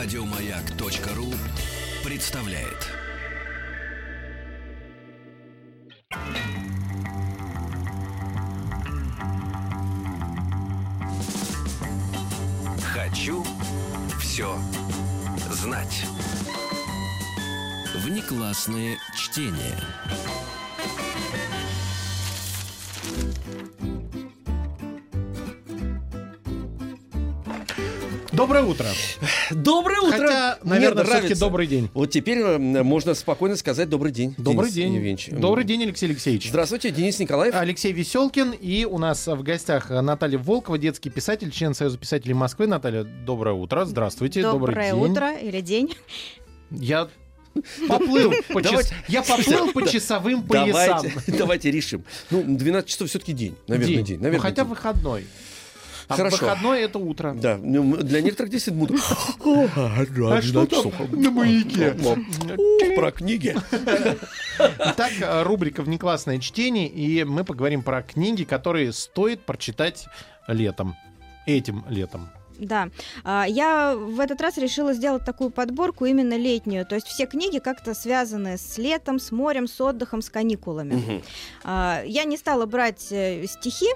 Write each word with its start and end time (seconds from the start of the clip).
Радиомаяк.ру 0.00 1.34
представляет. 2.04 2.86
Хочу 12.94 13.44
все 14.20 14.56
знать. 15.50 16.04
Внеклассное 17.96 18.98
чтение. 19.16 19.76
Доброе 28.38 28.62
утро. 28.62 28.86
Доброе 29.50 30.00
утро! 30.00 30.12
Хотя, 30.12 30.58
наверное, 30.62 31.02
все-таки 31.04 31.34
добрый 31.34 31.66
день. 31.66 31.90
Вот 31.92 32.12
теперь 32.12 32.38
э, 32.38 32.58
можно 32.58 33.14
спокойно 33.14 33.56
сказать 33.56 33.88
добрый 33.88 34.12
день. 34.12 34.36
Добрый 34.38 34.70
Денис 34.70 34.74
день. 34.74 34.94
Евгеньевич. 34.94 35.28
Добрый 35.32 35.64
день, 35.64 35.82
Алексей 35.82 36.06
Алексеевич. 36.06 36.48
Здравствуйте, 36.48 36.92
Денис 36.92 37.18
Николаев. 37.18 37.52
Алексей 37.56 37.90
Веселкин. 37.92 38.52
И 38.52 38.84
у 38.84 38.98
нас 38.98 39.26
в 39.26 39.42
гостях 39.42 39.90
Наталья 39.90 40.38
Волкова, 40.38 40.78
детский 40.78 41.10
писатель, 41.10 41.50
член 41.50 41.74
Союза 41.74 41.98
писателей 41.98 42.34
Москвы. 42.34 42.68
Наталья, 42.68 43.02
доброе 43.02 43.56
утро. 43.56 43.84
Здравствуйте. 43.84 44.42
Добрый 44.42 44.72
Доброе 44.76 44.92
день. 44.92 45.00
утро 45.10 45.32
или 45.36 45.60
день. 45.60 45.94
Я 46.70 47.08
поплыл 47.88 48.32
по 48.52 48.62
час- 48.62 48.92
Я 49.08 49.22
поплыл 49.22 49.72
по 49.72 49.84
часовым 49.84 50.44
поясам. 50.44 51.02
Давайте, 51.02 51.32
давайте 51.32 51.70
решим. 51.72 52.04
Ну, 52.30 52.44
12 52.46 52.88
часов 52.88 53.08
все-таки 53.08 53.32
день. 53.32 53.56
Наверное, 53.66 54.02
день. 54.02 54.16
Ну, 54.18 54.22
Наверное, 54.22 54.42
хотя 54.42 54.62
день. 54.62 54.70
выходной. 54.70 55.26
А 56.08 56.16
Хорошо. 56.16 56.38
выходной 56.38 56.80
это 56.80 56.98
утро. 56.98 57.34
Да, 57.34 57.58
ну, 57.62 57.96
для 57.96 58.22
некоторых 58.22 58.50
действительно 58.50 58.86
будут. 58.86 59.00
А 59.44 60.42
что 60.42 60.66
там 60.66 60.92
на 61.12 61.30
маяке? 61.30 61.94
Про 62.96 63.12
книги. 63.12 63.54
Итак, 64.58 65.12
э, 65.20 65.42
рубрика 65.42 65.82
«Внеклассное 65.82 66.38
чтение», 66.38 66.88
и 66.88 67.24
мы 67.24 67.44
поговорим 67.44 67.82
про 67.82 68.02
книги, 68.02 68.44
которые 68.44 68.92
стоит 68.92 69.44
прочитать 69.44 70.06
летом. 70.48 70.96
Этим 71.46 71.84
летом. 71.88 72.30
Да. 72.58 72.88
А, 73.24 73.46
Я 73.48 73.94
в 73.96 74.18
этот 74.20 74.40
раз 74.40 74.58
решила 74.58 74.92
сделать 74.92 75.24
такую 75.24 75.50
подборку 75.50 76.04
именно 76.06 76.36
летнюю. 76.36 76.84
То 76.86 76.96
есть 76.96 77.06
все 77.06 77.26
книги 77.26 77.58
как-то 77.58 77.94
связаны 77.94 78.58
с 78.58 78.78
летом, 78.78 79.18
с 79.18 79.30
морем, 79.30 79.68
с 79.68 79.80
отдыхом, 79.80 80.22
с 80.22 80.30
каникулами. 80.30 81.22
А, 81.64 82.02
Я 82.04 82.24
не 82.24 82.36
стала 82.36 82.66
брать 82.66 83.06
э, 83.12 83.46
стихи 83.46 83.88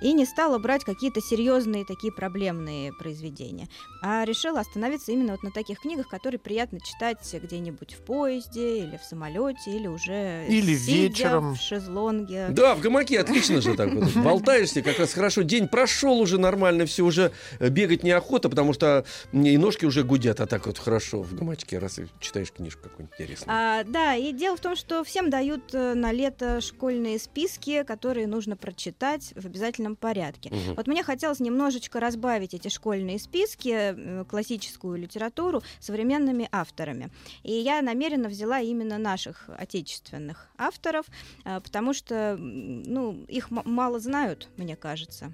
и 0.00 0.12
не 0.12 0.24
стала 0.24 0.58
брать 0.58 0.84
какие-то 0.84 1.20
серьезные 1.20 1.84
такие 1.84 2.12
проблемные 2.12 2.92
произведения, 2.92 3.68
а 4.02 4.24
решила 4.24 4.60
остановиться 4.60 5.12
именно 5.12 5.32
вот 5.32 5.42
на 5.42 5.50
таких 5.50 5.80
книгах, 5.80 6.08
которые 6.08 6.38
приятно 6.38 6.80
читать 6.80 7.18
где-нибудь 7.32 7.94
в 7.94 7.98
поезде 8.02 8.84
или 8.84 8.96
в 8.96 9.04
самолете 9.04 9.70
или 9.70 9.86
уже 9.86 10.46
Или 10.48 10.76
сидя 10.76 10.92
вечером. 10.92 11.54
в 11.54 11.60
шезлонге. 11.60 12.48
Да, 12.50 12.74
в 12.74 12.80
гамаке 12.80 13.20
отлично 13.20 13.60
же 13.60 13.74
так 13.74 13.92
вот. 13.92 14.14
Болтаешься, 14.16 14.82
как 14.82 14.98
раз 14.98 15.12
хорошо. 15.12 15.42
День 15.42 15.68
прошел 15.68 16.18
уже 16.20 16.38
нормально, 16.38 16.86
все 16.86 17.02
уже 17.04 17.32
э, 17.58 17.68
бегать 17.68 18.02
неохота, 18.02 18.48
потому 18.48 18.72
что 18.72 19.04
и 19.32 19.58
ножки 19.58 19.84
уже 19.84 20.02
гудят, 20.02 20.40
а 20.40 20.46
так 20.46 20.66
вот 20.66 20.78
хорошо 20.78 21.22
в 21.22 21.34
гамачке, 21.34 21.78
раз 21.78 21.98
и 21.98 22.06
читаешь 22.20 22.52
книжку 22.52 22.84
какую-нибудь 22.84 23.14
интересную. 23.20 23.56
А, 23.56 23.84
да, 23.84 24.14
и 24.14 24.32
дело 24.32 24.56
в 24.56 24.60
том, 24.60 24.76
что 24.76 25.04
всем 25.04 25.30
дают 25.30 25.74
э, 25.74 25.94
на 25.94 26.12
лето 26.12 26.60
школьные 26.60 27.18
списки, 27.18 27.82
которые 27.82 28.26
нужно 28.26 28.56
прочитать 28.56 29.32
в 29.36 29.46
обязательном 29.60 29.96
порядке. 29.96 30.50
Мгм. 30.50 30.74
Вот 30.76 30.86
мне 30.86 31.02
хотелось 31.02 31.40
немножечко 31.40 32.00
разбавить 32.00 32.54
эти 32.54 32.68
школьные 32.68 33.18
списки, 33.18 33.68
э, 33.72 34.24
классическую 34.28 34.96
литературу, 34.98 35.62
современными 35.80 36.48
авторами. 36.50 37.10
И 37.42 37.52
я 37.52 37.82
намеренно 37.82 38.28
взяла 38.28 38.60
именно 38.60 38.98
наших 38.98 39.48
отечественных 39.58 40.48
авторов, 40.58 41.06
э, 41.44 41.60
потому 41.60 41.92
что 41.92 42.36
ну, 42.38 43.24
их 43.28 43.50
мало 43.50 44.00
знают, 44.00 44.48
мне 44.56 44.76
кажется. 44.76 45.32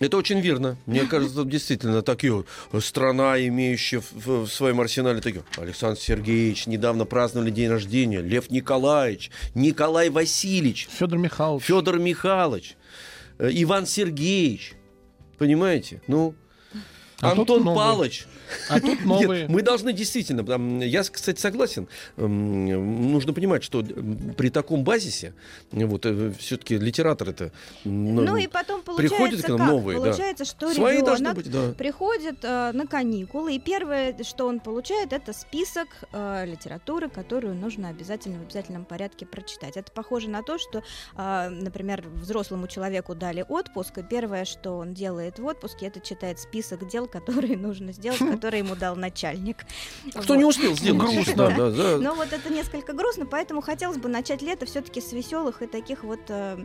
Это 0.00 0.16
очень 0.16 0.40
верно. 0.40 0.76
Мне 0.86 1.02
кажется, 1.06 1.44
действительно, 1.44 2.02
такие 2.02 2.44
страна, 2.80 3.38
имеющая 3.46 4.00
в, 4.00 4.12
в- 4.12 4.46
в 4.46 4.52
своем 4.52 4.80
арсенале 4.80 5.20
такие. 5.20 5.44
Александр 5.56 6.00
Сергеевич, 6.00 6.66
недавно 6.66 7.04
праздновали 7.04 7.50
день 7.50 7.68
рождения. 7.68 8.20
Лев 8.20 8.50
Николаевич, 8.50 9.30
Николай 9.54 10.10
Васильевич, 10.10 10.88
Федор 10.90 11.18
Михайлович. 11.18 11.64
Федор 11.64 11.98
Михайлович, 12.00 12.72
э, 12.72 12.81
Иван 13.50 13.86
Сергеевич. 13.86 14.74
Понимаете? 15.38 16.02
Ну, 16.06 16.34
А 17.22 17.30
тут 17.30 17.38
Антон 17.38 17.64
новые. 17.64 17.76
Палыч. 17.76 18.26
А 18.68 18.80
тут 18.80 19.04
новые. 19.04 19.42
Нет, 19.42 19.48
мы 19.48 19.62
должны 19.62 19.92
действительно, 19.92 20.44
там, 20.44 20.80
я, 20.80 21.02
кстати, 21.04 21.40
согласен, 21.40 21.86
м, 22.16 23.12
нужно 23.12 23.32
понимать, 23.32 23.62
что 23.62 23.80
м, 23.80 24.34
при 24.36 24.50
таком 24.50 24.82
базисе, 24.82 25.32
вот, 25.70 26.04
все-таки 26.38 26.76
литератор 26.76 27.28
это... 27.28 27.52
Ну, 27.84 28.36
и 28.36 28.48
потом 28.48 28.82
получается 28.82 29.16
приходят 29.16 29.44
к 29.44 29.48
нам 29.50 29.58
как? 29.58 29.68
новые, 29.68 29.98
да. 29.98 30.04
Получается, 30.04 30.44
что 30.44 30.74
Свои 30.74 31.00
должны 31.00 31.28
ребенок 31.28 31.36
быть, 31.36 31.50
да. 31.50 31.72
приходит 31.78 32.38
э, 32.42 32.72
на 32.72 32.88
каникулы, 32.88 33.54
и 33.54 33.60
первое, 33.60 34.16
что 34.24 34.48
он 34.48 34.58
получает, 34.58 35.12
это 35.12 35.32
список 35.32 35.86
э, 36.12 36.44
литературы, 36.44 37.08
которую 37.08 37.54
нужно 37.54 37.88
обязательно 37.88 38.40
в 38.40 38.42
обязательном 38.42 38.84
порядке 38.84 39.26
прочитать. 39.26 39.76
Это 39.76 39.92
похоже 39.92 40.28
на 40.28 40.42
то, 40.42 40.58
что, 40.58 40.82
э, 41.16 41.48
например, 41.50 42.02
взрослому 42.08 42.66
человеку 42.66 43.14
дали 43.14 43.44
отпуск, 43.48 43.98
и 43.98 44.02
первое, 44.02 44.44
что 44.44 44.72
он 44.72 44.92
делает 44.92 45.38
в 45.38 45.46
отпуске, 45.46 45.86
это 45.86 46.00
читает 46.00 46.40
список 46.40 46.88
дел, 46.88 47.06
которые 47.12 47.56
нужно 47.56 47.92
сделать, 47.92 48.18
которые 48.18 48.60
ему 48.64 48.74
дал 48.74 48.96
начальник. 48.96 49.58
Кто 50.14 50.34
не 50.34 50.44
успел 50.44 50.74
сделать. 50.74 51.00
Грустно. 51.00 51.48
Да, 51.56 51.70
да. 51.70 51.98
Но 51.98 52.14
вот 52.14 52.32
это 52.32 52.52
несколько 52.52 52.92
грустно, 52.94 53.26
поэтому 53.26 53.60
хотелось 53.60 53.98
бы 53.98 54.08
начать 54.08 54.42
лето 54.42 54.66
все-таки 54.66 55.00
с 55.00 55.12
веселых 55.12 55.62
и 55.62 55.66
таких 55.66 56.04
вот 56.04 56.20
э, 56.28 56.64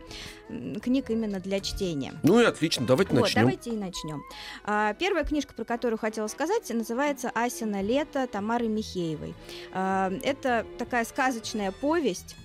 книг 0.81 1.09
именно 1.09 1.39
для 1.39 1.59
чтения. 1.59 2.13
Ну 2.23 2.39
и 2.39 2.45
отлично, 2.45 2.85
давайте 2.85 3.13
Вот, 3.13 3.21
начнем. 3.21 3.41
давайте 3.41 3.69
и 3.71 3.75
начнем. 3.75 4.23
А, 4.63 4.93
первая 4.93 5.23
книжка, 5.25 5.53
про 5.53 5.65
которую 5.65 5.99
хотела 5.99 6.27
сказать, 6.27 6.69
называется 6.69 7.29
«Асина 7.33 7.81
лето» 7.81 8.27
Тамары 8.27 8.67
Михеевой. 8.67 9.35
А, 9.73 10.11
это 10.23 10.65
такая 10.77 11.03
сказочная 11.05 11.71
повесть 11.71 12.35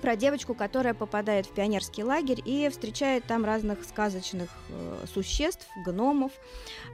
про 0.00 0.16
девочку, 0.16 0.54
которая 0.54 0.94
попадает 0.94 1.46
в 1.46 1.52
пионерский 1.52 2.04
лагерь 2.04 2.42
и 2.44 2.68
встречает 2.68 3.24
там 3.24 3.44
разных 3.44 3.84
сказочных 3.84 4.50
э, 4.68 5.04
существ, 5.12 5.66
гномов, 5.84 6.32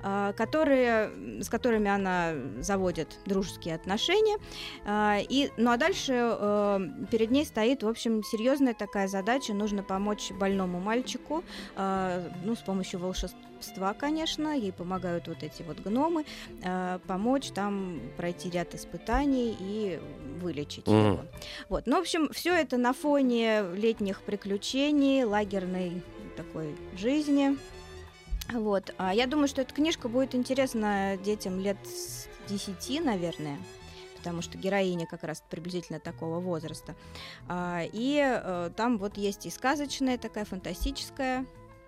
э, 0.02 0.32
которые, 0.36 1.10
с 1.42 1.48
которыми 1.48 1.90
она 1.90 2.34
заводит 2.60 3.18
дружеские 3.26 3.74
отношения. 3.74 4.38
А, 4.84 5.18
и, 5.20 5.50
ну 5.56 5.70
а 5.70 5.76
дальше 5.76 6.12
э, 6.14 6.78
перед 7.10 7.30
ней 7.30 7.44
стоит, 7.44 7.82
в 7.82 7.88
общем, 7.88 8.22
серьезная 8.22 8.74
такая 8.74 9.08
задача. 9.08 9.52
Нужно 9.52 9.82
помочь 9.82 10.30
больному 10.32 10.80
мальчику, 10.80 11.44
э, 11.76 12.30
ну, 12.44 12.54
с 12.54 12.60
помощью 12.60 13.00
волшебства, 13.00 13.94
конечно, 13.94 14.56
ей 14.56 14.72
помогают 14.72 15.28
вот 15.28 15.42
эти 15.42 15.62
вот 15.62 15.80
гномы, 15.80 16.24
э, 16.62 16.98
помочь 17.06 17.48
там 17.48 18.00
пройти 18.16 18.50
ряд 18.50 18.74
испытаний 18.74 19.56
и 19.58 20.00
вылечить 20.42 20.86
Мгм. 20.86 20.96
его. 21.12 21.24
Вот. 21.68 21.86
Ну, 21.86 21.96
в 21.96 22.00
общем, 22.00 22.28
все 22.32 22.54
это 22.54 22.76
на 22.76 22.92
фоне 22.92 23.62
летних 23.74 24.20
приключений, 24.22 25.24
лагерной 25.24 26.02
такой 26.36 26.74
жизни. 26.96 27.56
Вот. 28.52 28.94
А 28.98 29.14
я 29.14 29.26
думаю, 29.26 29.48
что 29.48 29.62
эта 29.62 29.72
книжка 29.72 30.08
будет 30.08 30.34
интересна 30.34 31.16
детям 31.24 31.60
лет 31.60 31.78
с 31.86 32.28
10, 32.48 33.02
наверное 33.04 33.58
потому 34.22 34.40
что 34.40 34.56
героиня 34.56 35.04
как 35.04 35.24
раз 35.24 35.42
приблизительно 35.50 35.98
такого 35.98 36.38
возраста. 36.38 36.94
А, 37.48 37.82
и 37.92 38.20
э, 38.22 38.70
там 38.76 38.98
вот 38.98 39.16
есть 39.16 39.46
и 39.46 39.50
сказочная 39.50 40.16
такая 40.16 40.44
фантастическая 40.44 41.44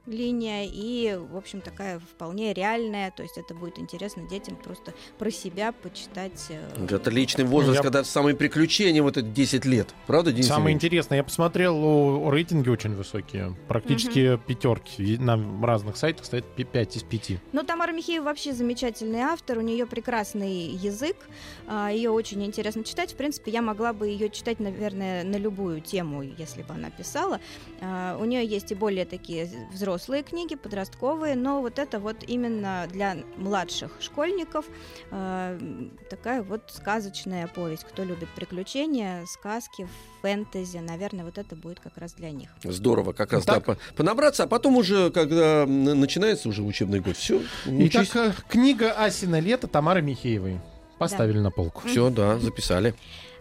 линия, 0.07 0.65
и, 0.71 1.17
в 1.17 1.37
общем, 1.37 1.61
такая 1.61 1.99
вполне 1.99 2.53
реальная, 2.53 3.11
то 3.11 3.23
есть 3.23 3.39
это 3.39 3.55
будет 3.55 3.79
интересно 3.79 4.29
детям 4.29 4.57
просто 4.57 4.93
про 5.19 5.31
себя 5.31 5.73
почитать. 5.73 6.47
э, 6.51 6.87
Это 6.91 7.11
личный 7.11 7.45
возраст, 7.45 7.77
Я- 7.79 7.83
когда 7.83 8.05
самые 8.05 8.37
приключения, 8.37 9.03
вот 9.03 9.17
это 9.17 9.27
10 9.27 9.65
лет. 9.65 9.95
Правда, 10.07 10.31
Денис 10.33 10.47
Самое 10.47 10.75
интересное, 10.75 11.17
я 11.19 11.25
посмотрел, 11.25 12.31
рейтинги 12.31 12.69
очень 12.69 12.95
высокие. 12.95 13.57
Практически 13.69 14.37
пятерки. 14.47 15.15
И 15.15 15.19
На 15.19 15.39
разных 15.67 15.97
сайтах 15.97 16.27
стоит 16.27 16.45
5 16.45 16.97
из 16.97 17.03
5. 17.03 17.41
Ну, 17.53 17.63
Тамара 17.63 17.93
Михеева 17.93 18.25
вообще 18.25 18.53
замечательный 18.53 19.21
автор, 19.21 19.59
у 19.59 19.63
нее 19.63 19.87
прекрасный 19.87 20.67
язык, 20.67 21.17
ее 21.91 22.11
очень 22.11 22.45
интересно 22.45 22.85
читать. 22.85 23.13
В 23.13 23.17
принципе, 23.17 23.51
я 23.53 23.63
могла 23.63 23.93
бы 23.95 24.07
ее 24.09 24.29
читать, 24.29 24.61
наверное, 24.61 25.25
на 25.25 25.37
любую 25.37 25.81
тему, 25.81 26.23
если 26.23 26.63
бы 26.63 26.75
она 26.75 26.91
писала. 26.91 27.41
А, 27.81 28.19
У 28.21 28.25
нее 28.27 28.45
есть 28.47 28.71
и 28.71 28.75
более 28.75 29.05
такие 29.07 29.49
взрослые 29.73 29.94
книги, 30.23 30.55
подростковые, 30.55 31.35
но 31.37 31.61
вот 31.61 31.79
это 31.79 31.99
вот 31.99 32.17
именно 32.27 32.87
для 32.91 33.17
младших 33.37 33.93
школьников 34.01 34.67
а, 35.11 35.59
такая 36.11 36.43
вот 36.43 36.63
сказочная 36.69 37.47
повесть. 37.47 37.85
Кто 37.85 38.05
любит 38.05 38.29
приключения, 38.37 39.25
сказки, 39.27 39.89
фэнтези, 40.23 40.79
наверное, 40.79 41.25
вот 41.25 41.39
это 41.39 41.55
будет 41.57 41.81
как 41.81 41.97
раз 41.97 42.13
для 42.15 42.31
них. 42.31 42.51
Здорово, 42.63 43.13
как 43.13 43.33
раз 43.33 43.45
Так. 43.45 43.65
да, 43.67 43.75
по- 43.75 43.79
понабраться, 43.97 44.45
а 44.45 44.47
потом 44.47 44.77
уже, 44.77 45.11
когда 45.11 45.67
начинается 45.67 46.49
уже 46.49 46.63
учебный 46.63 47.01
год, 47.01 47.17
все, 47.17 47.43
Итак, 47.67 48.07
э, 48.17 48.33
книга 48.49 48.93
Асина 48.93 49.41
лето 49.41 49.67
Тамары 49.69 50.03
Михеевой. 50.03 50.61
Поставили 50.99 51.39
на 51.39 51.51
полку. 51.51 51.87
Все, 51.87 52.11
да, 52.11 52.39
записали. 52.39 52.95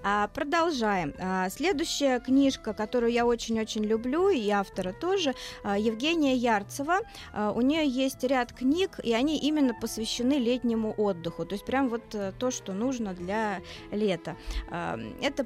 А, 0.06 0.28
продолжаем. 0.28 1.14
А, 1.18 1.50
следующая 1.50 2.20
книжка, 2.20 2.74
которую 2.74 3.12
я 3.12 3.26
очень-очень 3.26 3.86
люблю, 3.86 4.30
и 4.30 4.50
автора 4.50 4.92
тоже, 4.92 5.34
а, 5.64 5.78
Евгения 5.78 6.36
Ярцева. 6.36 7.00
А, 7.32 7.52
у 7.52 7.62
нее 7.62 7.88
есть 7.88 8.22
ряд 8.24 8.52
книг, 8.52 9.00
и 9.02 9.14
они 9.14 9.40
именно 9.40 9.74
посвящены 9.74 10.34
летнему 10.34 10.94
отдыху. 10.98 11.46
То 11.46 11.54
есть 11.54 11.66
прям 11.66 11.88
вот 11.88 12.14
э, 12.14 12.34
то, 12.38 12.52
что 12.52 12.74
нужно 12.74 13.14
для 13.14 13.62
лета. 13.92 14.36
А, 14.70 15.00
это 15.22 15.46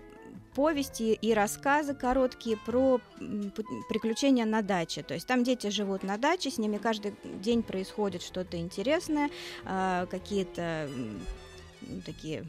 повести 0.55 1.13
и 1.13 1.35
рассказы 1.35 1.93
короткие 1.93 2.57
про 2.57 2.99
приключения 3.89 4.43
на 4.43 4.63
даче. 4.63 5.03
То 5.03 5.13
есть 5.13 5.27
там 5.27 5.43
дети 5.43 5.67
живут 5.67 6.01
на 6.01 6.17
даче, 6.17 6.49
с 6.49 6.57
ними 6.57 6.77
каждый 6.77 7.13
день 7.23 7.61
происходит 7.61 8.23
что-то 8.23 8.57
интересное, 8.57 9.29
а, 9.65 10.07
какие-то 10.07 10.89
ну, 11.89 12.01
такие 12.05 12.45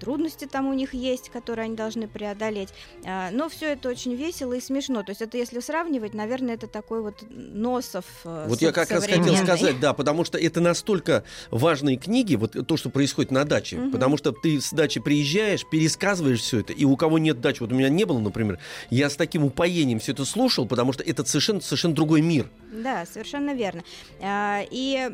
трудности 0.00 0.44
там 0.46 0.66
у 0.66 0.74
них 0.74 0.92
есть, 0.92 1.30
которые 1.30 1.64
они 1.64 1.76
должны 1.76 2.08
преодолеть. 2.08 2.68
А, 3.06 3.30
Но 3.30 3.48
все 3.48 3.72
это 3.72 3.88
очень 3.88 4.14
весело 4.14 4.52
и 4.52 4.60
смешно. 4.60 5.02
То 5.02 5.10
есть 5.12 5.22
это 5.22 5.38
если 5.38 5.60
сравнивать, 5.60 6.12
наверное, 6.14 6.54
это 6.56 6.66
такой 6.66 7.00
вот 7.00 7.24
носов 7.30 8.04
э, 8.24 8.46
Вот 8.48 8.60
я 8.60 8.72
как 8.72 8.90
раз 8.90 9.06
хотел 9.06 9.34
сказать, 9.36 9.80
да, 9.80 9.94
потому 9.94 10.24
что 10.24 10.36
это 10.36 10.60
настолько 10.60 11.24
важные 11.50 11.96
книги, 11.96 12.34
вот 12.34 12.54
то, 12.66 12.76
что 12.76 12.90
происходит 12.90 13.30
на 13.30 13.44
даче, 13.44 13.76
Мгм. 13.76 13.92
потому 13.92 14.16
что 14.18 14.32
ты 14.32 14.60
с 14.60 14.70
дачи 14.72 15.00
приезжаешь, 15.00 15.64
пересказываешь 15.70 16.40
все 16.40 16.60
это, 16.60 16.72
и 16.72 16.84
у 16.84 16.96
кого 16.96 17.18
нет 17.18 17.40
дачи, 17.40 17.60
вот 17.60 17.72
у 17.72 17.74
меня 17.74 17.88
не 17.88 18.04
было, 18.04 18.18
например, 18.18 18.58
я 18.90 19.08
с 19.08 19.16
таким 19.16 19.44
упоением 19.44 20.00
все 20.00 20.12
это 20.12 20.24
слушал, 20.24 20.66
потому 20.66 20.92
что 20.92 21.02
это 21.02 21.24
совершенно, 21.24 21.60
совершенно 21.60 21.94
другой 21.94 22.20
мир. 22.20 22.50
Да, 22.72 23.06
совершенно 23.06 23.54
верно. 23.54 23.84
А, 24.20 24.64
И 24.70 25.08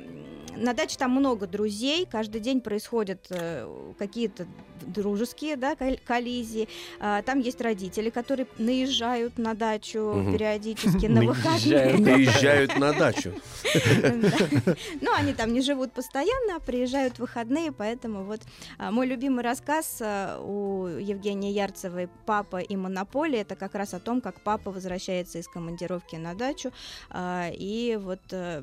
на 0.60 0.74
даче 0.74 0.96
там 0.98 1.10
много 1.12 1.46
друзей, 1.46 2.06
каждый 2.10 2.40
день 2.40 2.60
происходят 2.60 3.26
э, 3.30 3.92
какие-то 3.98 4.46
дружеские 4.82 5.56
да, 5.56 5.76
кол- 5.76 5.98
коллизии. 6.04 6.68
А, 7.00 7.22
Там 7.22 7.40
есть 7.40 7.60
родители, 7.60 8.10
которые 8.10 8.46
наезжают 8.58 9.38
на 9.38 9.54
дачу 9.54 10.00
Мгм. 10.14 10.32
периодически 10.32 11.06
на 11.06 11.22
выходные. 11.22 11.96
Наезжают. 11.98 12.04
Приезжают 12.04 12.78
на 12.78 12.92
дачу. 12.92 13.32
Да. 13.74 14.74
Ну, 15.00 15.12
они 15.14 15.32
там 15.34 15.52
не 15.52 15.60
живут 15.60 15.92
постоянно, 15.92 16.56
а 16.56 16.60
приезжают 16.60 17.16
в 17.16 17.20
выходные, 17.20 17.72
поэтому 17.72 18.24
вот 18.24 18.40
а, 18.78 18.90
мой 18.90 19.06
любимый 19.06 19.44
рассказ 19.44 19.98
а, 20.00 20.40
у 20.42 20.86
Евгении 20.86 21.52
Ярцевой 21.52 22.08
«Папа 22.26 22.56
и 22.58 22.76
монополия» 22.76 23.40
это 23.42 23.56
как 23.56 23.74
раз 23.74 23.94
о 23.94 24.00
том, 24.00 24.20
как 24.20 24.40
папа 24.40 24.70
возвращается 24.70 25.38
из 25.38 25.46
командировки 25.48 26.16
на 26.16 26.34
дачу, 26.34 26.72
а, 27.10 27.50
и 27.52 27.98
вот 28.00 28.20
э, 28.30 28.62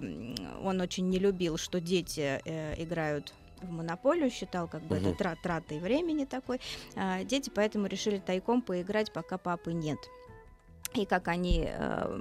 он 0.63 0.81
очень 0.81 1.09
не 1.09 1.19
любил, 1.19 1.57
что 1.57 1.79
дети 1.87 2.39
э, 2.45 2.75
играют 2.83 3.33
в 3.61 3.71
монополию, 3.71 4.29
считал 4.29 4.67
как 4.67 4.81
бы 4.83 4.97
Мгм. 4.97 5.07
это 5.09 5.17
тра- 5.17 5.37
тратой 5.41 5.79
времени 5.79 6.25
такой. 6.25 6.59
А, 6.95 7.23
Дети 7.23 7.49
поэтому 7.49 7.87
решили 7.87 8.19
тайком 8.19 8.61
поиграть, 8.61 9.11
пока 9.11 9.37
папы 9.37 9.73
нет. 9.73 9.97
И 10.93 11.05
как 11.05 11.27
они 11.27 11.65
э, 11.67 12.19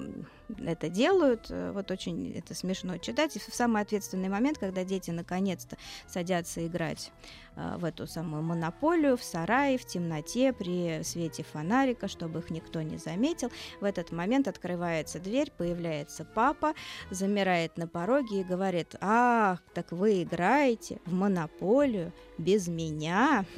это 0.65 0.89
делают, 0.89 1.47
э, 1.51 1.73
вот 1.73 1.91
очень 1.91 2.33
это 2.33 2.55
смешно 2.55 2.99
читать. 2.99 3.37
И 3.37 3.39
в 3.39 3.55
самый 3.55 3.83
ответственный 3.83 4.29
момент, 4.29 4.59
когда 4.59 4.85
дети 4.85 5.11
наконец-то 5.11 5.77
садятся 6.07 6.67
играть 6.67 7.13
э, 7.57 7.77
в 7.79 7.85
эту 7.85 8.07
самую 8.07 8.43
монополию, 8.43 9.17
в 9.17 9.23
сарае, 9.23 9.79
в 9.79 9.85
темноте, 9.85 10.53
при 10.53 11.03
свете 11.03 11.43
фонарика, 11.43 12.09
чтобы 12.09 12.41
их 12.41 12.51
никто 12.51 12.83
не 12.83 12.99
заметил, 12.99 13.51
в 13.81 13.85
этот 13.85 14.13
момент 14.13 14.49
открывается 14.49 15.19
дверь, 15.19 15.51
появляется 15.57 16.25
папа, 16.25 16.75
замирает 17.11 17.77
на 17.77 17.89
пороге 17.89 18.41
и 18.41 18.45
говорит, 18.45 18.95
ах, 19.01 19.61
так 19.75 19.93
вы 19.93 20.23
играете 20.23 21.01
в 21.07 21.13
монополию 21.13 22.13
без 22.39 22.69
меня. 22.69 23.45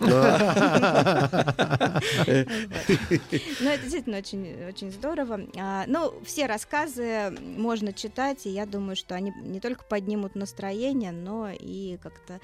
Ну, 3.60 3.70
это 3.70 3.82
действительно 3.82 4.18
очень, 4.18 4.64
очень 4.68 4.90
здорово. 4.90 5.40
А, 5.58 5.84
Ну, 5.86 6.14
все 6.24 6.46
рассказы 6.46 6.77
можно 7.40 7.92
читать, 7.92 8.46
и 8.46 8.50
я 8.50 8.66
думаю, 8.66 8.96
что 8.96 9.14
они 9.14 9.32
не 9.42 9.60
только 9.60 9.84
поднимут 9.84 10.34
настроение, 10.34 11.12
но 11.12 11.50
и 11.50 11.98
как-то 12.02 12.40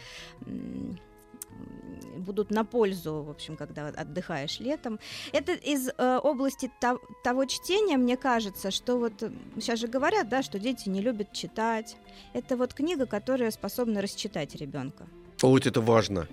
будут 2.17 2.51
на 2.51 2.65
пользу, 2.65 3.23
в 3.23 3.31
общем, 3.31 3.57
когда 3.57 3.89
отдыхаешь 3.89 4.61
летом. 4.61 4.99
Это 5.33 5.53
из 5.53 5.89
э, 5.89 6.19
области 6.23 6.71
то- 6.81 7.01
того 7.23 7.45
чтения, 7.45 7.97
мне 7.97 8.17
кажется, 8.17 8.71
что 8.71 8.99
вот 8.99 9.13
сейчас 9.57 9.79
же 9.81 9.89
говорят, 9.89 10.29
да, 10.29 10.43
что 10.43 10.59
дети 10.59 10.89
не 10.89 11.01
любят 11.01 11.33
читать. 11.33 11.97
Это 12.33 12.57
вот 12.57 12.75
книга, 12.75 13.07
которая 13.07 13.51
способна 13.51 14.01
расчитать 14.01 14.55
ребенка. 14.55 15.07
Вот 15.49 15.67
это 15.67 15.81
важно. 15.81 16.27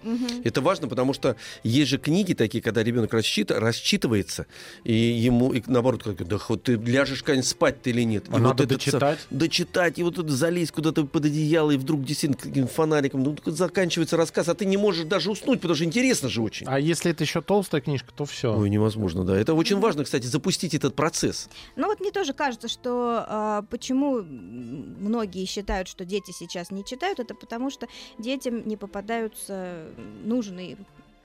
Это 0.44 0.62
важно, 0.62 0.88
потому 0.88 1.14
что 1.14 1.36
есть 1.64 1.90
же 1.90 1.98
книги 1.98 2.34
такие, 2.34 2.62
когда 2.62 2.84
ребенок 2.84 3.14
рассчит- 3.14 3.52
рассчитывается, 3.52 4.46
и 4.84 4.94
ему, 4.94 5.54
и 5.54 5.62
наоборот, 5.68 6.04
как, 6.04 6.28
да 6.28 6.38
хоть 6.38 6.64
ты 6.64 6.74
ляжешь 6.76 7.24
когда 7.24 7.44
спать 7.44 7.82
ты 7.82 7.90
или 7.92 8.04
нет. 8.04 8.26
А 8.32 8.38
и 8.38 8.42
надо 8.42 8.64
са- 8.64 8.68
дочитать. 8.68 9.20
дочитать, 9.30 10.00
и 10.00 10.04
вот 10.04 10.16
тут 10.16 10.30
залезть 10.30 10.72
куда-то 10.72 11.06
под 11.06 11.26
одеяло, 11.26 11.72
и 11.72 11.78
вдруг 11.78 12.04
действительно 12.04 12.38
каким 12.42 12.68
фонариком, 12.68 13.24
ну, 13.24 13.36
заканчивается 13.46 14.18
рассказ, 14.18 14.48
а 14.50 14.54
ты 14.56 14.66
не 14.66 14.78
можешь 14.78 15.06
даже 15.06 15.32
уснуть, 15.32 15.60
потому 15.62 15.76
что 15.76 15.86
интересно 15.86 16.30
же 16.30 16.42
очень. 16.42 16.66
А 16.68 16.80
если 16.80 17.12
это 17.12 17.24
еще 17.24 17.42
толстая 17.42 17.82
книжка, 17.82 18.12
то 18.16 18.26
все. 18.26 18.56
Ой, 18.58 18.70
невозможно, 18.70 19.24
да. 19.24 19.38
Это 19.38 19.54
очень 19.54 19.80
важно, 19.80 20.04
кстати, 20.04 20.26
запустить 20.26 20.74
этот 20.74 20.96
процесс. 20.96 21.50
Ну 21.76 21.88
вот 21.88 22.00
мне 22.00 22.12
тоже 22.12 22.34
кажется, 22.34 22.68
что 22.68 23.26
а, 23.28 23.62
почему 23.70 24.22
многие 24.22 25.46
считают, 25.46 25.88
что 25.88 26.06
дети 26.06 26.32
сейчас 26.32 26.72
не 26.72 26.84
читают, 26.86 27.20
это 27.20 27.34
потому 27.36 27.70
что 27.70 27.88
детям 28.18 28.68
не 28.68 28.78
попадаются 29.02 29.86
нужные 30.24 30.78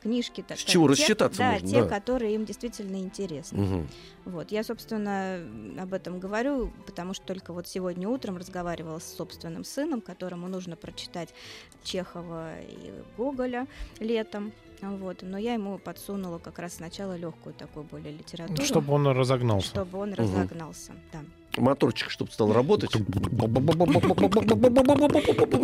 книжки. 0.02 0.44
Так 0.46 0.58
С 0.58 0.62
чего 0.62 0.84
сказать, 0.86 0.98
те- 0.98 1.02
рассчитаться 1.02 1.38
да, 1.38 1.52
можно, 1.52 1.68
те, 1.68 1.82
да. 1.82 1.88
которые 1.88 2.34
им 2.34 2.44
действительно 2.44 2.96
интересны. 2.96 3.58
Мгм. 3.58 3.88
Вот, 4.24 4.52
я, 4.52 4.62
собственно, 4.62 5.40
об 5.80 5.92
этом 5.92 6.20
говорю, 6.20 6.70
потому 6.86 7.12
что 7.14 7.24
только 7.26 7.52
вот 7.52 7.66
сегодня 7.66 8.08
утром 8.08 8.36
разговаривала 8.36 8.98
с 8.98 9.16
собственным 9.16 9.64
сыном, 9.64 10.00
которому 10.00 10.48
нужно 10.48 10.76
прочитать 10.76 11.34
Чехова 11.82 12.60
и 12.60 12.92
Гоголя 13.16 13.66
летом. 13.98 14.52
Вот, 14.82 15.22
но 15.22 15.38
я 15.38 15.54
ему 15.54 15.78
подсунула 15.78 16.38
как 16.38 16.58
раз 16.58 16.74
сначала 16.74 17.16
легкую 17.16 17.54
такую 17.54 17.84
более 17.84 18.12
литературу, 18.12 18.62
Чтобы 18.62 18.92
он 18.92 19.06
разогнался. 19.08 19.68
чтобы 19.68 19.98
он 19.98 20.12
разогнался. 20.12 20.92
Да. 21.12 21.20
Моторчик, 21.56 22.10
чтобы 22.10 22.30
стал 22.32 22.52
работать. 22.52 22.94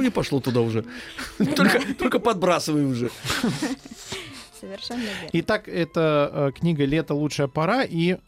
И 0.02 0.10
пошло 0.10 0.40
туда 0.40 0.60
уже. 0.60 0.84
Только, 1.38 1.80
только 1.98 2.18
подбрасывай 2.18 2.84
уже. 2.84 3.10
Совершенно 4.60 5.00
верно. 5.00 5.28
Итак, 5.32 5.68
это 5.68 6.52
книга 6.58 6.84
«Лето. 6.84 7.14
Лучшая 7.14 7.48
пора» 7.48 7.82
и 7.82 8.18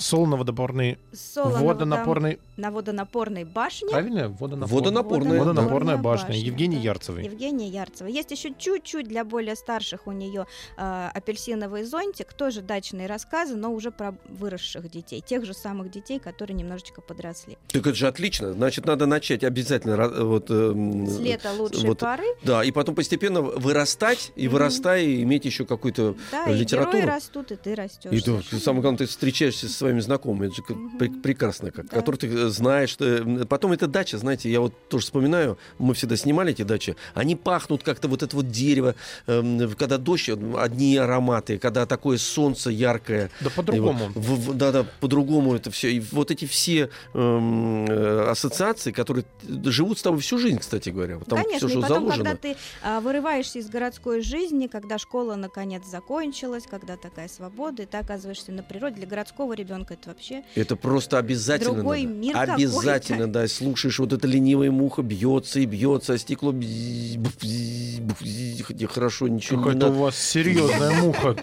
солоно-водопорный... 0.00 0.98
Соло 1.12 1.50
на 1.50 1.62
Водонапорный... 1.64 2.32
водо- 2.34 2.38
на 2.56 2.70
водонапорной 2.70 3.44
башне. 3.44 3.90
Правильно? 3.90 4.28
Водонапорный. 4.28 4.74
Водонапорная, 4.74 5.32
да. 5.32 5.38
Водонапорная 5.38 5.38
Водонапорная 5.40 5.96
башня. 5.96 6.26
башня, 6.28 6.42
Евгений 6.42 6.76
да. 6.76 6.82
Ярцевой. 6.82 7.24
Евгения 7.24 7.68
Ярцева. 7.68 8.08
Есть 8.08 8.30
еще 8.30 8.52
чуть-чуть 8.56 9.06
для 9.08 9.24
более 9.24 9.54
старших 9.56 10.06
у 10.06 10.12
нее 10.12 10.46
апельсиновый 10.76 11.84
зонтик, 11.84 12.32
тоже 12.32 12.62
дачные 12.62 13.06
рассказы, 13.06 13.56
но 13.56 13.72
уже 13.72 13.90
про 13.90 14.14
выросших 14.28 14.90
детей, 14.90 15.20
тех 15.20 15.44
же 15.44 15.54
самых 15.54 15.90
детей, 15.90 16.18
которые 16.18 16.56
немножечко 16.56 17.00
подросли. 17.00 17.58
Так 17.68 17.86
это 17.86 17.94
же 17.94 18.06
отлично. 18.08 18.52
Значит, 18.52 18.86
надо 18.86 19.06
начать 19.06 19.44
обязательно. 19.44 20.08
Вот, 20.24 20.50
эм, 20.50 21.06
С 21.06 21.18
лета 21.18 21.52
лучшей 21.52 21.86
вот, 21.88 21.98
поры. 22.00 22.24
Да, 22.42 22.64
и 22.64 22.70
потом 22.70 22.94
постепенно 22.94 23.42
вырастать, 23.42 24.32
и 24.36 24.48
вырастая, 24.48 25.02
и 25.02 25.22
иметь 25.22 25.44
еще 25.44 25.64
какую-то 25.64 26.14
Да, 26.32 26.44
и 26.50 26.54
литературу. 26.54 26.98
герои 26.98 27.14
растут, 27.14 27.52
и 27.52 27.56
ты 27.56 27.74
растешь. 27.74 28.10
И 28.12 28.20
то, 28.20 28.40
самое 28.58 28.82
главное, 28.82 28.98
ты 28.98 29.06
встречаешься 29.06 29.68
со 29.68 29.89
своими 29.90 30.00
знакомыми, 30.00 30.46
это 30.46 30.56
же 30.56 30.62
пре- 30.98 31.20
прекрасно, 31.20 31.70
как, 31.70 31.86
Да. 31.88 31.96
которых 31.96 32.20
ты 32.20 32.28
э, 32.28 32.48
знаешь. 32.48 32.96
э, 33.00 33.44
Потом 33.48 33.72
это 33.72 33.86
дача, 33.88 34.18
знаете, 34.18 34.50
я 34.50 34.60
вот 34.60 34.72
тоже 34.88 35.04
вспоминаю, 35.04 35.58
мы 35.78 35.94
всегда 35.94 36.16
снимали 36.16 36.52
эти 36.52 36.62
дачи, 36.62 36.94
они 37.14 37.34
пахнут 37.36 37.82
как-то 37.82 38.08
вот 38.08 38.22
это 38.22 38.36
вот 38.36 38.50
дерево, 38.50 38.94
эм, 39.26 39.70
когда 39.76 39.98
дождь, 39.98 40.28
э, 40.28 40.36
одни 40.58 40.96
ароматы, 40.96 41.58
когда 41.58 41.86
такое 41.86 42.18
солнце 42.18 42.70
яркое. 42.70 43.30
Да 43.40 43.50
по-другому. 43.50 44.10
Вот 44.14 44.24
в- 44.24 44.50
в- 44.50 44.54
Да, 44.60 44.72
да, 44.72 44.86
по-другому 45.00 45.54
это 45.54 45.70
все. 45.70 45.90
И 45.92 46.00
вот 46.12 46.30
эти 46.30 46.44
все 46.44 46.90
эм, 47.14 47.86
э, 47.88 48.30
ассоциации, 48.30 48.92
которые 48.92 49.24
живут 49.64 49.98
с 49.98 50.02
тобой 50.02 50.20
всю 50.20 50.38
жизнь, 50.38 50.58
кстати 50.58 50.90
говоря. 50.90 51.18
Там 51.20 51.42
Конечно, 51.42 51.68
все, 51.68 51.78
и 51.78 51.82
потом, 51.82 52.02
заложено. 52.08 52.24
когда 52.24 52.36
ты 52.36 52.56
а, 52.82 53.00
вырываешься 53.00 53.58
из 53.58 53.68
городской 53.68 54.20
жизни, 54.22 54.66
когда 54.66 54.98
школа 54.98 55.34
наконец 55.36 55.82
закончилась, 55.86 56.64
когда 56.70 56.96
такая 56.96 57.28
свобода, 57.28 57.82
и 57.82 57.86
ты 57.86 57.96
оказываешься 57.96 58.52
на 58.52 58.62
природе, 58.62 58.96
для 58.96 59.06
городского 59.06 59.54
ребенка 59.54 59.69
это 59.70 60.08
вообще 60.10 60.42
Это 60.54 60.76
просто 60.76 61.18
обязательно 61.18 61.74
Другой 61.74 62.02
надо. 62.02 62.14
мир 62.14 62.36
Обязательно, 62.36 63.32
да. 63.32 63.46
Слушаешь, 63.48 63.98
вот 63.98 64.12
эта 64.12 64.26
ленивая 64.26 64.70
муха 64.70 65.02
бьется 65.02 65.60
и 65.60 65.66
бьется, 65.66 66.14
а 66.14 66.18
стекло 66.18 66.52
бзз, 66.52 67.16
бзз, 67.16 68.00
бзз, 68.00 68.62
хотя 68.62 68.86
хорошо, 68.86 69.28
ничего 69.28 69.58
не 69.58 69.62
Какая-то 69.64 69.86
у 69.86 69.90
надо. 69.90 70.02
вас 70.02 70.16
серьезная 70.18 71.00
муха. 71.02 71.36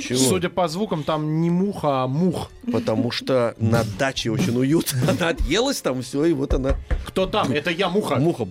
Чего? 0.00 0.18
Судя 0.18 0.48
по 0.48 0.66
звукам, 0.68 1.04
там 1.04 1.40
не 1.40 1.50
муха, 1.50 2.02
а 2.04 2.06
мух. 2.06 2.50
Потому 2.72 3.10
что 3.10 3.54
на 3.58 3.84
даче 3.98 4.30
очень 4.30 4.56
уютно. 4.56 4.98
Она 5.10 5.28
отъелась 5.30 5.80
там, 5.80 6.02
все, 6.02 6.24
и 6.24 6.32
вот 6.32 6.54
она 6.54 6.76
Кто 7.06 7.26
там? 7.26 7.52
Это 7.52 7.70
я, 7.70 7.88
муха. 7.88 8.16
муха. 8.16 8.46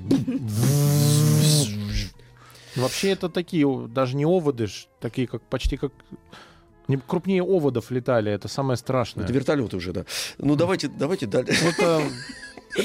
Вообще 2.75 3.09
это 3.09 3.27
такие, 3.29 3.67
даже 3.87 4.15
не 4.15 4.25
оводы, 4.25 4.67
ж, 4.67 4.87
такие 4.99 5.27
как 5.27 5.41
почти 5.41 5.77
как 5.77 5.91
не 6.87 6.97
крупнее 6.97 7.43
оводов 7.43 7.91
летали. 7.91 8.31
Это 8.31 8.47
самое 8.47 8.77
страшное. 8.77 9.23
Это 9.25 9.33
вертолеты 9.33 9.77
уже, 9.77 9.93
да. 9.93 10.05
Ну, 10.37 10.55
давайте, 10.55 10.87
давайте 10.87 11.25
дальше. 11.25 11.53
Это 11.65 12.01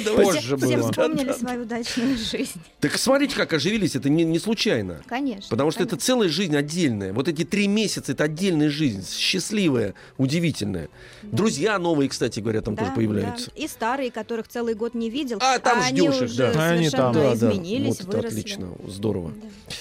Давайте. 0.05 0.33
позже 0.33 0.57
Все 0.57 0.77
было. 0.79 0.91
вспомнили 0.91 1.33
свою 1.33 1.65
дачную 1.65 2.17
жизнь. 2.17 2.61
Так 2.81 2.97
смотрите, 2.97 3.35
как 3.37 3.53
оживились, 3.53 3.95
это 3.97 4.09
не, 4.09 4.25
не 4.25 4.39
случайно. 4.39 5.03
Конечно. 5.07 5.49
Потому 5.51 5.71
что 5.71 5.83
это 5.83 5.91
конечно. 5.91 6.07
целая 6.07 6.29
жизнь 6.31 6.57
отдельная. 6.57 7.13
Вот 7.13 7.29
эти 7.29 7.45
три 7.45 7.67
месяца 7.67 8.13
это 8.13 8.25
отдельная 8.25 8.71
жизнь, 8.71 9.05
счастливая, 9.07 9.95
удивительная. 10.17 10.89
Друзья 11.23 11.79
новые, 11.79 12.09
кстати 12.09 12.41
говоря, 12.41 12.63
там 12.63 12.75
Да, 12.75 12.83
тоже 12.85 12.95
появляются. 12.95 13.51
да. 13.55 13.63
И 13.63 13.69
старые, 13.69 14.11
которых 14.11 14.49
целый 14.49 14.75
год 14.75 14.95
не 14.95 15.11
видел. 15.11 15.39
А, 15.43 15.59
там 15.59 15.81
они 15.83 16.01
ждёшь 16.01 16.17
их, 16.17 16.23
уже 16.23 16.53
да. 16.53 16.69
Они 16.71 16.89
там. 16.89 17.13
Да, 17.13 17.21
да. 17.23 17.35
изменились, 17.35 17.89
Вот 17.99 18.09
это 18.09 18.17
выросли. 18.19 18.39
отлично, 18.41 18.69
здорово. 18.87 19.33
Да. 19.33 19.75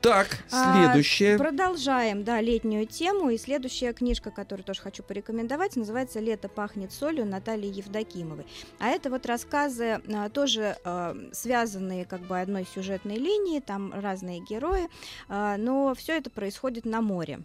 Так, 0.00 0.38
А, 0.50 0.86
следующее. 0.86 1.36
Продолжаем, 1.36 2.24
да, 2.24 2.40
летнюю 2.40 2.86
тему. 2.86 3.30
И 3.30 3.36
следующая 3.36 3.92
книжка, 3.92 4.30
которую 4.30 4.64
тоже 4.64 4.80
хочу 4.80 5.02
порекомендовать, 5.02 5.76
называется 5.76 6.20
«Лето 6.20 6.48
пахнет 6.48 6.90
солью» 6.90 7.26
Натальи 7.26 7.66
Евдокимовой. 7.66 8.46
А 8.78 8.88
это 8.88 9.10
вот 9.10 9.26
рассказы 9.26 10.00
а, 10.12 10.30
тоже 10.30 10.78
а, 10.84 11.14
связанные 11.32 12.06
как 12.06 12.22
бы 12.22 12.40
одной 12.40 12.66
сюжетной 12.74 13.16
линией, 13.16 13.60
там 13.60 13.92
разные 13.92 14.40
герои, 14.40 14.88
а, 15.28 15.58
но 15.58 15.94
все 15.94 16.16
это 16.16 16.30
происходит 16.30 16.86
на 16.86 17.02
море. 17.02 17.40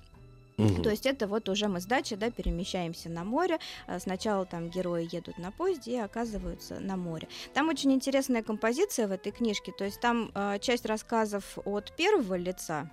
Мгм. 0.57 0.83
То 0.83 0.89
есть 0.89 1.05
это 1.05 1.27
вот 1.27 1.49
уже 1.49 1.67
мы 1.67 1.81
с 1.81 1.85
дачи, 1.85 2.15
да, 2.15 2.31
перемещаемся 2.31 3.09
на 3.09 3.23
море. 3.23 3.59
А, 3.87 3.99
Сначала 3.99 4.45
там 4.45 4.69
герои 4.69 5.07
едут 5.11 5.37
на 5.37 5.51
поезде 5.51 5.93
и 5.93 5.99
оказываются 5.99 6.79
на 6.79 6.95
море. 6.97 7.27
Там 7.53 7.69
очень 7.69 7.91
интересная 7.93 8.43
композиция 8.43 9.07
в 9.07 9.11
этой 9.11 9.31
книжке. 9.31 9.71
То 9.77 9.83
есть 9.85 9.99
там 9.99 10.31
а, 10.33 10.59
часть 10.59 10.85
рассказов 10.85 11.57
от 11.65 11.95
первого 11.95 12.35
лица, 12.35 12.89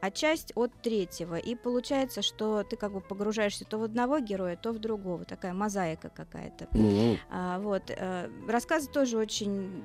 а 0.00 0.10
часть 0.10 0.52
от 0.54 0.72
третьего. 0.82 1.36
И 1.36 1.54
получается, 1.54 2.22
что 2.22 2.62
ты 2.62 2.76
как 2.76 2.92
бы 2.92 3.00
погружаешься 3.00 3.64
то 3.64 3.78
в 3.78 3.84
одного 3.84 4.18
героя, 4.18 4.56
то 4.56 4.72
в 4.72 4.78
другого. 4.78 5.24
Такая 5.24 5.52
мозаика 5.52 6.08
какая-то. 6.08 6.66
Мгм. 6.72 7.18
А, 7.30 7.58
вот. 7.60 7.82
э, 7.88 8.28
рассказы 8.48 8.90
тоже 8.90 9.18
очень 9.18 9.84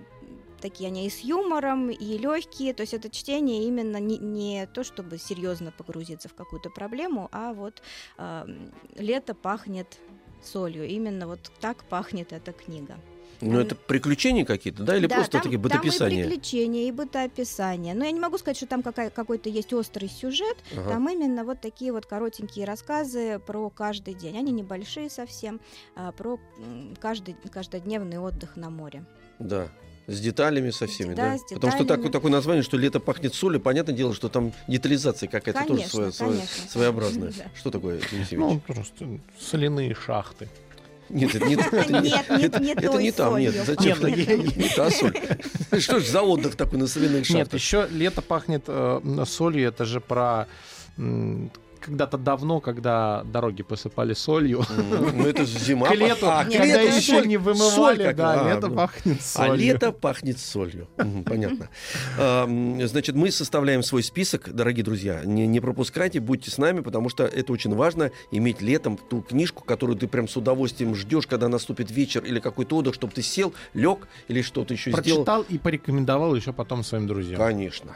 такие 0.62 0.88
они 0.88 1.06
и 1.06 1.10
с 1.10 1.20
юмором, 1.20 1.90
и 1.90 2.18
легкие. 2.18 2.74
То 2.74 2.82
есть 2.82 2.94
это 2.94 3.10
чтение 3.10 3.66
именно 3.66 3.98
не, 3.98 4.18
не 4.18 4.66
то, 4.68 4.84
чтобы 4.84 5.18
серьезно 5.18 5.72
погрузиться 5.72 6.30
в 6.30 6.34
какую-то 6.34 6.70
проблему, 6.70 7.28
а 7.32 7.54
вот 7.54 7.82
м, 8.18 8.72
лето 8.96 9.34
пахнет 9.34 9.98
солью. 10.44 10.88
Именно 10.88 11.28
вот 11.28 11.52
так 11.60 11.84
пахнет 11.86 12.32
эта 12.34 12.52
книга. 12.54 12.98
Ну, 13.44 13.60
это 13.60 13.74
приключения 13.76 14.46
какие-то, 14.46 14.84
да, 14.84 14.96
или 14.96 15.08
Да, 15.08 15.16
просто 15.16 15.32
там, 15.32 15.42
такие 15.42 15.58
там 15.58 15.62
и 15.62 15.64
бытописания? 15.64 16.24
приключения, 16.28 16.88
и 16.88 16.92
бытоописания. 16.92 17.96
Но 17.96 18.06
я 18.06 18.12
не 18.12 18.20
могу 18.20 18.38
сказать, 18.38 18.56
что 18.58 18.68
там 18.68 18.84
какая- 18.84 19.10
какой-то 19.10 19.50
есть 19.50 19.74
острый 19.74 20.10
сюжет. 20.10 20.58
Ага. 20.78 20.90
Там 20.92 21.10
именно 21.10 21.44
вот 21.44 21.60
такие 21.60 21.92
вот 21.92 22.06
коротенькие 22.06 22.66
рассказы 22.66 23.40
про 23.40 23.72
каждый 23.72 24.14
день. 24.14 24.38
Они 24.38 24.52
небольшие 24.52 25.10
совсем, 25.10 25.60
а, 25.96 26.12
про 26.12 26.40
каждый, 27.00 27.36
каждодневный 27.52 28.20
отдых 28.20 28.58
на 28.58 28.70
море. 28.70 29.06
Да. 29.40 29.70
С 30.12 30.20
деталями 30.20 30.72
со 30.72 30.88
всеми, 30.88 31.14
да? 31.14 31.32
Да, 31.32 31.38
с 31.38 31.42
Потому 31.44 31.72
что 31.72 31.84
деталями. 31.84 31.88
такое, 32.04 32.12
такое 32.12 32.32
название, 32.32 32.64
что 32.64 32.78
лето 32.78 33.00
пахнет 33.00 33.34
солью, 33.34 33.60
понятное 33.62 33.96
дело, 33.96 34.14
что 34.14 34.30
там 34.30 34.52
детализация 34.68 35.30
какая-то 35.30 35.60
тоже 35.66 35.68
Конечно, 35.68 35.90
своя- 35.90 36.12
своя- 36.12 36.32
конечно. 36.34 36.70
своеобразная. 36.70 37.32
Да. 37.38 37.44
Что 37.58 37.72
такое, 37.72 38.00
Денис 38.12 38.28
Ну, 38.32 38.60
просто 38.60 39.08
соляные 39.40 39.96
шахты. 39.96 40.50
Нет, 41.10 41.36
это 41.36 41.46
не, 41.46 41.56
это 41.56 41.94
не- 42.02 42.10
Нет, 42.10 42.30
не- 42.60 42.72
это- 42.74 42.98
не 43.02 43.12
там, 43.12 43.38
нет. 43.38 43.54
Зачем? 43.66 43.98
Нет, 44.06 44.58
Не- 44.58 44.70
та 44.76 44.90
соль. 44.92 45.14
Что 45.80 46.00
ж 46.00 46.06
за 46.08 46.22
отдых 46.22 46.56
такой 46.56 46.80
на 46.80 46.88
соляных 46.88 47.28
Нет, 47.30 47.40
шахтах? 47.40 47.60
еще 47.60 47.88
лето 47.92 48.22
пахнет 48.22 48.64
э, 48.68 49.24
солью. 49.28 49.68
Это 49.70 49.86
же 49.86 50.00
про 50.02 50.48
когда-то 51.82 52.18
давно, 52.18 52.60
когда 52.62 53.24
дороги 53.26 53.64
посыпали 53.64 54.14
солью. 54.14 54.64
Ну, 55.14 55.26
это 55.26 55.46
же 55.46 55.60
зима. 55.60 55.88
К 55.90 55.96
лету, 55.96 56.28
А, 56.30 56.44
когда 56.46 56.66
лету 56.84 56.96
еще 56.98 57.14
соль- 57.14 57.28
не 57.28 57.38
соль 57.38 57.44
вымывали, 57.44 58.04
как- 58.04 58.16
да, 58.16 58.42
а, 58.46 58.54
лето 58.54 58.68
ну. 58.68 58.76
пахнет 58.76 59.18
А 59.20 59.24
солью. 59.24 59.56
лето 59.56 59.92
пахнет 59.92 60.40
солью. 60.40 60.88
Понятно. 61.26 61.70
А, 62.18 62.48
Значит, 62.86 63.16
мы 63.16 63.32
составляем 63.32 63.84
свой 63.84 64.04
список, 64.04 64.54
дорогие 64.54 64.84
друзья. 64.84 65.22
Не, 65.26 65.48
не 65.48 65.60
пропускайте, 65.60 66.20
будьте 66.20 66.52
с 66.52 66.58
нами, 66.58 66.82
потому 66.82 67.10
что 67.10 67.24
это 67.26 67.52
очень 67.54 67.74
важно, 67.76 68.12
иметь 68.32 68.62
летом 68.62 68.98
ту 68.98 69.22
книжку, 69.22 69.64
которую 69.64 69.98
ты 69.98 70.08
прям 70.08 70.28
с 70.28 70.38
удовольствием 70.38 70.94
ждешь, 70.96 71.26
когда 71.28 71.48
наступит 71.48 71.90
вечер 71.92 72.24
или 72.24 72.40
какой-то 72.40 72.78
отдых, 72.78 72.94
чтобы 72.94 73.14
ты 73.14 73.22
сел, 73.22 73.54
лег 73.74 74.08
или 74.28 74.42
что-то 74.42 74.74
еще 74.74 74.92
сделал. 74.92 75.24
Прочитал 75.24 75.42
и 75.44 75.58
порекомендовал 75.58 76.36
еще 76.36 76.54
потом 76.54 76.84
своим 76.84 77.08
друзьям. 77.08 77.40
Конечно. 77.40 77.96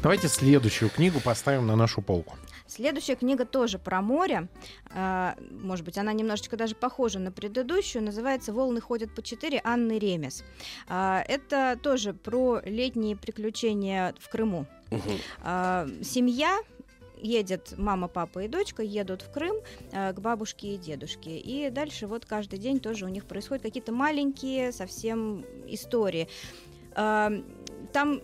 Давайте 0.00 0.28
следующую 0.28 0.90
книгу 0.90 1.18
поставим 1.20 1.66
на 1.66 1.74
нашу 1.74 2.02
полку. 2.02 2.36
Следующая 2.68 3.16
книга 3.16 3.44
тоже 3.44 3.78
про 3.78 4.00
море. 4.00 4.46
А, 4.94 5.34
Может 5.50 5.84
быть, 5.84 5.98
она 5.98 6.12
немножечко 6.12 6.56
даже 6.56 6.76
похожа 6.76 7.18
на 7.18 7.32
предыдущую. 7.32 8.04
Называется 8.04 8.52
«Волны 8.52 8.80
ходят 8.80 9.12
по 9.12 9.22
четыре» 9.22 9.60
Анны 9.64 9.98
Ремес. 9.98 10.44
А, 10.86 11.24
Это 11.26 11.76
тоже 11.82 12.12
про 12.12 12.60
летние 12.64 13.16
приключения 13.16 14.14
в 14.20 14.28
Крыму. 14.28 14.66
А, 15.42 15.88
Семья 16.02 16.58
едет, 17.20 17.74
мама, 17.76 18.06
папа 18.06 18.44
и 18.44 18.48
дочка 18.48 18.84
едут 18.84 19.22
в 19.22 19.32
Крым 19.32 19.56
к 19.90 20.20
бабушке 20.20 20.74
и 20.74 20.76
дедушке. 20.76 21.38
И 21.38 21.70
дальше 21.70 22.06
вот 22.06 22.24
каждый 22.24 22.60
день 22.60 22.78
тоже 22.78 23.04
у 23.04 23.08
них 23.08 23.24
происходят 23.24 23.64
какие-то 23.64 23.90
маленькие 23.90 24.70
совсем 24.70 25.44
истории. 25.66 26.28
Там 26.94 28.22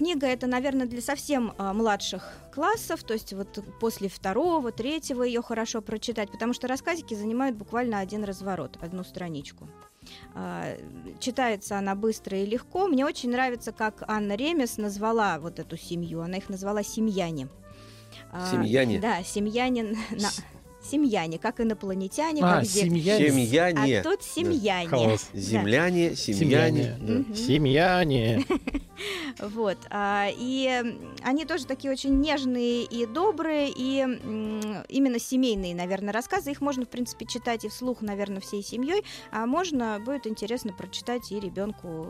книга 0.00 0.26
это, 0.26 0.46
наверное, 0.46 0.86
для 0.86 1.02
совсем 1.02 1.52
а, 1.58 1.74
младших 1.74 2.32
классов, 2.54 3.02
то 3.04 3.12
есть 3.12 3.34
вот 3.34 3.58
после 3.80 4.08
второго, 4.08 4.72
третьего 4.72 5.22
ее 5.22 5.42
хорошо 5.42 5.82
прочитать, 5.82 6.30
потому 6.30 6.54
что 6.54 6.68
рассказики 6.68 7.12
занимают 7.12 7.54
буквально 7.56 7.98
один 7.98 8.24
разворот, 8.24 8.78
одну 8.80 9.04
страничку. 9.04 9.68
А, 10.34 10.74
Читается 11.18 11.76
она 11.76 11.94
быстро 11.94 12.38
и 12.38 12.46
легко. 12.46 12.88
Мне 12.88 13.04
очень 13.04 13.30
нравится, 13.30 13.72
как 13.72 14.02
Анна 14.08 14.36
Ремес 14.36 14.78
назвала 14.78 15.38
вот 15.38 15.58
эту 15.58 15.76
семью. 15.76 16.22
Она 16.22 16.38
их 16.38 16.48
назвала 16.48 16.82
семьяне. 16.82 17.48
А, 18.32 18.50
Семьяне? 18.50 19.00
Да, 19.00 19.22
семьянин. 19.22 19.98
на- 20.12 20.30
Семьяне, 20.82 21.38
как 21.38 21.60
инопланетяне, 21.60 22.42
А, 22.42 22.56
как 22.56 22.64
зе- 22.64 22.82
семья. 22.84 23.18
Семьяне. 23.18 24.00
А 24.00 24.02
тут 24.02 24.22
семьяне. 24.22 24.88
Да. 24.90 25.16
Земляне, 25.38 26.16
семьяне. 26.16 26.96
да. 27.00 27.12
Мгм. 27.14 27.34
Семьяне. 27.34 28.44
Вот. 29.38 29.78
а, 29.88 30.28
И 30.36 30.94
они 31.22 31.46
тоже 31.46 31.64
такие 31.64 31.90
очень 31.90 32.20
нежные 32.20 32.84
и 32.84 33.06
добрые, 33.06 33.70
и 33.74 34.00
м, 34.00 34.60
именно 34.90 35.18
семейные, 35.18 35.74
наверное, 35.74 36.12
рассказы. 36.12 36.50
Их 36.50 36.60
можно, 36.60 36.84
в 36.84 36.88
принципе, 36.88 37.24
читать 37.24 37.64
и 37.64 37.70
вслух, 37.70 38.02
наверное, 38.02 38.40
всей 38.40 38.62
семьей, 38.62 39.02
а 39.30 39.46
можно 39.46 39.98
будет 40.04 40.26
интересно 40.26 40.74
прочитать 40.74 41.32
и 41.32 41.40
ребенку 41.40 42.08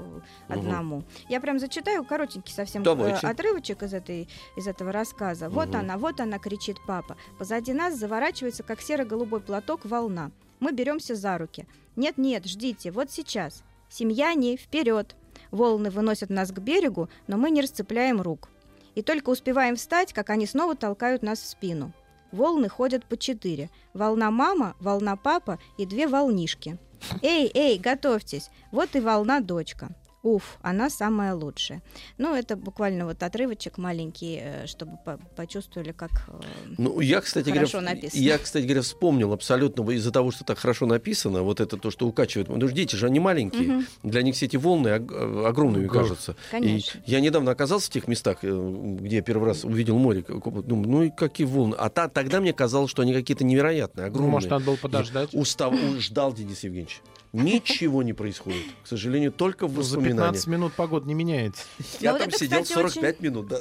одному. 0.48 1.04
Я 1.28 1.40
прям 1.40 1.60
зачитаю 1.60 2.02
коротенький 2.04 2.52
совсем 2.52 2.82
э, 2.82 2.84
Давайте. 2.86 3.24
отрывочек 3.24 3.84
из, 3.84 3.94
этой, 3.94 4.28
из 4.56 4.66
этого 4.66 4.90
рассказа. 4.90 5.48
Вот 5.48 5.68
Мгм. 5.68 5.76
она, 5.78 5.96
вот 5.96 6.18
она, 6.18 6.40
кричит 6.40 6.78
папа. 6.88 7.16
Позади 7.38 7.72
нас 7.72 7.94
заворачивается, 7.96 8.59
как 8.62 8.80
серо-голубой 8.80 9.40
платок, 9.40 9.84
волна. 9.84 10.30
Мы 10.58 10.72
беремся 10.72 11.14
за 11.14 11.38
руки. 11.38 11.66
Нет-нет, 11.96 12.46
ждите, 12.46 12.90
вот 12.90 13.10
сейчас. 13.10 13.62
Семьяне, 13.88 14.56
вперед! 14.56 15.16
Волны 15.50 15.90
выносят 15.90 16.30
нас 16.30 16.52
к 16.52 16.58
берегу, 16.58 17.08
но 17.26 17.36
мы 17.36 17.50
не 17.50 17.62
расцепляем 17.62 18.20
рук. 18.20 18.48
И 18.94 19.02
только 19.02 19.30
успеваем 19.30 19.76
встать, 19.76 20.12
как 20.12 20.30
они 20.30 20.46
снова 20.46 20.76
толкают 20.76 21.22
нас 21.22 21.40
в 21.40 21.46
спину. 21.46 21.92
Волны 22.32 22.68
ходят 22.68 23.04
по 23.04 23.16
четыре. 23.16 23.70
Волна 23.94 24.30
мама, 24.30 24.76
волна 24.80 25.16
папа 25.16 25.58
и 25.78 25.86
две 25.86 26.06
волнишки. 26.06 26.78
Эй, 27.22 27.50
эй, 27.54 27.78
готовьтесь. 27.78 28.50
Вот 28.70 28.94
и 28.94 29.00
волна 29.00 29.40
дочка. 29.40 29.88
Уф, 30.22 30.58
она 30.60 30.90
самая 30.90 31.34
лучшая. 31.34 31.82
Ну, 32.18 32.34
это 32.34 32.54
буквально 32.54 33.06
вот 33.06 33.22
отрывочек 33.22 33.78
маленький, 33.78 34.38
э, 34.42 34.66
чтобы 34.66 34.98
по- 35.02 35.18
почувствовали, 35.34 35.92
как... 35.92 36.10
э, 36.28 36.40
Ну, 36.76 37.00
я, 37.00 37.22
кстати 37.22 37.48
Хорошо 37.48 37.78
говоря, 37.78 37.94
написано. 37.94 38.20
я, 38.20 38.36
кстати 38.36 38.64
говоря, 38.64 38.82
вспомнил 38.82 39.32
абсолютно 39.32 39.90
из-за 39.92 40.10
того, 40.10 40.30
что 40.30 40.44
так 40.44 40.58
хорошо 40.58 40.84
написано, 40.84 41.42
вот 41.42 41.60
это 41.60 41.78
то, 41.78 41.90
что 41.90 42.06
укачивает. 42.06 42.48
Ну, 42.50 42.68
дети 42.68 42.96
же, 42.96 43.06
они 43.06 43.18
маленькие. 43.18 43.62
Мгм. 43.62 43.86
Для 44.02 44.20
них 44.22 44.34
все 44.34 44.44
эти 44.44 44.56
волны 44.56 44.88
э, 44.88 45.46
огромными 45.46 45.86
Ого. 45.86 45.94
кажутся. 45.94 46.36
Конечно. 46.50 47.00
И 47.06 47.10
я 47.10 47.20
недавно 47.20 47.50
оказался 47.52 47.86
в 47.86 47.90
тех 47.94 48.06
местах, 48.06 48.42
где 48.42 49.16
я 49.16 49.22
первый 49.22 49.46
раз 49.46 49.64
увидел 49.64 49.96
море. 49.98 50.22
Думаю, 50.28 50.88
ну 50.88 51.02
и 51.04 51.10
какие 51.10 51.46
волны. 51.46 51.76
А 51.78 51.88
та- 51.88 52.08
тогда 52.08 52.40
мне 52.42 52.52
казалось, 52.52 52.90
что 52.90 53.00
они 53.00 53.14
какие-то 53.14 53.44
невероятные, 53.44 54.04
Ну, 54.06 54.10
огромные. 54.12 54.32
может, 54.32 54.50
надо 54.50 54.66
было 54.66 54.76
подождать. 54.76 55.30
Устав, 55.32 55.72
у- 55.72 55.98
ждал 55.98 56.34
Денис 56.34 56.62
Евгеньевич. 56.62 57.00
Ничего 57.32 58.02
не 58.02 58.12
происходит. 58.12 58.64
К 58.82 58.86
сожалению, 58.86 59.30
только 59.30 59.66
в 59.68 59.72
Ну, 59.74 59.80
воспоминаниях. 59.80 60.32
воспоминания. 60.32 60.32
15 60.32 60.46
минут 60.48 60.72
погода 60.74 61.06
не 61.06 61.14
меняется. 61.14 61.62
Я 62.00 62.10
Ну, 62.10 62.18
вот 62.18 62.18
там 62.18 62.28
это, 62.28 62.38
сидел 62.38 62.62
кстати, 62.62 62.78
45 62.78 63.20
минут, 63.20 63.46
да. 63.48 63.60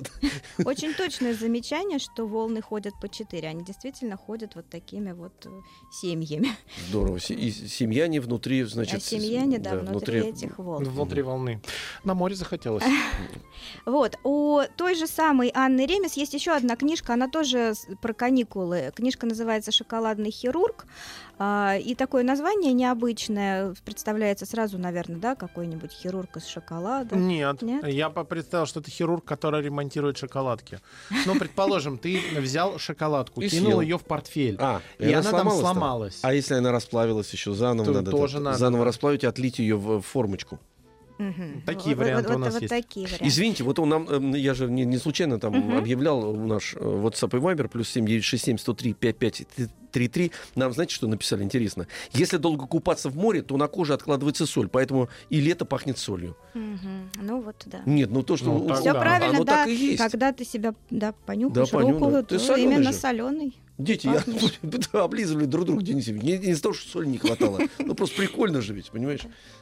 Очень 0.65 0.93
точное 0.93 1.33
замечание, 1.35 1.99
что 1.99 2.25
волны 2.25 2.61
ходят 2.61 2.93
по 2.99 3.07
четыре. 3.07 3.49
Они 3.49 3.63
действительно 3.63 4.17
ходят 4.17 4.55
вот 4.55 4.67
такими 4.69 5.11
вот 5.11 5.45
э, 5.45 5.49
семьями. 5.91 6.49
Здорово. 6.89 7.17
И 7.17 7.51
семья 7.51 8.07
не 8.07 8.19
внутри, 8.19 8.63
значит... 8.63 8.95
а 8.95 8.99
семьяне, 8.99 9.59
да, 9.59 9.75
да, 9.75 9.91
внутри 9.91 10.19
этих 10.21 10.57
волн. 10.57 10.83
Внутри 10.85 11.21
волны. 11.21 11.61
На 12.03 12.13
море 12.15 12.35
захотелось. 12.35 12.83
Вот, 13.85 14.17
у 14.23 14.61
той 14.77 14.95
же 14.95 15.05
самой 15.05 15.51
Анны 15.53 15.85
Ремес 15.85 16.13
есть 16.13 16.33
еще 16.33 16.51
одна 16.51 16.75
книжка, 16.77 17.13
она 17.13 17.27
тоже 17.27 17.73
про 18.01 18.13
каникулы. 18.13 18.91
Книжка 18.95 19.25
называется 19.25 19.71
«Шоколадный 19.71 20.31
хирург». 20.31 20.85
А, 21.41 21.77
И 21.77 21.95
такое 21.95 22.23
название 22.23 22.73
необычное. 22.73 23.73
Представляется 23.85 24.45
сразу, 24.45 24.77
наверное, 24.77 25.17
да, 25.17 25.35
какой-нибудь 25.35 25.91
хирург 25.91 26.35
из 26.35 26.45
шоколада. 26.45 27.15
Нет, 27.15 27.61
Нет? 27.61 27.87
я 27.87 28.09
представил, 28.09 28.65
что 28.65 28.81
это 28.81 28.91
хирург, 28.91 29.23
который 29.23 29.61
ремонтирует 29.61 30.17
шоколадки. 30.17 30.79
Ну, 31.25 31.35
предположим, 31.39 31.97
ты 31.97 32.19
взял 32.37 32.77
шоколадку, 32.77 33.41
кинул 33.41 33.79
ее 33.81 33.97
в 33.97 34.03
портфель, 34.03 34.57
А, 34.59 34.81
и, 34.99 35.11
она 35.13 35.31
там 35.31 35.49
сломалась. 35.49 36.19
А 36.23 36.33
если 36.33 36.55
она 36.55 36.71
расплавилась 36.73 37.31
еще 37.31 37.53
заново, 37.53 37.91
надо, 37.91 38.11
тоже 38.11 38.37
это- 38.37 38.43
надо, 38.43 38.57
заново 38.57 38.85
расплавить 38.85 39.23
и 39.23 39.27
отлить 39.27 39.59
ее 39.59 39.77
в 39.77 40.01
формочку. 40.01 40.59
Мгм. 41.19 41.61
Такие 41.65 41.95
Вот- 41.95 42.03
варианты 42.05 42.29
вот- 42.29 42.35
у 42.37 42.39
нас 42.39 42.53
вот 42.53 42.61
есть. 42.63 42.69
такие 42.69 43.05
варианты. 43.05 43.27
Извините, 43.27 43.63
вот 43.65 43.77
он 43.77 43.89
нам, 43.89 44.07
эм, 44.09 44.33
я 44.33 44.53
же 44.53 44.71
не, 44.71 44.85
не 44.85 44.97
случайно 44.97 45.37
там 45.37 45.53
Мгм. 45.53 45.77
объявлял 45.77 46.33
наш 46.33 46.73
э, 46.75 46.79
WhatsApp 46.79 47.37
и 47.37 47.41
Viber, 47.41 47.67
плюс 47.67 47.89
7967 47.89 48.57
103 48.57 48.93
5533. 48.93 50.31
Нам, 50.55 50.71
знаете, 50.73 50.95
что 50.95 51.07
написали 51.07 51.43
интересно? 51.43 51.87
Если 52.13 52.37
долго 52.37 52.65
купаться 52.67 53.09
в 53.09 53.17
море, 53.17 53.41
то 53.41 53.57
на 53.57 53.67
коже 53.67 53.93
откладывается 53.93 54.45
соль, 54.45 54.69
поэтому 54.69 55.09
и 55.29 55.41
лето 55.41 55.65
пахнет 55.65 55.97
солью. 55.97 56.37
Мгм. 56.53 57.09
Ну 57.21 57.41
вот, 57.41 57.63
да. 57.65 57.81
Нет, 57.85 58.09
ну 58.11 58.23
то, 58.23 58.37
что... 58.37 58.45
Ну, 58.57 58.73
Все 58.75 58.93
да. 58.93 58.99
правильно, 59.01 59.29
оно 59.35 59.43
да. 59.43 59.57
так 59.57 59.67
и 59.67 59.75
есть. 59.75 59.97
Когда 59.97 60.31
ты 60.31 60.45
себя 60.45 60.73
да, 60.89 61.13
понюхаешь 61.25 61.69
Да, 61.69 61.77
понюхай. 61.77 61.99
руку, 62.11 62.27
Ты 62.27 62.37
то 62.37 62.39
солёный 62.39 62.75
именно 62.75 62.91
же. 62.93 62.97
соленый. 62.97 63.57
Дети 63.77 64.07
я, 64.07 64.15
Пахнешь. 64.15 64.59
облизывали 64.93 65.45
друг 65.45 65.65
друга, 65.65 65.81
Денис 65.81 66.05
Евгеньевич. 66.07 66.41
Не, 66.41 66.47
не 66.47 66.51
из-за 66.51 66.63
того, 66.63 66.73
что 66.73 66.89
соли 66.91 67.05
не 67.07 67.17
хватало. 67.17 67.59
Ну 67.79 67.95
просто 67.95 68.17
прикольно 68.17 68.61
же 68.61 68.73
ведь, 68.73 68.89
понимаешь? 68.91 69.21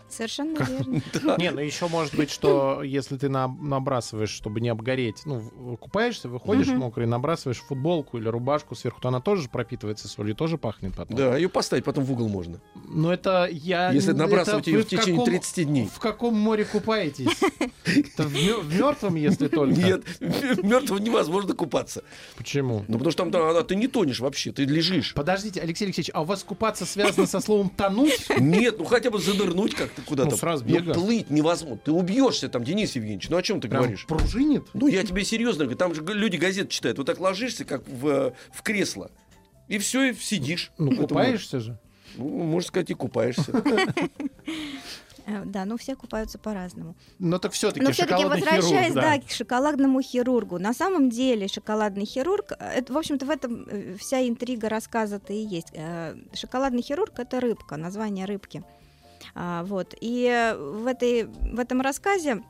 Совершенно 0.09 0.57
верно. 0.63 1.01
Не, 1.37 1.51
ну 1.51 1.59
еще 1.59 1.87
может 1.87 2.15
быть, 2.15 2.29
что 2.31 2.81
если 2.83 3.17
ты 3.17 3.29
на- 3.29 3.47
набрасываешь, 3.47 4.29
чтобы 4.29 4.61
не 4.61 4.69
обгореть, 4.69 5.21
ну, 5.25 5.39
в- 5.39 5.75
купаешься, 5.77 6.29
выходишь 6.29 6.67
мокрый, 6.67 7.07
набрасываешь 7.07 7.59
футболку 7.59 8.17
или 8.17 8.27
рубашку 8.27 8.75
сверху, 8.75 9.01
то 9.01 9.09
она 9.09 9.19
тоже 9.19 9.49
пропитывается 9.49 10.07
солью, 10.07 10.35
тоже 10.35 10.57
пахнет 10.57 10.95
потом. 10.95 11.15
Да, 11.17 11.35
ее 11.35 11.49
поставить 11.49 11.83
потом 11.83 12.03
в 12.05 12.11
угол 12.11 12.29
можно. 12.29 12.59
Но 12.87 13.13
это 13.13 13.47
я... 13.51 13.91
Если 13.91 14.13
набрасывать 14.13 14.67
ее 14.67 14.79
в 14.83 14.87
течение 14.87 15.13
каком- 15.15 15.25
30 15.25 15.67
дней. 15.67 15.89
В 15.93 15.99
каком 15.99 16.35
море 16.35 16.65
купаетесь? 16.65 17.27
В 18.17 18.75
мертвом, 18.77 19.15
если 19.15 19.47
только? 19.47 19.75
Нет, 19.79 20.03
мертвого 20.63 20.99
невозможно 20.99 21.53
купаться. 21.53 22.03
Почему? 22.37 22.85
Ну, 22.87 22.93
потому 22.97 23.11
что 23.11 23.29
там 23.29 23.65
ты 23.65 23.75
не 23.75 23.87
тонешь 23.87 24.19
вообще, 24.19 24.51
ты 24.51 24.63
лежишь. 24.65 25.13
Подождите, 25.13 25.59
Алексей 25.61 25.85
Алексеевич, 25.85 26.11
а 26.13 26.21
у 26.21 26.25
вас 26.25 26.43
купаться 26.43 26.85
связано 26.85 27.27
со 27.27 27.39
словом 27.39 27.69
«тонуть»? 27.69 28.27
Нет, 28.39 28.77
ну 28.79 28.85
хотя 28.85 29.09
бы 29.09 29.19
занырнуть 29.19 29.73
как-то 29.97 30.09
куда-то. 30.09 30.31
Ну, 30.31 30.37
сразу 30.37 30.63
Ну, 30.65 30.73
бега. 30.73 30.93
плыть 30.93 31.29
невозможно. 31.29 31.79
Ты 31.83 31.91
убьешься 31.91 32.49
там, 32.49 32.63
Денис 32.63 32.95
Евгеньевич. 32.95 33.29
Ну, 33.29 33.37
о 33.37 33.41
чем 33.41 33.59
ты 33.61 33.67
Прям 33.67 33.81
говоришь? 33.83 34.05
пружинит? 34.05 34.65
Ну, 34.73 34.87
я 34.87 35.03
тебе 35.03 35.23
серьезно 35.25 35.65
говорю. 35.65 35.77
Там 35.77 35.93
же 35.95 36.01
люди 36.03 36.37
газеты 36.37 36.69
читают. 36.69 36.97
Вот 36.97 37.07
так 37.07 37.19
ложишься, 37.19 37.65
как 37.65 37.87
в, 37.87 38.07
э, 38.07 38.33
в 38.51 38.61
кресло. 38.61 39.11
И 39.67 39.77
все, 39.79 40.11
и 40.11 40.13
сидишь. 40.13 40.71
Ну, 40.77 40.95
купаешься 40.95 41.59
же. 41.59 41.77
Ну, 42.15 42.27
можно 42.29 42.67
сказать, 42.67 42.89
и 42.89 42.93
купаешься. 42.93 43.51
Э, 45.29 45.43
Да, 45.43 45.65
ну 45.65 45.75
все 45.75 45.95
купаются 45.97 46.37
по-разному. 46.39 46.95
Но 47.19 47.37
так 47.37 47.51
все-таки 47.51 47.85
Но 47.85 47.91
все-таки 47.91 48.23
возвращаясь, 48.23 48.93
хирург, 48.93 48.93
да. 48.93 49.19
к 49.19 49.29
шоколадному 49.29 50.01
хирургу. 50.01 50.57
На 50.57 50.73
самом 50.73 51.09
деле 51.09 51.49
шоколадный 51.49 52.05
хирург, 52.05 52.53
э, 52.57 52.63
это, 52.77 52.93
в 52.93 52.97
общем-то, 52.97 53.25
в 53.25 53.29
этом 53.29 53.67
вся 53.99 54.25
интрига 54.25 54.69
рассказа-то 54.69 55.33
и 55.33 55.43
есть. 55.45 55.73
Шоколадный 56.33 56.81
хирург 56.81 57.19
это 57.19 57.41
рыбка, 57.41 57.75
название 57.75 58.23
рыбки. 58.25 58.63
А, 59.35 59.63
вот. 59.63 59.95
И 59.99 60.55
в, 60.57 60.87
этой, 60.87 61.23
в 61.25 61.59
этом 61.59 61.81
рассказе 61.81 62.43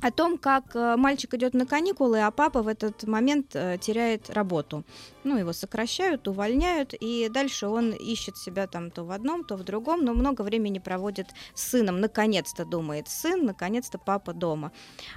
о 0.00 0.10
том, 0.10 0.38
как 0.38 0.74
э, 0.74 0.96
мальчик 0.96 1.34
идет 1.34 1.54
на 1.54 1.66
каникулы, 1.66 2.20
а 2.20 2.30
папа 2.30 2.62
в 2.62 2.68
этот 2.68 3.04
момент 3.04 3.54
э, 3.54 3.76
теряет 3.80 4.30
работу. 4.30 4.84
Ну, 5.24 5.36
его 5.36 5.52
сокращают, 5.52 6.26
увольняют, 6.28 6.94
и 6.98 7.28
дальше 7.28 7.66
он 7.66 7.90
ищет 7.92 8.38
себя 8.38 8.66
там 8.66 8.90
то 8.90 9.04
в 9.04 9.10
одном, 9.10 9.44
то 9.44 9.56
в 9.56 9.64
другом, 9.64 10.04
но 10.04 10.14
много 10.14 10.42
времени 10.42 10.78
проводит 10.78 11.26
с 11.54 11.68
сыном. 11.68 12.00
Наконец-то 12.00 12.64
думает 12.64 13.08
сын, 13.08 13.44
наконец-то 13.44 13.98
папа 13.98 14.32
дома. 14.32 14.72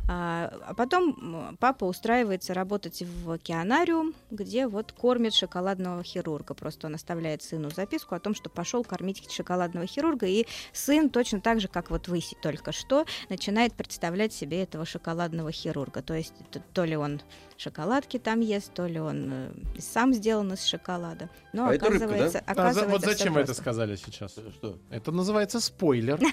А, 0.10 0.52
а 0.68 0.74
потом 0.74 1.56
папа 1.60 1.86
устраивается 1.86 2.54
работать 2.54 3.02
в 3.02 3.32
океанариум, 3.32 4.14
где 4.30 4.68
вот 4.68 4.92
кормит 4.92 5.34
шоколадного 5.34 6.04
хирурга. 6.04 6.54
Просто 6.54 6.88
он 6.88 6.96
оставляет 6.96 7.42
сыну 7.42 7.70
записку 7.70 8.16
о 8.16 8.20
том, 8.20 8.36
что 8.36 8.50
пошел 8.50 8.84
кормить 8.84 9.32
шоколадного 9.32 9.88
хирурга, 9.88 10.26
и 10.26 10.46
сын 10.74 11.10
точно 11.10 11.40
так 11.40 11.62
же, 11.62 11.70
как 11.70 11.90
вот 11.90 12.10
вы 12.10 12.22
только 12.42 12.72
что, 12.72 13.06
начинает 13.30 13.74
представлять 13.74 14.34
себе 14.34 14.64
этого 14.74 14.86
шоколадного 14.86 15.52
хирурга. 15.52 16.02
То 16.02 16.16
есть 16.16 16.34
то 16.74 16.84
ли 16.84 16.98
он 16.98 17.22
шоколадки 17.58 18.18
там 18.18 18.40
ест, 18.40 18.74
то 18.74 18.88
ли 18.88 19.00
он 19.00 19.30
э, 19.32 19.52
сам 19.80 20.14
сделан 20.14 20.54
из 20.54 20.66
шоколада. 20.66 21.30
Но 21.54 21.68
А 21.68 21.76
это 21.76 21.90
рыбка, 21.90 22.00
да? 22.00 22.06
оказывается, 22.16 22.40
А 22.40 22.52
оказывается, 22.52 22.92
вот 22.92 23.02
зачем 23.06 23.34
вы 23.34 23.42
это 23.42 23.54
сказали 23.54 23.96
сейчас? 23.96 24.32
Что? 24.32 24.78
Это 24.90 25.12
называется 25.12 25.60
спойлер. 25.60 26.20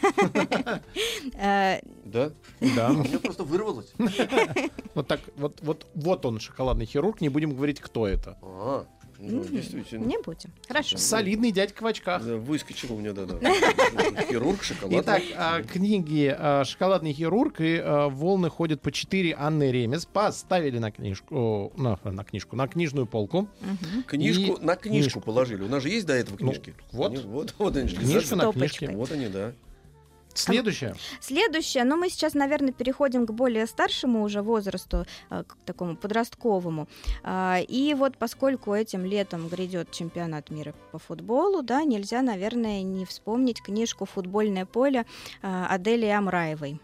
Э, 1.35 1.81
Да? 2.05 2.31
Да. 2.61 2.91
У 2.91 2.95
меня 2.95 3.19
просто 3.19 3.45
вырвалось. 3.45 3.93
Вот 4.95 5.07
так, 5.07 5.21
вот, 5.37 5.61
вот, 5.63 5.87
вот 5.95 6.27
он, 6.27 6.41
шоколадный 6.41 6.85
хирург, 6.85 7.21
не 7.21 7.29
будем 7.29 7.55
говорить, 7.55 7.81
кто 7.81 8.09
это. 8.09 8.37
Ну, 9.23 9.43
м, 9.43 9.47
действительно. 9.53 10.05
Не 10.07 10.19
будем. 10.19 10.51
Хорошо. 10.67 10.97
Солидный 10.97 11.53
дядька 11.53 11.83
в 11.83 11.87
очках. 11.87 12.25
Да, 12.25 12.37
выскочил 12.37 12.95
у 12.95 12.99
меня, 12.99 13.13
да-да. 13.13 13.39
Хирург, 14.29 14.63
шоколад. 14.63 15.03
Итак, 15.05 15.23
а, 15.37 15.63
книги 15.63 16.35
а, 16.37 16.65
«Шоколадный 16.65 17.13
хирург» 17.13 17.61
и 17.61 17.77
а, 17.83 18.09
«Волны 18.09 18.49
ходят 18.49 18.81
по 18.81 18.91
четыре» 18.91 19.35
Анны 19.39 19.71
Ремес 19.71 20.07
поставили 20.07 20.79
на 20.79 20.91
книжку, 20.91 21.73
на, 21.77 21.99
на 22.05 22.25
книжку, 22.25 22.57
на 22.57 22.67
книжную 22.67 23.07
полку. 23.07 23.49
Книжку 24.07 24.55
И 24.57 24.65
на 24.65 24.77
книжку 24.77 25.21
положили. 25.21 25.63
У 25.63 25.69
нас 25.69 25.83
же 25.83 25.91
есть 25.91 26.07
до 26.07 26.15
этого 26.15 26.37
Ну, 26.41 26.53
книжки. 26.53 26.75
вот. 26.93 27.13
Они- 27.13 27.23
вот, 27.23 27.55
вот 27.59 27.77
они 27.77 27.89
же 27.89 27.97
Книжку 27.97 28.37
на 28.37 28.53
книжке. 28.53 28.91
Вот 28.91 29.13
они, 29.13 29.29
да. 29.29 29.53
Следующее. 30.35 30.95
Следующее, 31.21 31.85
но 31.85 31.97
мы 31.97 32.09
сейчас, 32.09 32.35
наверное, 32.35 32.73
переходим 32.73 33.27
к 33.27 33.33
более 33.33 33.67
старшему 33.67 34.23
уже 34.23 34.43
возрасту, 34.43 35.07
а, 35.29 35.45
к 35.45 35.57
такому 35.65 35.97
подростковому. 35.97 36.89
А, 37.23 37.59
И 37.69 37.95
вот 37.95 38.17
поскольку 38.17 38.75
этим 38.75 39.05
летом 39.05 39.49
грядет 39.49 39.91
чемпионат 39.91 40.51
мира 40.51 40.75
по 40.93 40.99
футболу, 40.99 41.63
да, 41.63 41.83
нельзя, 41.85 42.23
наверное, 42.23 42.83
не 42.83 43.05
вспомнить 43.05 43.63
книжку 43.63 44.05
«Футбольное 44.05 44.67
поле» 44.67 45.05
а, 45.43 45.67
Адели 45.67 46.07
Амраевой. 46.07 46.81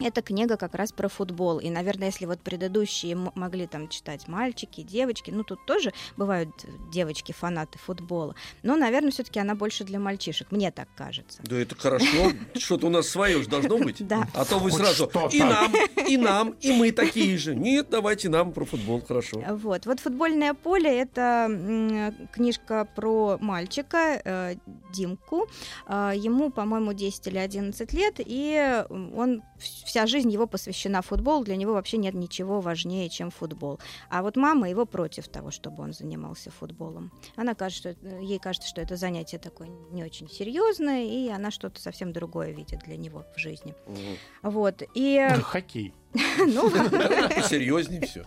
Это 0.00 0.22
книга 0.22 0.56
как 0.56 0.74
раз 0.74 0.92
про 0.92 1.08
футбол. 1.08 1.58
И, 1.58 1.70
наверное, 1.70 2.06
если 2.08 2.26
вот 2.26 2.40
предыдущие 2.40 3.16
могли 3.16 3.66
там 3.66 3.88
читать 3.88 4.28
мальчики, 4.28 4.82
девочки, 4.82 5.30
ну 5.30 5.42
тут 5.42 5.64
тоже 5.66 5.92
бывают 6.16 6.50
девочки 6.92 7.32
фанаты 7.32 7.78
футбола, 7.78 8.34
но, 8.62 8.76
наверное, 8.76 9.10
все-таки 9.10 9.40
она 9.40 9.54
больше 9.54 9.84
для 9.84 9.98
мальчишек, 9.98 10.52
мне 10.52 10.70
так 10.70 10.88
кажется. 10.96 11.40
Да 11.42 11.56
это 11.58 11.74
хорошо. 11.74 12.32
Что-то 12.54 12.86
у 12.86 12.90
нас 12.90 13.08
свое 13.08 13.42
же 13.42 13.48
должно 13.48 13.78
быть. 13.78 14.06
Да. 14.06 14.28
А 14.34 14.44
то 14.44 14.58
вы 14.58 14.70
сразу 14.70 15.10
и 15.32 15.40
нам, 15.40 15.72
и 16.08 16.16
нам, 16.16 16.50
и 16.60 16.72
мы 16.72 16.92
такие 16.92 17.36
же. 17.36 17.54
Нет, 17.54 17.88
давайте 17.90 18.28
нам 18.28 18.52
про 18.52 18.64
футбол, 18.64 19.02
хорошо. 19.02 19.42
Вот, 19.48 19.86
вот 19.86 20.00
футбольное 20.00 20.54
поле 20.54 21.00
это 21.00 21.48
м, 21.50 22.28
книжка 22.32 22.88
про 22.94 23.38
мальчика 23.40 24.20
э, 24.24 24.54
Димку. 24.92 25.48
Ему, 25.88 26.50
по-моему, 26.50 26.92
10 26.92 27.26
или 27.26 27.38
11 27.38 27.92
лет, 27.92 28.14
и 28.18 28.84
он 28.88 29.42
вся 29.88 30.06
жизнь 30.06 30.30
его 30.30 30.46
посвящена 30.46 31.00
футболу. 31.00 31.44
Для 31.44 31.56
него 31.56 31.72
вообще 31.72 31.96
нет 31.96 32.14
ничего 32.14 32.60
важнее, 32.60 33.08
чем 33.08 33.30
футбол. 33.30 33.80
А 34.10 34.22
вот 34.22 34.36
мама 34.36 34.68
его 34.68 34.84
против 34.84 35.28
того, 35.28 35.50
чтобы 35.50 35.82
он 35.82 35.94
занимался 35.94 36.50
футболом. 36.50 37.10
Она 37.36 37.54
кажется, 37.54 37.94
что 37.94 38.18
ей 38.20 38.38
кажется, 38.38 38.68
что 38.68 38.82
это 38.82 38.96
занятие 38.96 39.38
такое 39.38 39.68
не 39.90 40.04
очень 40.04 40.28
серьезное, 40.28 41.04
и 41.04 41.28
она 41.28 41.50
что-то 41.50 41.80
совсем 41.80 42.12
другое 42.12 42.50
видит 42.50 42.80
для 42.80 42.98
него 42.98 43.24
в 43.34 43.38
жизни. 43.38 43.74
Мгм. 43.86 44.18
Вот 44.42 44.82
и 44.94 45.26
Хоккей. 45.42 45.94
ну 46.38 46.70
Давайте 46.70 47.34
посерьезнее 47.34 48.00
все. 48.06 48.24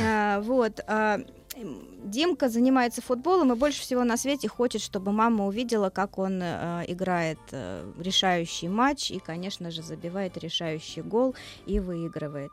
А, 0.00 0.40
вот. 0.40 0.80
А, 1.54 1.60
М, 1.60 1.82
Димка 2.04 2.48
занимается 2.48 3.02
футболом 3.02 3.52
и 3.52 3.56
больше 3.56 3.80
всего 3.80 4.04
на 4.04 4.16
свете 4.16 4.48
хочет, 4.48 4.82
чтобы 4.82 5.12
мама 5.12 5.46
увидела, 5.46 5.90
как 5.90 6.18
он 6.18 6.40
э, 6.42 6.84
играет 6.88 7.38
э, 7.52 7.84
решающий 7.98 8.68
матч 8.68 9.10
и, 9.10 9.18
конечно 9.18 9.70
же, 9.70 9.82
забивает 9.82 10.36
решающий 10.36 11.02
гол 11.02 11.34
и 11.66 11.80
выигрывает. 11.80 12.52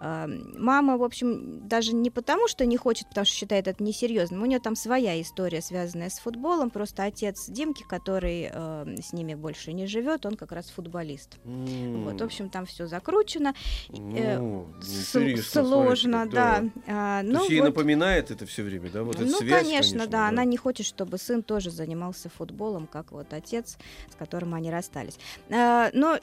Э, 0.00 0.26
мама, 0.58 0.96
в 0.96 1.02
общем, 1.02 1.66
даже 1.68 1.94
не 1.94 2.10
потому, 2.10 2.48
что 2.48 2.66
не 2.66 2.76
хочет, 2.76 3.08
потому 3.08 3.24
что 3.24 3.34
считает 3.34 3.68
это 3.68 3.82
несерьезным. 3.82 4.42
У 4.42 4.46
нее 4.46 4.60
там 4.60 4.76
своя 4.76 5.20
история, 5.20 5.60
связанная 5.62 6.10
с 6.10 6.18
футболом. 6.18 6.70
Просто 6.70 7.04
отец 7.04 7.48
Димки, 7.48 7.84
который 7.88 8.50
э, 8.52 8.96
с 9.02 9.12
ними 9.12 9.34
больше 9.34 9.72
не 9.72 9.86
живет, 9.86 10.26
он 10.26 10.36
как 10.36 10.52
раз 10.52 10.70
футболист. 10.70 11.38
Вот, 11.44 12.20
в 12.20 12.24
общем, 12.24 12.48
там 12.50 12.66
все 12.66 12.86
закручено. 12.86 13.54
э, 13.90 14.64
С- 14.80 15.16
интересно, 15.16 15.64
сложно, 15.64 16.22
смотрите, 16.24 16.34
да. 16.36 16.64
А, 16.86 17.22
То 17.22 17.26
ну, 17.28 17.38
есть 17.40 17.50
ей 17.50 17.60
вот. 17.60 17.66
напоминает 17.66 18.30
это 18.30 18.46
все 18.46 18.62
время, 18.62 18.90
да? 18.90 19.02
Вот 19.02 19.18
ну, 19.18 19.38
связь, 19.38 19.62
конечно, 19.62 20.06
да. 20.06 20.28
Она 20.28 20.44
не 20.44 20.56
хочет, 20.56 20.86
чтобы 20.86 21.18
сын 21.18 21.42
тоже 21.42 21.70
занимался 21.70 22.28
футболом, 22.28 22.86
как 22.86 23.12
вот 23.12 23.32
отец, 23.32 23.76
с 24.10 24.14
которым 24.16 24.54
они 24.54 24.70
расстались. 24.70 25.18
А, 25.50 25.90
но 25.92 26.18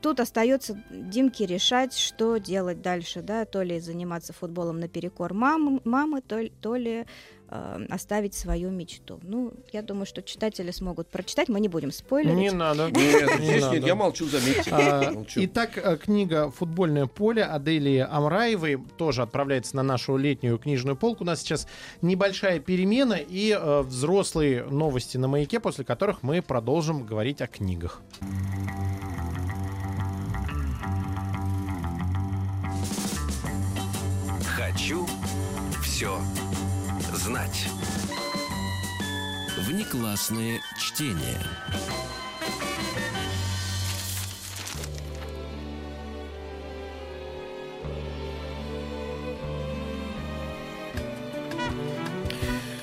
тут 0.00 0.20
остается 0.20 0.82
Димке 0.90 1.46
решать, 1.46 1.96
что 1.96 2.36
делать 2.38 2.82
дальше, 2.82 3.22
да, 3.22 3.44
то 3.44 3.62
ли 3.62 3.80
заниматься 3.80 4.32
футболом 4.32 4.80
наперекор 4.80 5.34
мам, 5.34 5.80
мамы, 5.84 6.20
то, 6.22 6.38
ли- 6.38 6.52
то 6.60 6.76
ли 6.76 7.04
э, 7.52 7.86
оставить 7.90 8.34
свою 8.34 8.70
мечту. 8.70 9.18
Ну, 9.22 9.52
я 9.72 9.82
думаю, 9.82 10.06
что 10.06 10.22
читатели 10.22 10.70
смогут 10.70 11.08
прочитать, 11.08 11.48
мы 11.48 11.58
не 11.60 11.68
будем 11.68 11.90
спойлерить. 11.90 12.36
Не 12.36 12.50
надо. 12.52 12.90
Нет, 12.90 13.40
Не 13.40 13.46
здесь 13.46 13.62
надо. 13.62 13.74
нет, 13.76 13.86
я 13.86 13.94
молчу, 13.94 14.26
заметьте. 14.26 14.70
А, 14.72 15.10
Молчу. 15.12 15.40
Итак, 15.44 15.70
э, 15.76 15.96
книга 15.96 16.50
«Футбольное 16.50 17.06
поле» 17.06 17.44
Аделии 17.44 17.98
Амраевой 18.08 18.78
тоже 18.96 19.22
отправляется 19.22 19.74
на 19.76 19.82
нашу 19.82 20.16
летнюю 20.16 20.58
книжную 20.58 20.96
полку. 20.96 21.24
У 21.24 21.26
нас 21.26 21.40
сейчас 21.40 21.66
небольшая 22.02 22.60
перемена 22.60 23.14
и 23.14 23.50
э, 23.50 23.80
взрослые 23.82 24.64
новости 24.64 25.16
на 25.16 25.26
маяке, 25.28 25.58
после 25.60 25.84
которых 25.84 26.22
мы 26.22 26.42
продолжим 26.42 27.04
говорить 27.04 27.40
о 27.42 27.46
книгах. 27.48 28.00
Хочу 34.70 35.04
все 35.82 36.20
знать. 37.12 37.66
Внеклассное 39.66 40.60
чтение. 40.78 41.40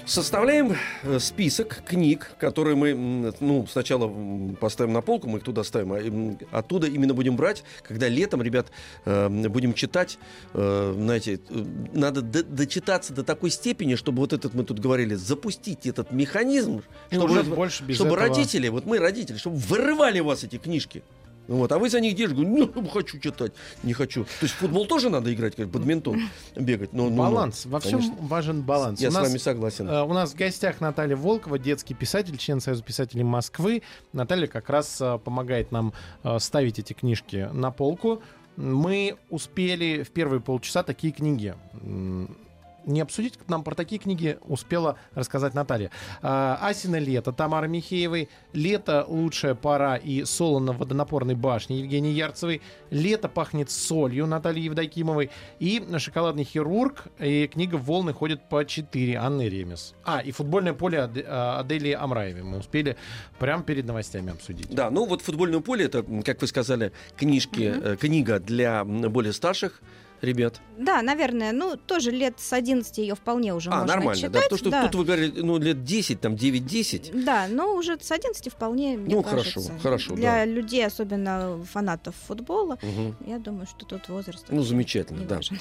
Составляем 0.08 0.74
э, 1.04 1.20
список 1.20 1.84
книг, 1.86 2.32
которые 2.40 2.78
мы 2.78 3.34
ну, 3.42 3.68
сначала 3.68 4.10
поставим 4.56 4.94
на 4.94 5.02
полку, 5.02 5.28
мы 5.28 5.40
их 5.40 5.44
туда 5.44 5.66
ставим, 5.66 6.38
а 6.52 6.60
оттуда 6.60 6.88
именно 6.88 7.14
будем 7.14 7.36
брать, 7.36 7.64
когда 7.84 8.08
летом, 8.08 8.42
ребят, 8.42 8.68
э, 9.04 9.28
будем 9.28 9.74
читать, 9.74 10.18
э, 10.54 10.94
знаете, 10.96 11.42
надо 11.94 12.22
дочитаться 12.22 13.12
до 13.14 13.24
такой 13.24 13.50
степени, 13.50 13.96
чтобы 13.96 14.20
вот 14.20 14.32
этот, 14.32 14.54
мы 14.54 14.64
тут 14.64 14.80
говорили, 14.80 15.16
запустить 15.16 15.86
этот 15.86 16.12
механизм, 16.12 16.84
И 17.10 17.16
чтобы, 17.16 17.44
чтобы 17.70 17.94
этого- 17.94 18.16
родители, 18.16 18.70
вот 18.70 18.86
мы 18.86 19.00
родители, 19.00 19.38
чтобы 19.38 19.58
вырывали 19.58 20.22
у 20.22 20.26
вас 20.26 20.44
эти 20.46 20.58
книжки. 20.58 21.04
Вот, 21.48 21.72
а 21.72 21.80
вы 21.80 21.90
за 21.90 22.00
них 22.00 22.16
держите, 22.16 22.44
говорю, 22.44 22.72
ну, 22.76 22.88
хочу 22.88 23.20
читать, 23.20 23.54
не 23.84 23.94
хочу. 23.94 24.26
То 24.26 24.30
есть 24.42 24.56
в 24.56 24.58
футбол 24.58 24.86
тоже 24.86 25.10
надо 25.10 25.34
играть, 25.34 25.56
как 25.56 25.70
бадминтон, 25.70 26.22
бегать. 26.56 26.94
Ну, 26.94 27.06
ну, 27.06 27.10
ну, 27.12 27.16
Баланс. 27.18 27.66
Во 27.66 27.80
всем 27.80 28.00
конечно. 28.00 28.18
важен 28.22 28.62
баланс. 28.64 29.00
Я 29.00 29.10
У 29.10 29.12
с 29.12 29.14
нас, 29.16 29.28
вами 29.28 29.38
согласен. 29.38 29.88
э, 29.88 30.04
у 30.04 30.14
нас 30.14 30.34
в 30.34 30.36
гостях 30.36 30.82
Наталья 30.82 31.16
Волкова, 31.16 31.58
детский 31.58 31.94
писатель, 31.94 32.38
член 32.38 32.60
Союза 32.60 32.84
писателей 32.84 33.24
Москвы. 33.24 33.82
Наталья 34.14 34.48
как 34.48 34.70
раз 34.70 35.00
э, 35.00 35.20
помогает 35.24 35.72
нам 35.72 35.94
э, 36.24 36.38
ставить 36.40 36.80
эти 36.80 36.94
книжки 36.94 37.50
на 37.54 37.72
полку. 37.72 38.22
Мы 38.58 39.16
успели 39.30 40.04
в 40.04 40.10
первые 40.12 40.42
полчаса 40.42 40.84
такие 40.84 41.14
книги 41.14 41.54
не 42.88 43.02
обсудить, 43.02 43.38
нам 43.48 43.64
про 43.64 43.76
такие 43.76 44.00
книги 44.00 44.38
успела 44.44 44.98
рассказать 45.14 45.54
Наталья. 45.54 45.92
А, 46.22 46.58
Асина 46.62 46.98
лето 46.98 47.32
Тамары 47.32 47.68
Михеевой, 47.68 48.30
лето 48.54 49.06
лучшая 49.08 49.56
пора 49.56 49.98
и 49.98 50.24
солоно 50.24 50.74
в 50.74 50.78
водонапорной 50.78 51.36
башне 51.36 51.80
Евгении 51.80 52.14
Ярцевой, 52.14 52.62
лето 52.90 53.30
пахнет 53.30 53.70
солью 53.70 54.26
Натальи 54.26 54.62
Евдокимовой 54.62 55.30
и 55.60 55.86
шоколадный 55.98 56.44
хирург 56.44 57.06
и 57.20 57.48
книга 57.48 57.76
волны 57.76 58.14
ходят 58.14 58.48
по 58.50 58.66
4 58.66 59.18
Анны 59.18 59.50
Ремес. 59.50 59.94
А, 60.04 60.20
и 60.20 60.32
футбольное 60.32 60.74
поле 60.74 61.10
а, 61.28 61.60
Аделии 61.60 61.92
Амраевой 61.92 62.44
мы 62.44 62.58
успели 62.60 62.98
прямо 63.40 63.64
перед 63.64 63.86
новостями 63.86 64.32
обсудить. 64.32 64.70
Да, 64.70 64.90
ну 64.90 65.06
вот 65.06 65.22
футбольное 65.22 65.60
поле 65.60 65.86
это, 65.86 66.04
как 66.24 66.42
вы 66.42 66.48
сказали, 66.48 66.92
книжки, 67.18 67.74
э, 67.76 67.98
книга 68.00 68.40
для 68.40 68.84
более 68.86 69.34
старших 69.34 69.82
ребят. 70.22 70.60
Да, 70.78 71.02
наверное, 71.02 71.52
ну, 71.52 71.76
тоже 71.78 72.12
лет 72.12 72.40
с 72.40 72.54
11 72.54 72.98
ее 73.00 73.16
вполне 73.16 73.54
уже 73.54 73.70
а, 73.70 73.78
можно 73.82 73.96
нормально, 73.96 74.16
читать. 74.16 74.32
да, 74.32 74.42
потому 74.42 74.58
что 74.60 74.70
да. 74.70 74.84
тут 74.84 74.96
вы 74.96 75.06
говорите, 75.06 75.42
ну, 75.44 75.58
лет 75.58 75.84
10, 75.84 76.22
там 76.22 76.34
9-10. 76.36 77.24
Да, 77.24 77.48
но 77.50 77.74
уже 77.76 77.98
с 78.00 78.12
11 78.12 78.52
вполне, 78.52 78.98
мне 78.98 79.16
Ну, 79.16 79.24
кажется. 79.24 79.60
хорошо, 79.62 79.80
хорошо, 79.82 80.16
Для 80.16 80.32
да. 80.38 80.46
людей, 80.46 80.86
особенно 80.86 81.64
фанатов 81.72 82.16
футбола, 82.28 82.78
Мгм. 82.82 83.16
я 83.26 83.40
думаю, 83.40 83.66
что 83.68 83.86
тут 83.86 84.08
возраст 84.10 84.46
Ну, 84.50 84.62
замечательно, 84.62 85.26
да. 85.26 85.36
важен. 85.36 85.60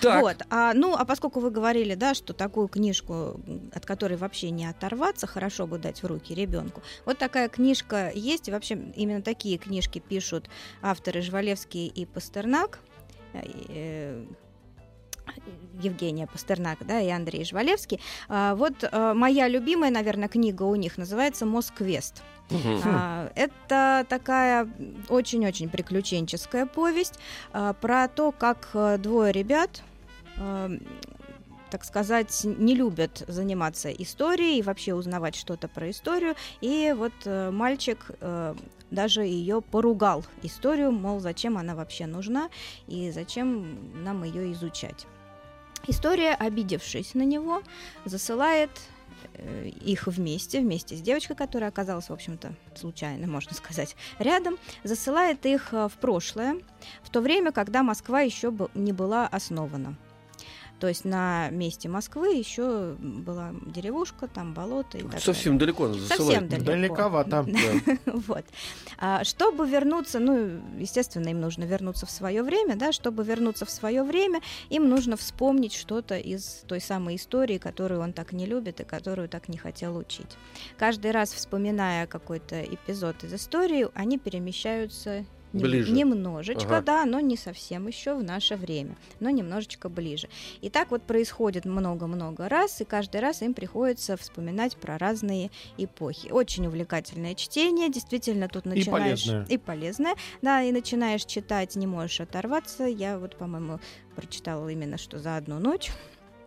Так, 0.00 0.20
Вот, 0.22 0.36
а, 0.50 0.72
ну, 0.74 0.94
а 0.94 1.04
поскольку 1.04 1.40
вы 1.40 1.50
говорили, 1.50 1.94
да, 1.94 2.14
что 2.14 2.32
такую 2.32 2.68
книжку, 2.68 3.40
от 3.74 3.86
которой 3.86 4.16
вообще 4.16 4.50
не 4.50 4.66
оторваться, 4.66 5.26
хорошо 5.26 5.66
бы 5.66 5.78
дать 5.78 6.02
в 6.02 6.06
руки 6.06 6.34
ребенку. 6.34 6.82
Вот 7.04 7.18
такая 7.18 7.48
книжка 7.48 8.10
есть, 8.14 8.48
и 8.48 8.52
вообще 8.52 8.74
именно 8.96 9.22
такие 9.22 9.58
книжки 9.58 9.98
пишут 10.00 10.48
авторы 10.82 11.22
Жвалевский 11.22 11.86
и 11.86 12.04
Пастернак. 12.06 12.80
Э, 13.34 13.40
э, 13.68 14.24
Евгения 15.80 16.26
Пастернак, 16.26 16.78
да, 16.86 17.00
и 17.00 17.08
Андрей 17.08 17.44
Жвалевский. 17.44 18.00
А, 18.28 18.54
вот 18.54 18.84
а, 18.90 19.14
моя 19.14 19.48
любимая, 19.48 19.90
наверное, 19.90 20.28
книга 20.28 20.64
у 20.64 20.74
них 20.76 20.98
называется 20.98 21.46
«Москвест». 21.46 22.22
А, 22.84 23.30
Это 23.34 24.04
такая 24.08 24.68
очень-очень 25.08 25.68
приключенческая 25.70 26.66
повесть 26.66 27.18
а, 27.52 27.72
про 27.72 28.08
то, 28.08 28.32
как 28.32 28.70
а, 28.74 28.98
двое 28.98 29.32
ребят, 29.32 29.82
так 31.72 31.84
сказать, 31.84 32.42
не 32.44 32.74
любят 32.74 33.24
заниматься 33.28 33.90
историей 33.90 34.58
и 34.58 34.62
вообще 34.62 34.92
узнавать 34.92 35.34
что-то 35.34 35.68
про 35.68 35.88
историю. 35.88 36.34
И 36.60 36.94
вот 36.94 37.14
э, 37.24 37.50
мальчик 37.50 38.10
э, 38.20 38.54
даже 38.90 39.22
ее 39.22 39.62
поругал 39.62 40.22
историю, 40.42 40.92
мол, 40.92 41.18
зачем 41.20 41.56
она 41.56 41.74
вообще 41.74 42.04
нужна 42.04 42.50
и 42.88 43.10
зачем 43.10 44.04
нам 44.04 44.22
ее 44.22 44.52
изучать. 44.52 45.06
История, 45.86 46.34
обидевшись 46.34 47.14
на 47.14 47.22
него, 47.22 47.62
засылает 48.04 48.70
э, 49.32 49.68
их 49.68 50.08
вместе, 50.08 50.60
вместе 50.60 50.94
с 50.94 51.00
девочкой, 51.00 51.36
которая 51.36 51.70
оказалась, 51.70 52.10
в 52.10 52.12
общем-то, 52.12 52.54
случайно, 52.74 53.26
можно 53.26 53.54
сказать, 53.54 53.96
рядом, 54.18 54.58
засылает 54.84 55.46
их 55.46 55.72
в 55.72 55.92
прошлое, 56.02 56.60
в 57.02 57.08
то 57.08 57.22
время, 57.22 57.50
когда 57.50 57.82
Москва 57.82 58.20
еще 58.20 58.52
не 58.74 58.92
была 58.92 59.26
основана. 59.26 59.96
То 60.82 60.88
есть 60.88 61.04
на 61.04 61.48
месте 61.50 61.88
Москвы 61.88 62.34
еще 62.34 62.96
была 62.98 63.54
деревушка, 63.66 64.26
там 64.26 64.52
болото 64.52 64.98
и 64.98 65.02
так 65.04 65.20
Совсем 65.20 65.56
далеко 65.56 65.86
надо 65.86 66.00
Совсем 66.00 66.48
далеко. 66.48 66.64
Далековато. 66.66 67.46
Да. 67.52 67.98
вот. 68.06 68.44
А, 68.98 69.22
чтобы 69.22 69.68
вернуться, 69.68 70.18
ну, 70.18 70.60
естественно, 70.80 71.28
им 71.28 71.40
нужно 71.40 71.62
вернуться 71.62 72.04
в 72.04 72.10
свое 72.10 72.42
время, 72.42 72.74
да, 72.74 72.90
чтобы 72.90 73.22
вернуться 73.22 73.64
в 73.64 73.70
свое 73.70 74.02
время, 74.02 74.40
им 74.70 74.88
нужно 74.88 75.16
вспомнить 75.16 75.72
что-то 75.72 76.18
из 76.18 76.64
той 76.66 76.80
самой 76.80 77.14
истории, 77.14 77.58
которую 77.58 78.00
он 78.00 78.12
так 78.12 78.32
не 78.32 78.44
любит 78.44 78.80
и 78.80 78.84
которую 78.84 79.28
так 79.28 79.48
не 79.48 79.58
хотел 79.58 79.96
учить. 79.96 80.36
Каждый 80.78 81.12
раз, 81.12 81.32
вспоминая 81.32 82.08
какой-то 82.08 82.60
эпизод 82.60 83.22
из 83.22 83.34
истории, 83.34 83.86
они 83.94 84.18
перемещаются 84.18 85.24
Ближе. 85.52 85.92
немножечко, 85.92 86.78
Ага. 86.78 86.80
да, 86.80 87.04
но 87.04 87.20
не 87.20 87.36
совсем 87.36 87.86
еще 87.86 88.14
в 88.14 88.22
наше 88.22 88.56
время, 88.56 88.96
но 89.20 89.30
немножечко 89.30 89.88
ближе. 89.88 90.28
И 90.60 90.70
так 90.70 90.90
вот 90.90 91.02
происходит 91.02 91.64
много-много 91.64 92.48
раз, 92.48 92.80
и 92.80 92.84
каждый 92.84 93.20
раз 93.20 93.42
им 93.42 93.54
приходится 93.54 94.16
вспоминать 94.16 94.76
про 94.76 94.98
разные 94.98 95.50
эпохи. 95.76 96.30
Очень 96.30 96.66
увлекательное 96.66 97.34
чтение, 97.34 97.90
действительно 97.90 98.48
тут 98.48 98.64
начинаешь... 98.64 99.24
полезное. 99.24 99.46
И 99.46 99.58
полезное, 99.58 100.14
да, 100.40 100.62
и 100.62 100.72
начинаешь 100.72 101.24
читать, 101.24 101.76
не 101.76 101.86
можешь 101.86 102.20
оторваться. 102.20 102.84
Я 102.84 103.18
вот, 103.18 103.36
по-моему, 103.36 103.80
прочитала 104.16 104.68
именно 104.68 104.98
что 104.98 105.18
за 105.18 105.36
одну 105.36 105.58
ночь. 105.58 105.90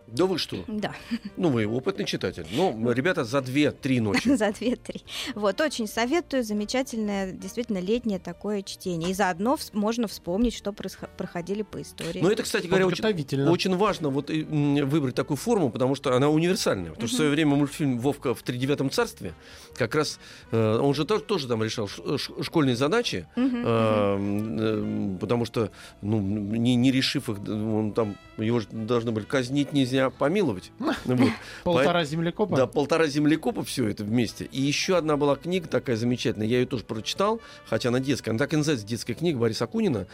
Да 0.06 0.26
вы 0.26 0.38
что? 0.38 0.64
Да, 0.68 0.92
Ну, 1.36 1.48
вы 1.50 1.66
опытный 1.66 2.04
читатель. 2.04 2.46
Ну, 2.52 2.92
ребята, 2.92 3.24
за 3.24 3.40
две-три 3.40 4.00
ночи. 4.00 4.28
за 4.36 4.48
2-3. 4.48 5.02
Вот, 5.34 5.60
очень 5.60 5.86
советую. 5.88 6.44
Замечательное, 6.44 7.32
действительно, 7.32 7.78
летнее 7.78 8.18
такое 8.18 8.62
чтение. 8.62 9.10
И 9.10 9.14
заодно 9.14 9.56
можно 9.72 10.06
вспомнить, 10.06 10.54
что 10.54 10.72
проходили 10.72 11.62
по 11.62 11.82
истории. 11.82 12.20
Но 12.22 12.30
это, 12.30 12.42
кстати 12.42 12.66
говоря, 12.66 12.86
очень, 12.86 13.42
очень 13.48 13.76
важно 13.76 14.10
вот, 14.10 14.30
м, 14.30 14.88
выбрать 14.88 15.14
такую 15.14 15.36
форму, 15.36 15.70
потому 15.70 15.94
что 15.94 16.14
она 16.14 16.28
универсальная. 16.28 16.90
Потому 16.90 17.08
что 17.08 17.14
в 17.14 17.18
свое 17.18 17.30
время 17.30 17.56
мультфильм 17.56 17.98
«Вовка 17.98 18.34
в 18.34 18.42
тридевятом 18.42 18.90
царстве» 18.90 19.34
как 19.74 19.94
раз, 19.94 20.20
э, 20.52 20.78
он 20.78 20.94
же 20.94 21.04
тоже, 21.04 21.22
тоже 21.24 21.48
там 21.48 21.62
решал 21.62 21.88
школьные 21.88 22.76
задачи, 22.76 23.26
э, 23.36 23.40
м, 23.40 25.16
э, 25.16 25.18
потому 25.18 25.44
что, 25.44 25.70
ну, 26.02 26.20
не, 26.20 26.76
не 26.76 26.92
решив 26.92 27.28
их, 27.28 27.38
он 27.48 27.92
там, 27.92 28.16
его 28.38 28.60
же 28.60 28.66
должны 28.70 29.12
были 29.12 29.24
казнить 29.24 29.72
нельзя, 29.72 30.10
помиловать. 30.10 30.70
Вот. 31.04 31.18
Полтора 31.64 32.04
землекопа. 32.04 32.56
Да, 32.56 32.66
полтора 32.66 33.06
землекопа 33.06 33.62
все 33.64 33.88
это 33.88 34.04
вместе. 34.04 34.44
И 34.46 34.60
еще 34.60 34.96
одна 34.96 35.16
была 35.16 35.36
книга 35.36 35.68
такая 35.68 35.96
замечательная. 35.96 36.46
Я 36.46 36.60
ее 36.60 36.66
тоже 36.66 36.84
прочитал, 36.84 37.40
хотя 37.66 37.88
она 37.88 38.00
детская. 38.00 38.30
Она 38.30 38.38
так 38.38 38.52
и 38.52 38.56
называется 38.56 38.86
детская 38.86 39.14
книга 39.14 39.38
Бориса 39.38 39.64
Акунина. 39.64 40.06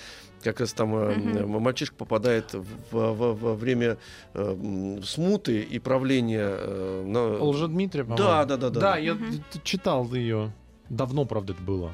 Как 0.42 0.60
раз 0.60 0.72
там 0.72 0.94
э, 0.96 1.12
м, 1.14 1.48
мальчишка 1.60 1.94
попадает 1.96 2.52
в, 2.52 2.64
в- 2.90 3.34
во 3.40 3.54
время 3.54 3.96
э, 4.34 5.00
смуты 5.04 5.60
и 5.62 5.78
правления. 5.78 6.48
э, 6.58 7.04
на- 7.06 7.42
Лжедмитрия, 7.44 8.02
по-моему. 8.04 8.24
Да, 8.24 8.44
да, 8.44 8.56
да, 8.56 8.70
да. 8.70 8.80
Да, 8.80 8.96
я 8.96 9.14
т- 9.14 9.60
читал 9.62 10.12
ее. 10.14 10.52
Давно, 10.88 11.24
правда, 11.24 11.52
это 11.52 11.62
было. 11.62 11.92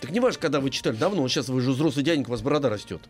Так 0.00 0.10
не 0.10 0.20
важно, 0.20 0.40
когда 0.40 0.60
вы 0.60 0.70
читали 0.70 0.96
давно, 0.96 1.26
сейчас 1.28 1.48
вы 1.48 1.60
же 1.60 1.70
взрослый 1.70 2.04
дяденька, 2.04 2.28
у 2.28 2.32
вас 2.32 2.42
борода 2.42 2.68
растет. 2.70 3.02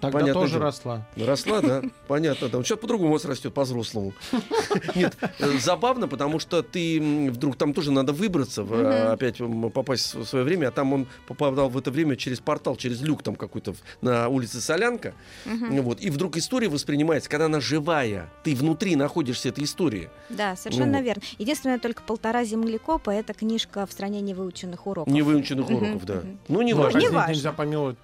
Тогда 0.00 0.18
Понятное 0.18 0.34
тоже 0.34 0.52
дело. 0.54 0.64
росла. 0.64 1.06
Росла, 1.16 1.60
да? 1.60 1.82
Понятно, 2.08 2.48
да. 2.48 2.62
Сейчас 2.62 2.78
по-другому 2.78 3.10
у 3.10 3.12
вас 3.12 3.24
растет, 3.24 3.54
по-взрослому. 3.54 4.12
Нет, 4.94 5.16
забавно, 5.60 6.08
потому 6.08 6.38
что 6.38 6.62
ты 6.62 7.00
вдруг 7.30 7.56
там 7.56 7.72
тоже 7.72 7.92
надо 7.92 8.12
выбраться, 8.12 8.62
в, 8.62 8.72
Мгм. 8.76 9.12
опять 9.12 9.38
попасть 9.72 10.14
в 10.14 10.24
свое 10.24 10.44
время, 10.44 10.68
а 10.68 10.70
там 10.70 10.92
он 10.92 11.06
попадал 11.26 11.68
в 11.68 11.78
это 11.78 11.90
время 11.90 12.16
через 12.16 12.40
портал, 12.40 12.76
через 12.76 13.00
люк 13.02 13.22
там 13.22 13.36
какой-то 13.36 13.74
на 14.00 14.28
улице 14.28 14.60
Солянка. 14.60 15.14
Мгм. 15.44 15.82
Вот. 15.82 16.00
И 16.00 16.10
вдруг 16.10 16.36
история 16.36 16.68
воспринимается, 16.68 17.28
когда 17.30 17.46
она 17.46 17.60
живая, 17.60 18.28
ты 18.42 18.54
внутри 18.54 18.96
находишься 18.96 19.50
этой 19.50 19.64
истории. 19.64 20.10
Да, 20.30 20.56
совершенно 20.56 20.98
Ну. 20.98 21.04
верно. 21.04 21.22
Единственное, 21.38 21.78
только 21.78 22.02
полтора 22.02 22.44
землекопа 22.44 23.10
это 23.10 23.34
книжка 23.34 23.86
в 23.86 23.92
стране 23.92 24.20
невыученных 24.20 24.86
уроков. 24.86 25.12
Невыученных 25.12 25.68
уроков, 25.70 26.04
да. 26.04 26.22
Ну, 26.48 26.62
не 26.62 26.72
Ну, 26.74 26.82
важно. 26.82 26.98
не 26.98 27.04
«Казнить 27.04 27.16
важно. 27.16 27.32
нельзя 27.32 27.52
помиловать. 27.52 27.96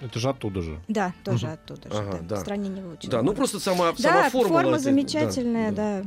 Это 0.00 0.18
же 0.18 0.28
оттуда 0.28 0.60
же. 0.62 0.78
Да, 0.88 1.14
тоже 1.24 1.46
Мгм. 1.46 1.54
оттуда 1.54 1.88
же. 1.88 1.94
Ага, 1.98 2.18
да, 2.20 2.26
да. 2.28 2.36
В 2.36 2.40
стране 2.40 2.68
невыученных 2.68 3.10
Да, 3.10 3.22
ну 3.22 3.32
просто 3.34 3.58
сама, 3.60 3.94
сама 3.96 4.22
Да, 4.24 4.30
формула. 4.30 4.58
форма 4.60 4.70
этой- 4.76 4.82
замечательная, 4.82 5.72
да. 5.72 6.02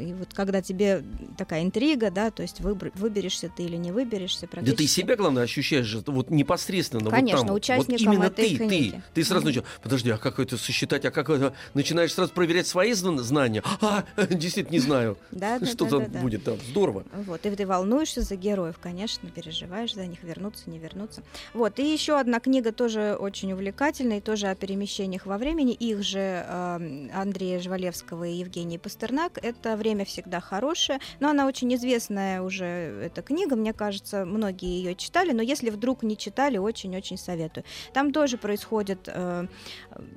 И 0.00 0.14
вот 0.14 0.32
когда 0.34 0.62
тебе 0.62 1.04
такая 1.36 1.62
интрига, 1.62 2.10
да, 2.10 2.30
то 2.30 2.42
есть 2.42 2.60
выбр- 2.60 2.90
выберешься 2.94 3.50
ты 3.54 3.64
или 3.64 3.76
не 3.76 3.92
выберешься, 3.92 4.42
Да 4.42 4.46
ты 4.46 4.50
практически. 4.52 4.86
себя, 5.00 5.16
главное, 5.16 5.42
ощущаешь 5.42 5.86
же 5.86 6.02
вот 6.06 6.30
непосредственно. 6.30 7.10
Конечно, 7.10 7.38
вот 7.40 7.46
там, 7.46 7.56
участником 7.56 8.06
вот 8.06 8.14
именно 8.14 8.24
этой 8.24 8.48
ты, 8.50 8.56
книги. 8.56 8.90
ты. 8.90 9.02
Ты 9.14 9.24
сразу 9.24 9.44
начинаешь, 9.46 9.68
подожди, 9.82 10.10
а 10.10 10.16
как 10.18 10.38
это 10.40 10.56
сосчитать, 10.56 11.04
а 11.04 11.10
как 11.10 11.28
это... 11.28 11.54
Начинаешь 11.74 12.12
сразу 12.14 12.32
проверять 12.32 12.66
свои 12.66 12.92
зн- 12.92 13.18
знания. 13.18 13.62
А, 13.82 14.04
действительно, 14.30 14.72
не 14.72 14.78
знаю. 14.80 15.18
Да, 15.32 15.58
да, 15.58 15.66
Что 15.66 15.84
да, 15.84 15.90
там 15.90 15.98
да, 16.04 16.08
да. 16.08 16.18
будет, 16.20 16.44
да, 16.44 16.54
здорово. 16.70 17.04
Вот, 17.26 17.44
и 17.44 17.50
ты 17.50 17.66
волнуешься 17.66 18.22
за 18.22 18.36
героев, 18.36 18.76
конечно, 18.80 19.28
переживаешь 19.28 19.94
за 19.94 20.06
них, 20.06 20.22
вернуться, 20.22 20.70
не 20.70 20.78
вернуться. 20.78 21.22
Вот, 21.52 21.78
и 21.78 21.92
еще 21.92 22.18
одна 22.18 22.40
книга 22.40 22.72
тоже 22.72 23.01
очень 23.18 23.52
увлекательная, 23.52 24.18
и 24.18 24.20
тоже 24.20 24.48
о 24.48 24.54
перемещениях 24.54 25.26
во 25.26 25.38
времени. 25.38 25.72
Их 25.72 26.02
же 26.02 26.18
э, 26.18 27.08
Андрея 27.14 27.60
Жвалевского 27.60 28.24
и 28.24 28.34
Евгений 28.34 28.78
Пастернак. 28.78 29.38
Это 29.42 29.76
«Время 29.76 30.04
всегда 30.04 30.40
хорошее». 30.40 30.98
Но 31.20 31.28
она 31.28 31.46
очень 31.46 31.72
известная 31.74 32.42
уже, 32.42 32.64
эта 32.64 33.22
книга, 33.22 33.56
мне 33.56 33.72
кажется, 33.72 34.24
многие 34.24 34.70
ее 34.70 34.94
читали, 34.94 35.32
но 35.32 35.42
если 35.42 35.70
вдруг 35.70 36.02
не 36.02 36.16
читали, 36.16 36.58
очень-очень 36.58 37.18
советую. 37.18 37.64
Там 37.92 38.12
тоже 38.12 38.38
происходят 38.38 39.00
э, 39.06 39.46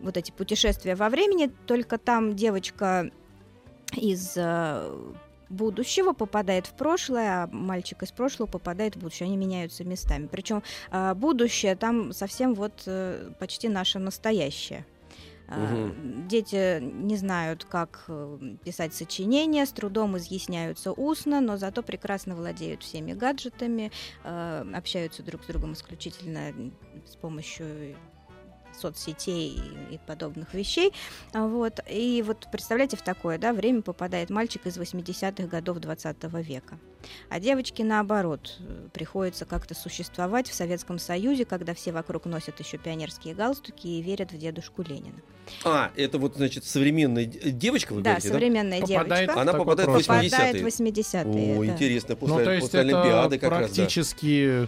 вот 0.01 0.17
эти 0.17 0.31
путешествия 0.31 0.95
во 0.95 1.09
времени, 1.09 1.51
только 1.65 1.97
там 1.97 2.35
девочка 2.35 3.11
из 3.93 4.33
э, 4.35 5.13
будущего 5.49 6.13
попадает 6.13 6.67
в 6.67 6.73
прошлое, 6.73 7.43
а 7.43 7.47
мальчик 7.47 8.03
из 8.03 8.11
прошлого 8.11 8.47
попадает 8.47 8.95
в 8.95 8.99
будущее. 8.99 9.27
Они 9.27 9.37
меняются 9.37 9.83
местами. 9.83 10.27
Причем 10.27 10.63
а, 10.91 11.13
будущее 11.13 11.75
там 11.75 12.13
совсем 12.13 12.53
вот 12.53 12.83
э, 12.85 13.31
почти 13.39 13.69
наше 13.69 13.99
настоящее. 13.99 14.85
А, 15.47 15.91
Дети 16.27 16.79
не 16.81 17.17
знают, 17.17 17.65
как 17.65 18.05
э, 18.07 18.37
писать 18.63 18.93
сочинения, 18.93 19.65
с 19.65 19.71
трудом 19.71 20.17
изъясняются 20.17 20.91
устно, 20.91 21.39
но 21.39 21.57
зато 21.57 21.83
прекрасно 21.83 22.35
владеют 22.35 22.83
всеми 22.83 23.13
гаджетами, 23.13 23.91
э, 24.23 24.65
общаются 24.73 25.21
друг 25.23 25.43
с 25.43 25.47
другом 25.47 25.73
исключительно 25.73 26.53
с 27.05 27.15
помощью 27.15 27.95
соцсетей 28.79 29.59
и, 29.89 29.95
и 29.95 29.99
подобных 30.05 30.53
вещей. 30.53 30.93
А, 31.33 31.47
Вот. 31.47 31.79
И 31.89 32.23
вот 32.25 32.47
представляете, 32.51 32.97
в 32.97 33.01
такое 33.01 33.37
да, 33.37 33.53
время 33.53 33.81
попадает 33.81 34.29
мальчик 34.29 34.65
из 34.65 34.77
80-х 34.77 35.47
годов 35.47 35.79
20 35.79 36.23
века. 36.45 36.77
А 37.29 37.39
девочке, 37.39 37.83
наоборот, 37.83 38.59
приходится 38.93 39.45
как-то 39.45 39.75
существовать 39.75 40.49
в 40.49 40.53
Советском 40.53 40.99
Союзе, 40.99 41.45
когда 41.45 41.73
все 41.73 41.91
вокруг 41.91 42.25
носят 42.25 42.59
еще 42.59 42.77
пионерские 42.77 43.35
галстуки 43.35 43.87
и 43.87 44.01
верят 44.01 44.31
в 44.31 44.37
дедушку 44.37 44.81
Ленина. 44.81 45.21
А, 45.63 45.91
это 45.95 46.17
вот, 46.17 46.35
значит, 46.35 46.65
современная 46.65 47.25
девочка, 47.25 47.93
вы 47.93 48.01
да, 48.01 48.11
говорите, 48.11 48.29
да? 48.29 48.33
современная 48.33 48.81
Попадает 48.81 49.07
девочка 49.07 49.41
Она 49.41 49.53
попадает 49.53 49.89
в 49.89 49.93
прошлое. 49.93 50.21
80-е. 50.21 50.31
попадает 50.31 50.61
в 50.61 50.65
80-е. 50.65 51.55
О, 51.55 51.59
да. 51.59 51.65
интересно, 51.73 52.15
после, 52.15 52.37
ну, 52.37 52.43
то 52.43 52.51
есть 52.51 52.65
после 52.65 52.79
это 52.81 52.89
Олимпиады 52.89 53.39
как 53.39 53.51
раз, 53.51 53.59
да. 53.59 53.75
практически 53.75 54.67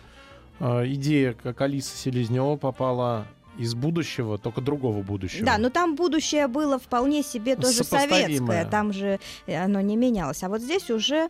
э, 0.60 0.88
идея, 0.94 1.34
как 1.34 1.60
Алиса 1.62 1.98
Селезнева 1.98 2.56
попала 2.58 3.28
из 3.58 3.74
будущего, 3.76 4.38
только 4.38 4.62
другого 4.62 5.02
будущего. 5.02 5.46
Да, 5.46 5.58
но 5.58 5.70
там 5.70 5.96
будущее 5.96 6.48
было 6.48 6.80
вполне 6.80 7.24
себе 7.24 7.56
тоже 7.56 7.84
Сопоставимое. 7.84 8.22
советское, 8.24 8.66
там 8.66 8.94
же 8.94 9.20
э, 9.46 9.56
оно 9.56 9.82
не 9.82 9.96
менялось. 9.96 10.44
А 10.44 10.50
вот 10.50 10.62
здесь 10.62 10.90
уже 10.90 11.30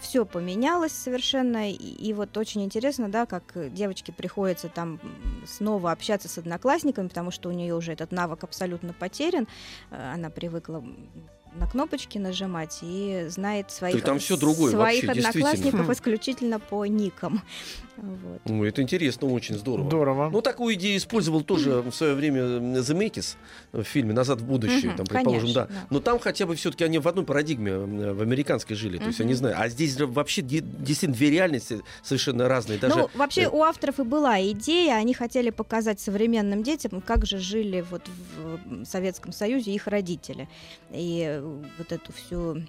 все 0.00 0.24
поменялось 0.24 0.92
совершенно. 0.92 1.70
И, 1.70 1.74
и 1.74 2.12
вот 2.12 2.36
очень 2.36 2.62
интересно, 2.64 3.08
да, 3.08 3.26
как 3.26 3.56
э, 3.56 3.70
девочке 3.70 4.12
приходится 4.12 4.68
там 4.68 5.00
снова 5.46 5.92
общаться 5.92 6.28
с 6.28 6.38
одноклассниками, 6.38 7.08
потому 7.08 7.30
что 7.30 7.48
у 7.48 7.52
нее 7.52 7.74
уже 7.74 7.92
этот 7.92 8.12
навык 8.12 8.44
абсолютно 8.44 8.92
потерян. 8.92 9.46
Э, 9.90 10.12
Она 10.14 10.30
привыкла 10.30 10.82
на 11.58 11.66
кнопочки 11.66 12.18
нажимать 12.18 12.78
и 12.82 13.26
знает 13.28 13.70
своих, 13.70 14.02
там 14.02 14.18
всё 14.18 14.36
другое 14.36 14.72
своих 14.72 15.04
вообще, 15.04 15.20
одноклассников 15.20 15.88
Хм. 15.88 15.92
исключительно 15.92 16.58
по 16.58 16.84
никам. 16.86 17.42
Вот. 17.96 18.42
Ну, 18.44 18.62
это 18.62 18.82
интересно, 18.82 19.26
очень 19.28 19.56
здорово. 19.56 19.88
Здорово. 19.88 20.28
Ну, 20.30 20.42
такую 20.42 20.74
идею 20.74 20.98
использовал 20.98 21.40
тоже 21.42 21.80
в 21.80 21.92
свое 21.92 22.12
время 22.12 22.82
Земекис 22.82 23.38
в 23.72 23.84
фильме 23.84 24.12
«Назад 24.12 24.42
в 24.42 24.44
будущее», 24.44 24.92
там, 24.94 25.06
предположим, 25.06 25.40
конечно, 25.40 25.54
да. 25.62 25.66
да. 25.66 25.86
Но 25.88 26.00
там 26.00 26.18
хотя 26.18 26.44
бы 26.44 26.56
все-таки 26.56 26.84
они 26.84 26.98
в 26.98 27.08
одной 27.08 27.24
парадигме 27.24 27.78
в 27.78 28.20
американской 28.20 28.76
жили, 28.76 28.98
то 28.98 29.06
есть 29.06 29.20
они 29.22 29.32
знают. 29.32 29.58
А 29.58 29.68
здесь 29.70 29.98
вообще 29.98 30.42
де- 30.42 30.60
действительно 30.60 31.14
две 31.14 31.30
реальности 31.30 31.80
совершенно 32.02 32.48
разные. 32.48 32.78
Даже 32.78 32.96
ну, 32.96 33.10
вообще 33.14 33.44
э, 33.44 33.48
у 33.48 33.62
авторов 33.62 33.98
и 33.98 34.02
была 34.02 34.42
идея, 34.50 34.96
они 34.96 35.14
хотели 35.14 35.48
показать 35.48 35.98
современным 35.98 36.62
детям, 36.62 37.00
как 37.00 37.24
же 37.24 37.38
жили 37.38 37.82
вот 37.90 38.02
в 38.36 38.84
Советском 38.84 39.32
Союзе 39.32 39.72
их 39.72 39.86
родители. 39.86 40.50
И 40.90 41.24
э, 41.26 41.45
вот 41.78 41.92
эту 41.92 42.12
всю 42.12 42.62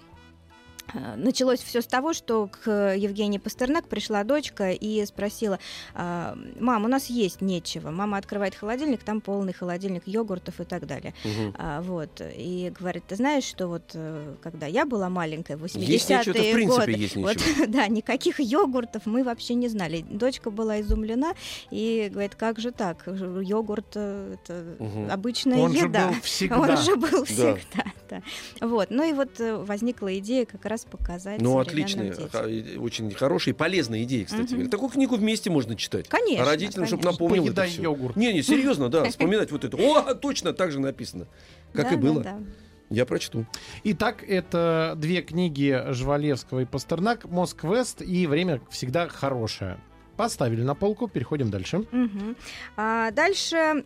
Началось 1.16 1.60
все 1.60 1.82
с 1.82 1.86
того, 1.86 2.12
что 2.12 2.46
к 2.48 2.94
Евгении 2.94 3.38
Пастернак 3.38 3.88
пришла 3.88 4.24
дочка 4.24 4.70
и 4.70 5.04
спросила, 5.06 5.58
«А, 5.94 6.36
мам, 6.58 6.84
у 6.84 6.88
нас 6.88 7.06
есть 7.06 7.40
нечего. 7.40 7.90
Мама 7.90 8.18
открывает 8.18 8.54
холодильник, 8.54 9.02
там 9.02 9.20
полный 9.20 9.52
холодильник 9.52 10.02
йогуртов 10.06 10.60
и 10.60 10.64
так 10.64 10.86
далее. 10.86 11.14
А, 11.54 11.80
вот. 11.82 12.20
И 12.20 12.72
говорит, 12.78 13.04
ты 13.06 13.16
знаешь, 13.16 13.44
что 13.44 13.68
вот 13.68 13.90
э, 13.94 14.34
когда 14.42 14.66
я 14.66 14.86
была 14.86 15.08
маленькая, 15.08 15.56
в 15.56 15.64
80-е 15.64 15.84
Есть 15.84 16.08
нечего, 16.10 16.32
это 16.32 16.42
в 16.42 16.52
принципе 16.52 16.80
годы, 16.80 16.92
есть 16.92 17.16
вот, 17.16 17.36
нечего. 17.36 17.66
да, 17.68 17.86
никаких 17.88 18.40
йогуртов 18.40 19.06
мы 19.06 19.24
вообще 19.24 19.54
не 19.54 19.68
знали. 19.68 20.04
Дочка 20.08 20.50
была 20.50 20.80
изумлена 20.80 21.34
и 21.70 22.08
говорит, 22.10 22.34
как 22.34 22.58
же 22.58 22.70
так? 22.72 23.06
Йогурт 23.06 23.92
э, 23.94 24.34
это 24.34 24.64
Мгм. 24.78 25.10
обычная 25.10 25.58
Он 25.58 25.72
же 25.72 25.84
еда. 25.86 26.08
был 26.08 26.14
всегда. 26.22 26.60
Он 26.60 26.76
же 26.76 26.96
был 26.96 27.24
всегда, 27.24 27.84
да. 28.08 28.22
Вот. 28.60 28.90
Ну 28.90 29.08
и 29.08 29.12
вот 29.12 29.40
э, 29.40 29.56
возникла 29.56 30.16
идея 30.18 30.46
как 30.46 30.64
раз 30.64 30.77
показать 30.84 31.40
Ну, 31.40 31.62
детям. 31.64 32.02
и- 32.48 32.76
очень 32.76 33.10
хорошая 33.12 33.54
и 33.54 33.56
полезная 33.56 34.02
идея, 34.04 34.24
кстати 34.24 34.52
говоря. 34.52 34.68
Такую 34.68 34.90
книгу 34.90 35.16
вместе 35.16 35.50
можно 35.50 35.74
читать. 35.76 36.08
Конечно, 36.08 36.44
А 36.44 36.46
родителям, 36.46 36.86
чтобы 36.86 37.04
напомнил 37.04 37.48
это 37.48 37.64
всё. 37.64 37.82
йогурт. 37.82 38.16
Не, 38.16 38.32
не, 38.32 38.42
серьезно, 38.42 38.88
да, 38.88 39.04
вспоминать 39.10 39.50
вот 39.52 39.64
это. 39.64 39.76
О, 39.76 40.14
точно 40.14 40.52
так 40.52 40.72
же 40.72 40.80
написано. 40.80 41.26
Как 41.72 41.86
Да, 41.88 41.92
и 41.92 41.96
да, 41.96 42.02
было. 42.02 42.22
да. 42.22 42.38
Я 42.90 43.04
прочту. 43.04 43.44
Итак, 43.84 44.24
это 44.26 44.94
две 44.96 45.20
книги 45.20 45.78
Жвалевского 45.90 46.60
и 46.60 46.64
Пастернак 46.64 47.26
«Москвест» 47.26 48.00
и 48.00 48.26
«Время 48.26 48.62
всегда 48.70 49.08
хорошее». 49.08 49.78
Поставили 50.16 50.62
на 50.62 50.74
полку, 50.74 51.06
переходим 51.06 51.50
дальше. 51.50 51.84
Мгм. 51.92 52.34
А 52.76 53.10
дальше 53.12 53.84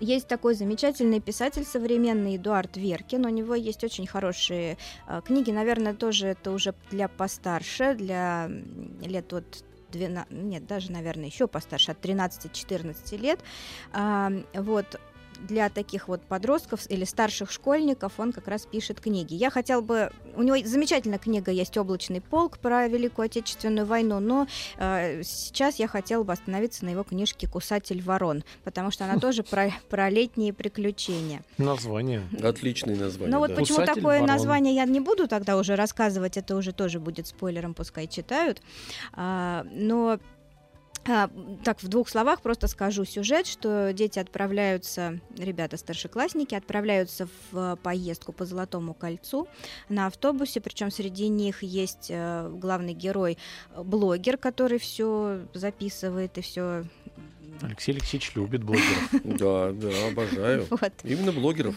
Есть 0.00 0.28
такой 0.28 0.54
замечательный 0.54 1.20
писатель 1.20 1.64
современный 1.64 2.36
Эдуард 2.36 2.76
Веркин. 2.76 3.24
У 3.26 3.28
него 3.28 3.54
есть 3.54 3.84
очень 3.84 4.06
хорошие 4.06 4.78
э, 5.06 5.20
книги. 5.24 5.50
Наверное, 5.50 5.94
тоже 5.94 6.28
это 6.28 6.50
уже 6.50 6.74
для 6.90 7.08
постарше, 7.08 7.94
для 7.94 8.50
лет 9.00 9.32
от 9.32 9.64
12, 9.90 10.30
нет, 10.30 10.66
даже, 10.66 10.92
наверное, 10.92 11.26
еще 11.26 11.46
постарше, 11.46 11.92
от 11.92 12.04
13-14 12.04 13.16
лет. 13.16 13.40
А, 13.92 14.32
вот 14.54 15.00
для 15.40 15.68
таких 15.68 16.08
вот 16.08 16.22
подростков 16.22 16.90
или 16.90 17.04
старших 17.04 17.50
школьников 17.50 18.14
он 18.18 18.32
как 18.32 18.48
раз 18.48 18.66
пишет 18.66 19.00
книги. 19.00 19.34
Я 19.34 19.50
хотел 19.50 19.82
бы... 19.82 20.10
У 20.36 20.42
него 20.42 20.56
замечательная 20.66 21.18
книга 21.18 21.50
есть 21.50 21.76
«Облачный 21.76 22.20
полк» 22.20 22.58
про 22.58 22.88
Великую 22.88 23.26
Отечественную 23.26 23.86
войну, 23.86 24.20
но 24.20 24.46
э, 24.78 25.22
сейчас 25.22 25.76
я 25.76 25.88
хотела 25.88 26.22
бы 26.24 26.32
остановиться 26.32 26.84
на 26.84 26.90
его 26.90 27.02
книжке 27.04 27.48
«Кусатель 27.48 28.02
ворон», 28.02 28.44
потому 28.64 28.90
что 28.90 29.04
она 29.04 29.18
тоже 29.20 29.42
про, 29.42 29.70
про 29.88 30.10
летние 30.10 30.52
приключения. 30.52 31.42
Название. 31.58 32.22
Отличное 32.42 32.96
название. 32.96 33.32
Но 33.32 33.38
вот 33.38 33.50
да. 33.50 33.56
почему 33.56 33.78
«Кусатель 33.78 33.94
такое 33.94 34.20
ворон». 34.20 34.26
название 34.26 34.74
я 34.74 34.84
не 34.84 35.00
буду 35.00 35.28
тогда 35.28 35.56
уже 35.56 35.76
рассказывать, 35.76 36.36
это 36.36 36.56
уже 36.56 36.72
тоже 36.72 37.00
будет 37.00 37.26
спойлером, 37.26 37.74
пускай 37.74 38.06
читают. 38.06 38.62
А, 39.12 39.64
но 39.70 40.18
так, 41.04 41.82
в 41.82 41.88
двух 41.88 42.08
словах 42.08 42.40
просто 42.40 42.66
скажу 42.66 43.04
сюжет, 43.04 43.46
что 43.46 43.92
дети 43.92 44.18
отправляются, 44.18 45.20
ребята 45.36 45.76
старшеклассники, 45.76 46.54
отправляются 46.54 47.28
в 47.50 47.56
э, 47.56 47.76
поездку 47.82 48.32
по 48.32 48.46
Золотому 48.46 48.94
кольцу 48.94 49.46
на 49.88 50.06
автобусе, 50.06 50.60
причем 50.60 50.90
среди 50.90 51.28
них 51.28 51.62
есть 51.62 52.06
э, 52.08 52.48
главный 52.50 52.94
герой, 52.94 53.36
э, 53.74 53.82
блогер, 53.82 54.38
который 54.38 54.78
все 54.78 55.40
записывает 55.52 56.38
и 56.38 56.40
все. 56.40 56.84
Алексей 57.60 57.92
Алексеевич 57.92 58.34
любит 58.34 58.64
блогеров. 58.64 59.10
Да, 59.24 59.72
да, 59.72 60.08
обожаю. 60.08 60.66
Вот. 60.70 60.92
Именно 61.02 61.32
блогеров. 61.32 61.74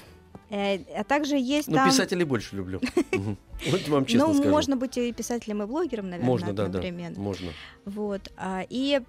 А 0.49 1.03
также 1.05 1.35
есть 1.35 1.67
Но 1.67 1.75
там... 1.75 1.89
писателей 1.89 2.23
больше 2.23 2.55
люблю. 2.55 2.79
Вот 3.71 3.87
вам 3.87 4.05
честно 4.05 4.27
ну, 4.27 4.33
скажу. 4.35 4.49
можно 4.49 4.77
быть 4.77 4.97
и 4.97 5.11
писателем, 5.11 5.63
и 5.63 5.65
блогером, 5.65 6.11
наверное, 6.11 6.27
Можно, 6.27 6.53
да, 6.53 6.53
да. 6.53 6.65
одновременно. 6.65 7.19
Можно. 7.19 7.51
Вот. 7.85 8.31
а, 8.37 8.63
И 8.69 9.01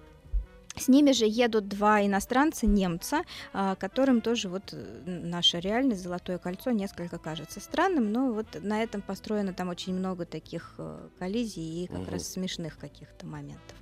с 0.79 0.87
ними 0.87 1.11
же 1.11 1.25
едут 1.25 1.67
два 1.67 2.05
иностранца, 2.05 2.65
немца, 2.67 3.21
а, 3.53 3.75
которым 3.75 4.21
тоже 4.21 4.49
вот 4.49 4.63
э, 4.73 5.01
наша 5.05 5.59
реальность, 5.59 6.01
Золотое 6.03 6.37
кольцо, 6.37 6.71
несколько 6.71 7.17
кажется 7.17 7.59
странным, 7.59 8.11
но 8.11 8.31
вот 8.31 8.47
на 8.61 8.81
этом 8.83 9.01
построено 9.01 9.53
там 9.53 9.69
очень 9.69 9.93
много 9.93 10.25
таких 10.25 10.75
э, 10.77 11.09
коллизий 11.19 11.83
и 11.83 11.87
как 11.87 11.99
Мгм. 11.99 12.09
раз 12.11 12.27
смешных 12.27 12.77
каких-то 12.77 13.25
моментов. 13.25 13.75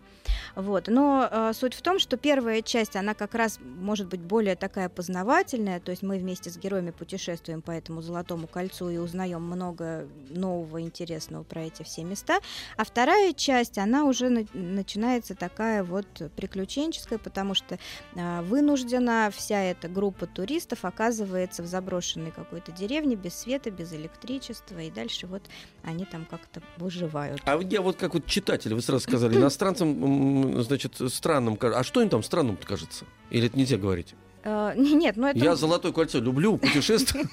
Вот. 0.57 0.87
Но 0.87 1.29
э, 1.29 1.51
суть 1.53 1.75
в 1.75 1.83
том, 1.83 1.99
что 1.99 2.17
первая 2.17 2.63
часть, 2.63 2.95
она 2.95 3.13
как 3.13 3.35
раз 3.35 3.59
может 3.61 4.07
быть 4.07 4.21
более 4.21 4.55
такая 4.55 4.89
познавательная, 4.89 5.79
то 5.79 5.91
есть 5.91 6.01
мы 6.01 6.17
вместе 6.17 6.49
с 6.49 6.57
героями 6.57 6.89
путешествуем 6.89 7.61
по 7.61 7.69
этому 7.69 8.01
Золотому 8.01 8.47
кольцу 8.47 8.89
и 8.89 8.97
узнаем 8.97 9.43
много 9.43 10.07
нового, 10.31 10.81
интересного 10.81 11.43
про 11.43 11.61
эти 11.61 11.83
все 11.83 12.03
места. 12.03 12.39
А 12.75 12.85
вторая 12.85 13.33
часть, 13.33 13.77
она 13.77 14.05
уже 14.05 14.29
на- 14.29 14.47
начинается 14.53 15.35
такая 15.35 15.83
вот 15.83 16.07
приключенческая, 16.35 17.19
потому 17.19 17.53
что 17.53 17.77
а, 18.15 18.41
вынуждена 18.41 19.31
вся 19.31 19.61
эта 19.61 19.87
группа 19.87 20.25
туристов 20.25 20.85
оказывается 20.85 21.61
в 21.61 21.67
заброшенной 21.67 22.31
какой-то 22.31 22.71
деревне 22.71 23.15
без 23.15 23.35
света, 23.35 23.69
без 23.69 23.93
электричества, 23.93 24.79
и 24.79 24.89
дальше 24.89 25.27
вот 25.27 25.43
они 25.83 26.05
там 26.05 26.25
как-то 26.25 26.63
выживают. 26.77 27.41
А 27.45 27.61
я 27.61 27.83
вот 27.83 27.97
как 27.97 28.15
вот 28.15 28.25
читатель, 28.25 28.73
вы 28.73 28.81
сразу 28.81 29.03
сказали, 29.03 29.35
иностранцам, 29.37 30.46
значит, 30.61 30.95
странным. 31.09 31.57
ка- 31.57 31.77
А 31.77 31.83
что 31.83 32.01
им 32.01 32.09
там 32.09 32.23
странным 32.23 32.57
кажется? 32.57 33.05
Или 33.29 33.47
это 33.47 33.57
нельзя 33.57 33.77
говорить? 33.77 34.15
Э, 34.43 34.73
нет, 34.75 35.17
ну 35.17 35.27
это... 35.27 35.37
Я 35.39 35.55
Золотое 35.55 35.91
кольцо 35.91 36.19
люблю, 36.19 36.57
путешествую. 36.57 37.25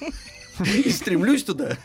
И 0.85 0.89
стремлюсь 0.89 1.43
туда 1.43 1.75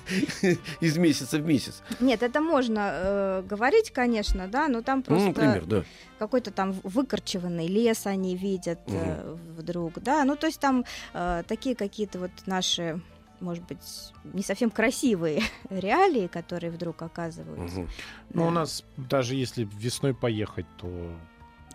из 0.80 0.96
месяца 0.96 1.38
в 1.38 1.44
месяц. 1.44 1.82
Нет, 1.98 2.22
это 2.22 2.40
можно 2.40 2.90
э, 2.92 3.42
говорить, 3.42 3.90
конечно, 3.90 4.46
да, 4.46 4.68
но 4.68 4.80
там 4.80 4.98
Ну, 4.98 5.02
просто 5.04 5.26
например, 5.26 5.64
да. 5.66 5.84
какой-то 6.20 6.52
там 6.52 6.72
выкорчеванный 6.84 7.66
лес 7.66 8.06
они 8.06 8.36
видят 8.36 8.78
э, 8.86 9.36
вдруг, 9.58 9.94
да, 10.00 10.22
ну 10.24 10.36
то 10.36 10.46
есть 10.46 10.60
там 10.60 10.84
э, 11.14 11.42
такие 11.48 11.74
какие-то 11.74 12.20
вот 12.20 12.30
наши 12.46 13.00
может 13.40 13.64
быть, 13.66 13.78
не 14.24 14.42
совсем 14.42 14.70
красивые 14.70 15.42
реалии, 15.70 16.26
которые 16.26 16.70
вдруг 16.70 17.00
оказываются. 17.02 17.80
Мгм. 17.80 17.88
Ну, 18.34 18.42
у 18.42 18.46
Да. 18.46 18.50
нас 18.52 18.84
даже 18.96 19.34
если 19.34 19.68
весной 19.78 20.14
поехать, 20.14 20.66
то 20.78 20.88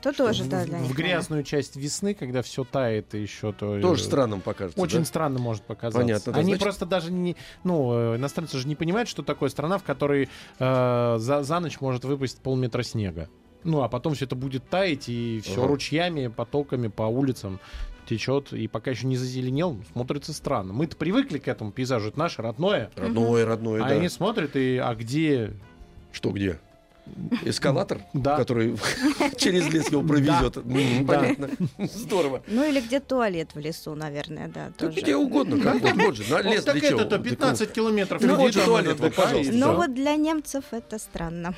То 0.01 0.13
тоже, 0.13 0.43
в, 0.43 0.49
да, 0.49 0.61
в- 0.63 0.65
для 0.67 0.77
в 0.77 0.81
них, 0.83 0.95
грязную 0.95 1.43
часть 1.43 1.75
весны, 1.75 2.13
когда 2.13 2.41
все 2.43 2.63
тает 2.63 3.15
и 3.15 3.21
еще 3.21 3.51
то 3.51 3.79
Тоже 3.81 4.03
э, 4.03 4.05
странным 4.05 4.41
покажется. 4.41 4.79
Очень 4.79 4.99
да? 4.99 5.05
странно 5.05 5.39
может 5.39 5.63
показаться. 5.63 5.99
Понятно, 6.01 6.33
да, 6.33 6.39
Они 6.39 6.49
значит- 6.49 6.63
просто 6.63 6.85
даже 6.85 7.11
не, 7.11 7.35
ну, 7.63 8.13
э, 8.13 8.17
иностранцы 8.17 8.57
же 8.59 8.67
не 8.67 8.75
понимают, 8.75 9.09
что 9.09 9.23
такое 9.23 9.49
страна, 9.49 9.77
в 9.79 9.83
которой 9.83 10.29
э, 10.59 11.15
за, 11.19 11.43
за 11.43 11.59
ночь 11.59 11.81
может 11.81 12.05
выпасть 12.05 12.39
полметра 12.41 12.83
снега. 12.83 13.29
Ну, 13.63 13.81
а 13.81 13.89
потом 13.89 14.13
все 14.13 14.25
это 14.25 14.35
будет 14.35 14.69
таять, 14.69 15.09
и 15.09 15.41
все 15.43 15.57
Ага. 15.61 15.67
ручьями, 15.69 16.27
потоками 16.27 16.87
по 16.87 17.03
улицам 17.03 17.59
течет, 18.05 18.53
и 18.53 18.67
пока 18.67 18.91
еще 18.91 19.07
не 19.07 19.17
зазеленел, 19.17 19.83
смотрится 19.91 20.33
странно. 20.33 20.73
Мы-то 20.73 20.95
привыкли 20.95 21.37
к 21.37 21.47
этому 21.47 21.71
пейзажу, 21.71 22.09
это 22.09 22.19
наше 22.19 22.41
родное. 22.41 22.91
Родное, 22.95 23.45
родное, 23.45 23.83
а 23.83 23.89
да. 23.89 23.95
они 23.95 24.09
смотрят, 24.09 24.55
и 24.55 24.77
а 24.77 24.93
где... 24.95 25.53
Что 26.11 26.31
где? 26.31 26.59
Эскалатор, 27.43 28.01
Да. 28.13 28.37
который 28.37 28.75
через 29.37 29.71
лес 29.71 29.89
его 29.89 30.01
провезет. 30.01 30.55
Понятно. 31.05 31.49
Здорово. 31.87 32.41
Ну 32.47 32.67
или 32.67 32.81
где 32.81 32.99
туалет 32.99 33.49
в 33.53 33.59
лесу, 33.59 33.95
наверное, 33.95 34.47
да, 34.47 34.71
где 34.89 35.15
угодно, 35.15 35.59
как 35.59 35.81
вот, 35.95 36.15
же, 36.15 36.31
на 36.31 36.41
лес 36.41 36.63
для 36.63 36.79
чего? 36.79 37.01
это-то 37.01 37.19
15 37.19 37.71
километров. 37.71 38.21
Ну, 38.21 38.35
туалет, 38.51 38.93
это, 38.95 39.03
вот, 39.03 39.15
пожалуйста. 39.15 39.53
Но 39.53 39.67
всё. 39.67 39.75
вот 39.75 39.93
для 39.93 40.15
немцев 40.15 40.65
это 40.71 40.97
странно. 40.97 41.55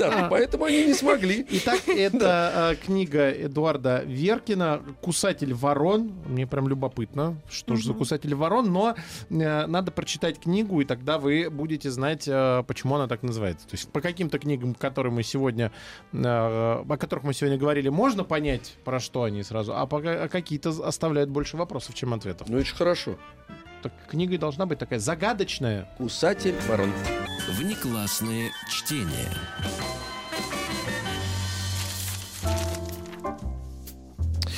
Да, 0.00 0.26
поэтому 0.30 0.64
они 0.64 0.86
не 0.86 0.94
смогли. 0.94 1.46
Итак, 1.50 1.80
это 1.86 2.74
э, 2.80 2.84
книга 2.84 3.30
Эдуарда 3.30 4.02
Веркина 4.04 4.82
«Кусатель 5.00 5.54
ворон». 5.54 6.12
Мне 6.26 6.46
прям 6.46 6.68
любопытно, 6.68 7.36
что 7.50 7.76
же 7.76 7.86
за 7.86 7.94
кусатель 7.94 8.34
ворон, 8.34 8.72
но 8.72 8.96
э, 9.30 9.66
надо 9.66 9.90
прочитать 9.90 10.40
книгу, 10.40 10.80
и 10.80 10.84
тогда 10.84 11.18
вы 11.18 11.48
будете 11.50 11.90
знать, 11.90 12.24
э, 12.26 12.64
почему 12.66 12.96
она 12.96 13.06
так 13.06 13.22
называется. 13.22 13.66
То 13.68 13.74
есть 13.74 13.90
по 13.90 14.00
каким-то 14.00 14.38
книгам, 14.38 14.47
которые 14.56 15.12
мы 15.12 15.22
сегодня, 15.22 15.72
э, 16.12 16.18
о 16.22 16.96
которых 16.98 17.24
мы 17.24 17.34
сегодня 17.34 17.58
говорили, 17.58 17.88
можно 17.88 18.24
понять, 18.24 18.76
про 18.84 19.00
что 19.00 19.24
они 19.24 19.42
сразу, 19.42 19.74
а, 19.76 19.86
пока- 19.86 20.24
а 20.24 20.28
какие-то 20.28 20.70
оставляют 20.86 21.30
больше 21.30 21.56
вопросов, 21.56 21.94
чем 21.94 22.14
ответов. 22.14 22.48
Ну, 22.48 22.58
это 22.58 22.66
ж 22.66 22.72
хорошо. 22.74 23.16
Так 23.82 23.92
книга 24.08 24.34
и 24.34 24.38
должна 24.38 24.66
быть 24.66 24.78
такая 24.78 24.98
загадочная. 24.98 25.88
Кусатель 25.98 26.54
ворон. 26.68 26.92
Внеклассные 27.58 28.50
чтения. 28.68 29.28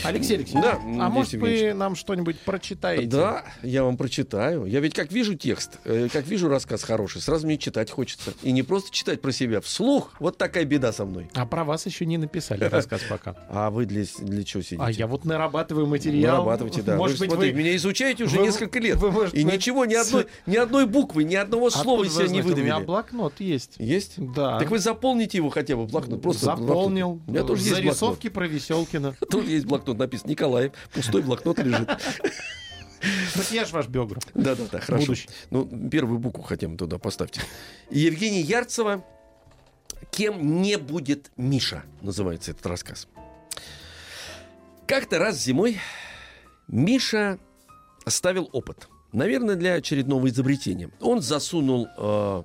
Алексей 0.04 0.36
Алексеевич, 0.36 0.52
Да, 0.64 0.78
а 0.82 1.08
может 1.10 1.32
Евгеньевич. 1.34 1.62
вы 1.72 1.74
нам 1.74 1.94
что-нибудь 1.94 2.38
прочитаете? 2.40 3.06
Да, 3.06 3.44
я 3.62 3.84
вам 3.84 3.96
прочитаю. 3.96 4.64
Я 4.66 4.80
ведь 4.80 4.94
как 4.94 5.12
вижу 5.12 5.34
текст, 5.34 5.78
э, 5.84 6.08
как 6.12 6.26
вижу 6.26 6.48
рассказ 6.48 6.82
хороший, 6.82 7.20
сразу 7.20 7.46
мне 7.46 7.58
читать 7.58 7.90
хочется. 7.90 8.32
И 8.42 8.52
не 8.52 8.62
просто 8.62 8.90
читать 8.90 9.20
про 9.20 9.32
себя, 9.32 9.60
вслух. 9.60 10.12
Вот 10.18 10.38
такая 10.38 10.64
беда 10.64 10.92
со 10.92 11.04
мной. 11.04 11.28
А 11.34 11.44
про 11.46 11.64
вас 11.64 11.86
еще 11.86 12.06
не 12.06 12.18
написали 12.18 12.64
рассказ 12.70 13.02
пока. 13.08 13.36
А 13.48 13.70
вы 13.70 13.84
для, 13.86 14.04
для 14.18 14.44
чего 14.44 14.62
сидите? 14.62 14.82
А 14.82 14.90
я 14.90 15.06
вот 15.06 15.24
нарабатываю 15.24 15.86
материал. 15.86 16.38
Нарабатывайте, 16.38 16.82
да. 16.82 16.96
Может 16.96 17.18
вы, 17.18 17.26
быть, 17.26 17.32
смотрите, 17.32 17.54
вы... 17.54 17.62
меня 17.62 17.76
изучаете 17.76 18.24
уже 18.24 18.38
вы- 18.38 18.44
несколько 18.46 18.78
лет. 18.78 18.96
вы, 18.98 19.10
может 19.10 19.34
и 19.34 19.44
ничего, 19.44 19.84
ни 19.84 19.94
одной, 19.94 20.26
ни 20.46 20.56
одной 20.56 20.86
буквы, 20.86 21.24
ни 21.24 21.34
одного 21.34 21.66
Откуда 21.66 21.82
слова 21.84 22.04
из 22.04 22.12
себя 22.14 22.22
не 22.24 22.28
знаете? 22.42 22.42
У 22.60 22.64
меня 22.64 22.74
выдавили. 22.74 22.86
блокнот 22.86 23.34
есть. 23.40 23.74
Есть? 23.78 24.14
Да. 24.16 24.58
Так 24.58 24.70
вы 24.70 24.78
заполните 24.78 25.38
его 25.38 25.50
хотя 25.50 25.76
бы, 25.76 25.86
блокнот. 25.86 26.22
Просто 26.22 26.46
Заполнил. 26.46 27.08
блокнот. 27.14 27.28
У 27.28 27.32
меня 27.32 27.42
тоже 27.44 27.60
есть 27.62 27.72
блокнот. 27.74 27.94
Зарисовки 27.96 28.28
про 28.28 28.46
Веселкина. 28.46 29.14
Тут 29.30 29.46
есть 29.46 29.66
блокнот, 29.66 29.89
написано 29.98 30.30
Николаев. 30.30 30.72
Пустой 30.92 31.22
блокнот 31.22 31.58
лежит. 31.58 31.88
Так 33.34 33.50
я 33.50 33.64
ж 33.64 33.70
ваш 33.70 33.88
биограф. 33.88 34.22
Да-да-да, 34.34 34.80
хорошо. 34.80 35.06
Будущий. 35.06 35.28
Ну, 35.50 35.88
первую 35.90 36.18
букву 36.18 36.42
хотя 36.42 36.68
бы 36.68 36.76
туда 36.76 36.98
поставьте. 36.98 37.40
Евгения 37.90 38.42
Ярцева 38.42 39.04
«Кем 40.10 40.60
не 40.60 40.76
будет 40.76 41.30
Миша» 41.36 41.84
называется 42.02 42.50
этот 42.50 42.66
рассказ. 42.66 43.08
Как-то 44.86 45.18
раз 45.18 45.38
зимой 45.42 45.78
Миша 46.68 47.38
ставил 48.06 48.50
опыт. 48.52 48.88
Наверное, 49.12 49.56
для 49.56 49.74
очередного 49.74 50.28
изобретения. 50.28 50.90
Он 51.00 51.20
засунул 51.20 51.88
э, 51.96 52.42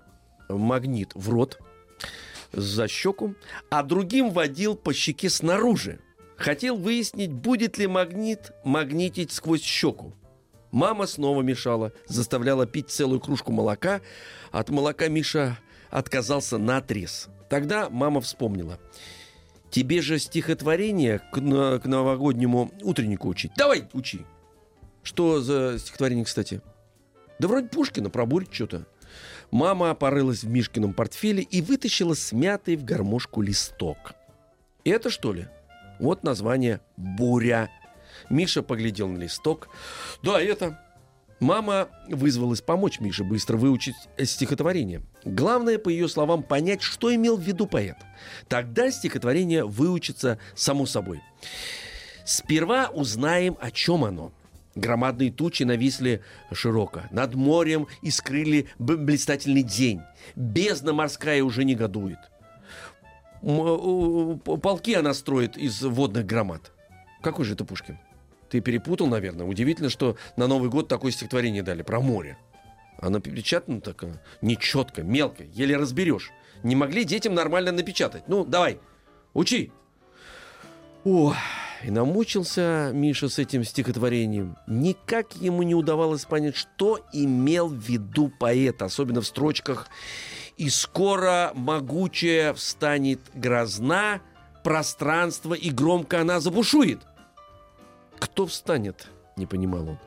магнит 0.50 1.12
в 1.14 1.30
рот 1.30 1.60
за 2.52 2.88
щеку, 2.88 3.36
а 3.70 3.84
другим 3.84 4.32
водил 4.32 4.76
по 4.76 4.94
щеке 4.94 5.30
снаружи. 5.30 6.00
Хотел 6.38 6.78
выяснить, 6.78 7.32
будет 7.32 7.78
ли 7.78 7.88
магнит 7.88 8.52
магнитить 8.64 9.32
сквозь 9.32 9.62
щеку. 9.64 10.14
Мама 10.72 11.08
снова 11.08 11.42
мешала, 11.42 11.94
заставляла 12.08 12.66
пить 12.66 12.90
целую 12.90 13.22
кружку 13.22 13.52
молока. 13.54 14.02
От 14.52 14.70
молока 14.70 15.08
Миша 15.08 15.58
отказался 15.90 16.58
на 16.58 16.78
отрез. 16.78 17.30
Тогда 17.50 17.90
мама 17.90 18.20
вспомнила. 18.20 18.80
Тебе 19.70 20.02
же 20.02 20.20
стихотворение 20.20 21.20
к, 21.32 21.38
на- 21.40 21.80
к 21.80 21.86
новогоднему 21.86 22.72
утреннику 22.82 23.30
учить. 23.30 23.52
Давай, 23.56 23.88
учи. 23.94 24.26
Что 25.04 25.40
за 25.40 25.80
стихотворение, 25.80 26.26
кстати? 26.26 26.62
Да 27.40 27.48
вроде 27.48 27.68
Пушкина, 27.68 28.10
про 28.10 28.28
что-то. 28.52 28.86
Мама 29.52 29.94
порылась 29.94 30.44
в 30.44 30.50
Мишкином 30.50 30.94
портфеле 30.94 31.44
и 31.44 31.62
вытащила 31.62 32.14
смятый 32.14 32.76
в 32.76 32.84
гармошку 32.84 33.42
листок. 33.42 34.14
Это 34.84 35.10
что 35.10 35.32
ли? 35.34 35.48
Вот 36.00 36.24
название 36.24 36.82
«Буря». 36.98 37.70
Миша 38.30 38.64
поглядел 38.64 39.08
на 39.08 39.18
листок. 39.18 39.70
Да, 40.24 40.42
это. 40.42 40.80
Мама 41.40 41.90
вызвалась 42.08 42.62
помочь 42.62 43.00
Мише 43.00 43.24
быстро 43.24 43.58
выучить 43.58 43.96
стихотворение. 44.24 45.02
Главное, 45.26 45.78
по 45.78 45.90
ее 45.90 46.08
словам, 46.08 46.44
понять, 46.44 46.82
что 46.82 47.14
имел 47.14 47.38
в 47.38 47.42
виду 47.42 47.68
поэт. 47.68 47.98
Тогда 48.48 48.90
стихотворение 48.90 49.66
выучится 49.66 50.40
само 50.56 50.86
собой. 50.86 51.22
Сперва 52.26 52.88
узнаем, 52.88 53.58
о 53.60 53.70
чем 53.70 54.06
оно. 54.06 54.32
Громадные 54.76 55.32
тучи 55.32 55.64
нависли 55.64 56.22
широко. 56.52 57.04
Над 57.12 57.36
морем 57.36 57.88
искрыли 58.02 58.68
блистательный 58.78 59.64
день. 59.64 60.02
Бездна 60.36 60.94
морская 60.94 61.44
уже 61.44 61.64
негодует. 61.64 62.20
П- 63.46 64.58
Полки 64.58 64.94
она 64.96 65.14
строит 65.14 65.56
из 65.56 65.82
водных 65.84 66.26
громад. 66.26 66.72
Какой 67.22 67.46
же 67.46 67.54
это 67.54 67.64
Пушкин? 67.64 68.00
Ты 68.50 68.60
перепутал, 68.60 69.08
наверное. 69.08 69.46
Удивительно, 69.46 69.90
что 69.90 70.18
на 70.36 70.48
Новый 70.48 70.70
год 70.70 70.88
такое 70.88 71.12
стихотворение 71.12 71.62
дали 71.62 71.84
про 71.84 72.00
море. 72.00 72.38
Оно 72.98 73.20
напечатано 73.20 73.82
так 73.82 74.04
э, 74.04 74.14
нечетко, 74.42 75.04
мелко, 75.04 75.44
еле 75.44 75.78
разберешь. 75.78 76.32
Не 76.64 76.76
могли 76.76 77.04
детям 77.04 77.34
нормально 77.36 77.72
напечатать. 77.72 78.28
Ну, 78.28 78.46
давай, 78.46 78.80
учи. 79.34 79.72
О, 81.04 81.36
и 81.84 81.92
намучился 81.92 82.90
Миша 82.94 83.30
с 83.30 83.38
этим 83.38 83.64
стихотворением. 83.64 84.58
Никак 84.66 85.36
ему 85.36 85.62
не 85.62 85.76
удавалось 85.76 86.26
понять, 86.26 86.56
что 86.56 87.06
имел 87.14 87.68
в 87.68 87.76
виду 87.76 88.32
поэт, 88.40 88.82
особенно 88.82 89.22
в 89.22 89.28
строчках 89.28 89.88
«И 90.58 90.70
скоро 90.70 91.52
могучая 91.54 92.54
встанет 92.54 93.20
грозна, 93.34 94.22
пространство, 94.64 95.54
и 95.54 95.70
громко 95.70 96.22
она 96.22 96.40
забушует». 96.40 97.02
Кто 98.20 98.46
встанет? 98.46 99.08
Не 99.36 99.46
понимал 99.46 99.90
он. 99.90 100.00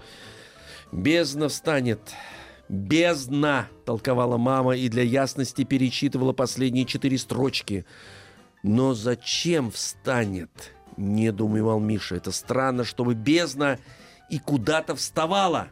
Бездна 0.93 1.49
встанет. 1.49 2.01
Бездна, 2.69 3.69
толковала 3.85 4.37
мама 4.37 4.77
и 4.77 4.89
для 4.89 5.03
ясности 5.03 5.65
перечитывала 5.65 6.33
последние 6.33 6.85
четыре 6.85 7.19
строчки. 7.19 7.87
Но 8.63 8.95
зачем 8.95 9.71
встанет? 9.71 10.51
Недоумевал 10.97 11.81
Миша. 11.81 12.17
Это 12.17 12.33
странно, 12.33 12.85
чтобы 12.85 13.15
бездна 13.15 13.79
и 14.31 14.39
куда-то 14.39 14.95
вставала. 14.97 15.69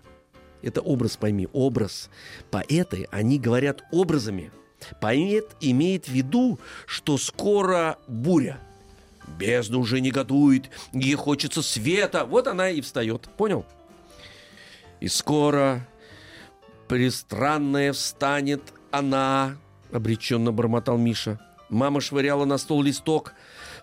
Это 0.62 0.80
образ, 0.80 1.16
пойми, 1.16 1.48
образ. 1.52 2.10
Поэты, 2.50 3.06
они 3.10 3.38
говорят 3.38 3.82
образами. 3.90 4.50
Поэт 5.00 5.56
имеет 5.60 6.06
в 6.06 6.12
виду, 6.12 6.58
что 6.86 7.18
скоро 7.18 7.98
буря. 8.06 8.58
Бездна 9.38 9.78
уже 9.78 10.00
негодует, 10.00 10.70
ей 10.92 11.14
хочется 11.14 11.62
света. 11.62 12.24
Вот 12.24 12.46
она 12.46 12.70
и 12.70 12.80
встает. 12.80 13.28
Понял? 13.36 13.66
И 15.00 15.08
скоро 15.08 15.86
пристранная 16.88 17.92
встанет 17.92 18.62
она, 18.90 19.56
обреченно 19.92 20.52
бормотал 20.52 20.96
Миша. 20.96 21.40
Мама 21.68 22.00
швыряла 22.00 22.44
на 22.44 22.58
стол 22.58 22.82
листок, 22.82 23.34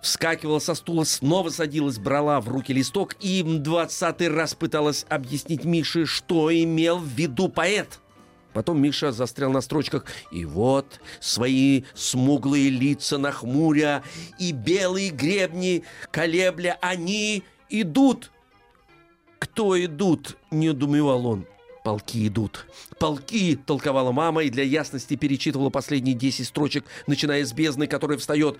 вскакивала 0.01 0.59
со 0.59 0.73
стула, 0.73 1.03
снова 1.03 1.49
садилась, 1.49 1.97
брала 1.97 2.39
в 2.39 2.47
руки 2.47 2.71
листок 2.71 3.15
и 3.19 3.43
двадцатый 3.43 4.29
раз 4.29 4.53
пыталась 4.53 5.05
объяснить 5.09 5.65
Мише, 5.65 6.05
что 6.05 6.53
имел 6.53 6.97
в 6.97 7.07
виду 7.07 7.49
поэт. 7.49 7.99
Потом 8.53 8.81
Миша 8.81 9.11
застрял 9.11 9.51
на 9.51 9.61
строчках 9.61 10.05
«И 10.31 10.45
вот 10.45 10.99
свои 11.19 11.83
смуглые 11.93 12.69
лица 12.69 13.17
нахмуря, 13.17 14.03
и 14.39 14.51
белые 14.51 15.09
гребни 15.09 15.83
колебля, 16.11 16.77
они 16.81 17.43
идут». 17.69 18.31
«Кто 19.39 19.83
идут?»— 19.83 20.37
недоумевал 20.51 21.27
он. 21.27 21.45
«Полки 21.83 22.27
идут». 22.27 22.65
«Полки!»— 22.97 23.55
толковала 23.65 24.13
мама 24.13 24.43
и 24.43 24.49
для 24.49 24.63
ясности 24.63 25.15
перечитывала 25.15 25.69
последние 25.69 26.15
десять 26.15 26.47
строчек, 26.47 26.85
начиная 27.07 27.43
с 27.43 27.51
бездны, 27.51 27.87
которая 27.87 28.17
встает. 28.17 28.57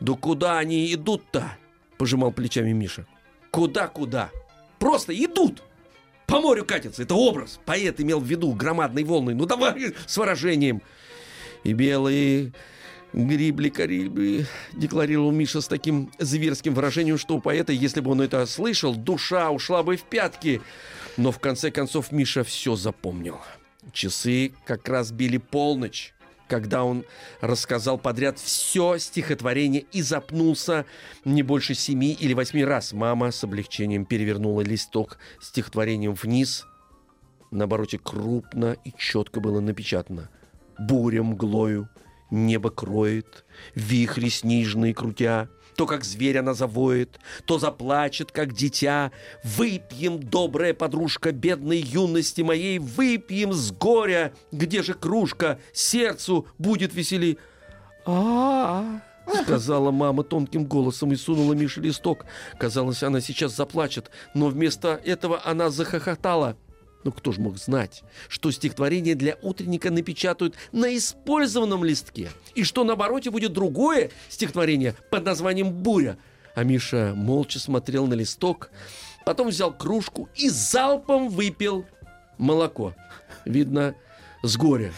«Да 0.00 0.14
куда 0.14 0.58
они 0.58 0.92
идут-то?»— 0.92 1.56
пожимал 1.98 2.32
плечами 2.32 2.72
Миша. 2.72 3.06
«Куда-куда? 3.52 4.30
Просто 4.78 5.14
идут!» 5.14 5.62
По 6.26 6.40
морю 6.40 6.64
катится. 6.64 7.02
Это 7.02 7.14
образ. 7.14 7.60
Поэт 7.64 8.00
имел 8.00 8.20
в 8.20 8.26
виду 8.26 8.52
громадные 8.52 9.04
волны. 9.04 9.34
Ну 9.34 9.46
давай 9.46 9.94
с 10.06 10.16
выражением. 10.16 10.82
И 11.64 11.72
белые 11.72 12.52
грибли-карибли, 13.12 14.46
декларировал 14.74 15.30
Миша 15.30 15.60
с 15.60 15.68
таким 15.68 16.12
зверским 16.18 16.74
выражением, 16.74 17.16
что 17.16 17.36
у 17.36 17.40
поэта, 17.40 17.72
если 17.72 18.00
бы 18.00 18.10
он 18.10 18.20
это 18.20 18.44
слышал, 18.46 18.94
душа 18.94 19.50
ушла 19.50 19.82
бы 19.82 19.96
в 19.96 20.02
пятки. 20.02 20.60
Но 21.16 21.32
в 21.32 21.38
конце 21.38 21.70
концов 21.70 22.12
Миша 22.12 22.44
все 22.44 22.76
запомнил. 22.76 23.38
Часы 23.92 24.52
как 24.66 24.88
раз 24.88 25.12
били 25.12 25.38
полночь 25.38 26.12
когда 26.48 26.84
он 26.84 27.04
рассказал 27.40 27.98
подряд 27.98 28.38
все 28.38 28.98
стихотворение 28.98 29.84
и 29.92 30.02
запнулся 30.02 30.86
не 31.24 31.42
больше 31.42 31.74
семи 31.74 32.12
или 32.12 32.34
восьми 32.34 32.64
раз. 32.64 32.92
Мама 32.92 33.30
с 33.30 33.42
облегчением 33.44 34.04
перевернула 34.04 34.60
листок 34.60 35.18
стихотворением 35.40 36.14
вниз. 36.14 36.66
На 37.50 37.64
обороте 37.64 37.98
крупно 37.98 38.76
и 38.84 38.92
четко 38.96 39.40
было 39.40 39.60
напечатано. 39.60 40.30
«Буря 40.78 41.22
мглою, 41.22 41.88
небо 42.30 42.70
кроет, 42.70 43.44
вихри 43.74 44.28
снежные 44.28 44.94
крутя, 44.94 45.48
то 45.76 45.86
как 45.86 46.04
зверь 46.04 46.38
она 46.38 46.54
завоет, 46.54 47.20
то 47.44 47.58
заплачет, 47.58 48.32
как 48.32 48.52
дитя. 48.52 49.12
Выпьем, 49.44 50.20
добрая 50.20 50.74
подружка 50.74 51.32
бедной 51.32 51.78
юности 51.78 52.40
моей, 52.40 52.78
выпьем 52.78 53.52
с 53.52 53.70
горя, 53.72 54.32
где 54.50 54.82
же 54.82 54.94
кружка, 54.94 55.58
сердцу 55.72 56.46
будет 56.58 56.94
веселей. 56.94 57.38
а 59.26 59.42
сказала 59.42 59.90
мама 59.90 60.22
тонким 60.22 60.64
голосом 60.64 61.12
и 61.12 61.16
сунула 61.16 61.52
Мише 61.52 61.80
листок. 61.80 62.24
Казалось, 62.58 63.02
она 63.02 63.20
сейчас 63.20 63.54
заплачет, 63.54 64.10
но 64.34 64.46
вместо 64.46 65.00
этого 65.04 65.40
она 65.44 65.70
захохотала. 65.70 66.56
Ну 67.06 67.12
кто 67.12 67.30
ж 67.30 67.38
мог 67.38 67.56
знать, 67.56 68.02
что 68.28 68.50
стихотворение 68.50 69.14
для 69.14 69.36
утренника 69.40 69.92
напечатают 69.92 70.56
на 70.72 70.96
использованном 70.96 71.84
листке, 71.84 72.30
и 72.56 72.64
что 72.64 72.82
на 72.82 72.94
обороте 72.94 73.30
будет 73.30 73.52
другое 73.52 74.10
стихотворение 74.28 74.96
под 75.08 75.24
названием 75.24 75.70
«Буря». 75.70 76.18
А 76.56 76.64
Миша 76.64 77.12
молча 77.14 77.60
смотрел 77.60 78.08
на 78.08 78.14
листок, 78.14 78.70
потом 79.24 79.50
взял 79.50 79.72
кружку 79.72 80.28
и 80.34 80.48
залпом 80.48 81.28
выпил 81.28 81.86
молоко. 82.38 82.92
Видно, 83.44 83.94
с 84.42 84.56
горя. 84.56 84.92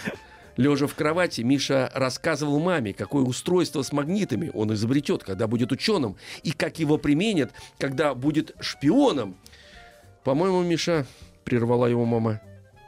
Лежа 0.56 0.86
в 0.86 0.94
кровати, 0.94 1.42
Миша 1.42 1.90
рассказывал 1.92 2.58
маме, 2.58 2.94
какое 2.94 3.22
устройство 3.22 3.82
с 3.82 3.92
магнитами 3.92 4.50
он 4.54 4.72
изобретет, 4.72 5.24
когда 5.24 5.46
будет 5.46 5.72
ученым, 5.72 6.16
и 6.42 6.52
как 6.52 6.78
его 6.78 6.96
применят, 6.96 7.52
когда 7.76 8.14
будет 8.14 8.56
шпионом. 8.60 9.36
По-моему, 10.24 10.62
Миша, 10.62 11.06
прервала 11.48 11.86
его 11.86 12.04
мама. 12.04 12.42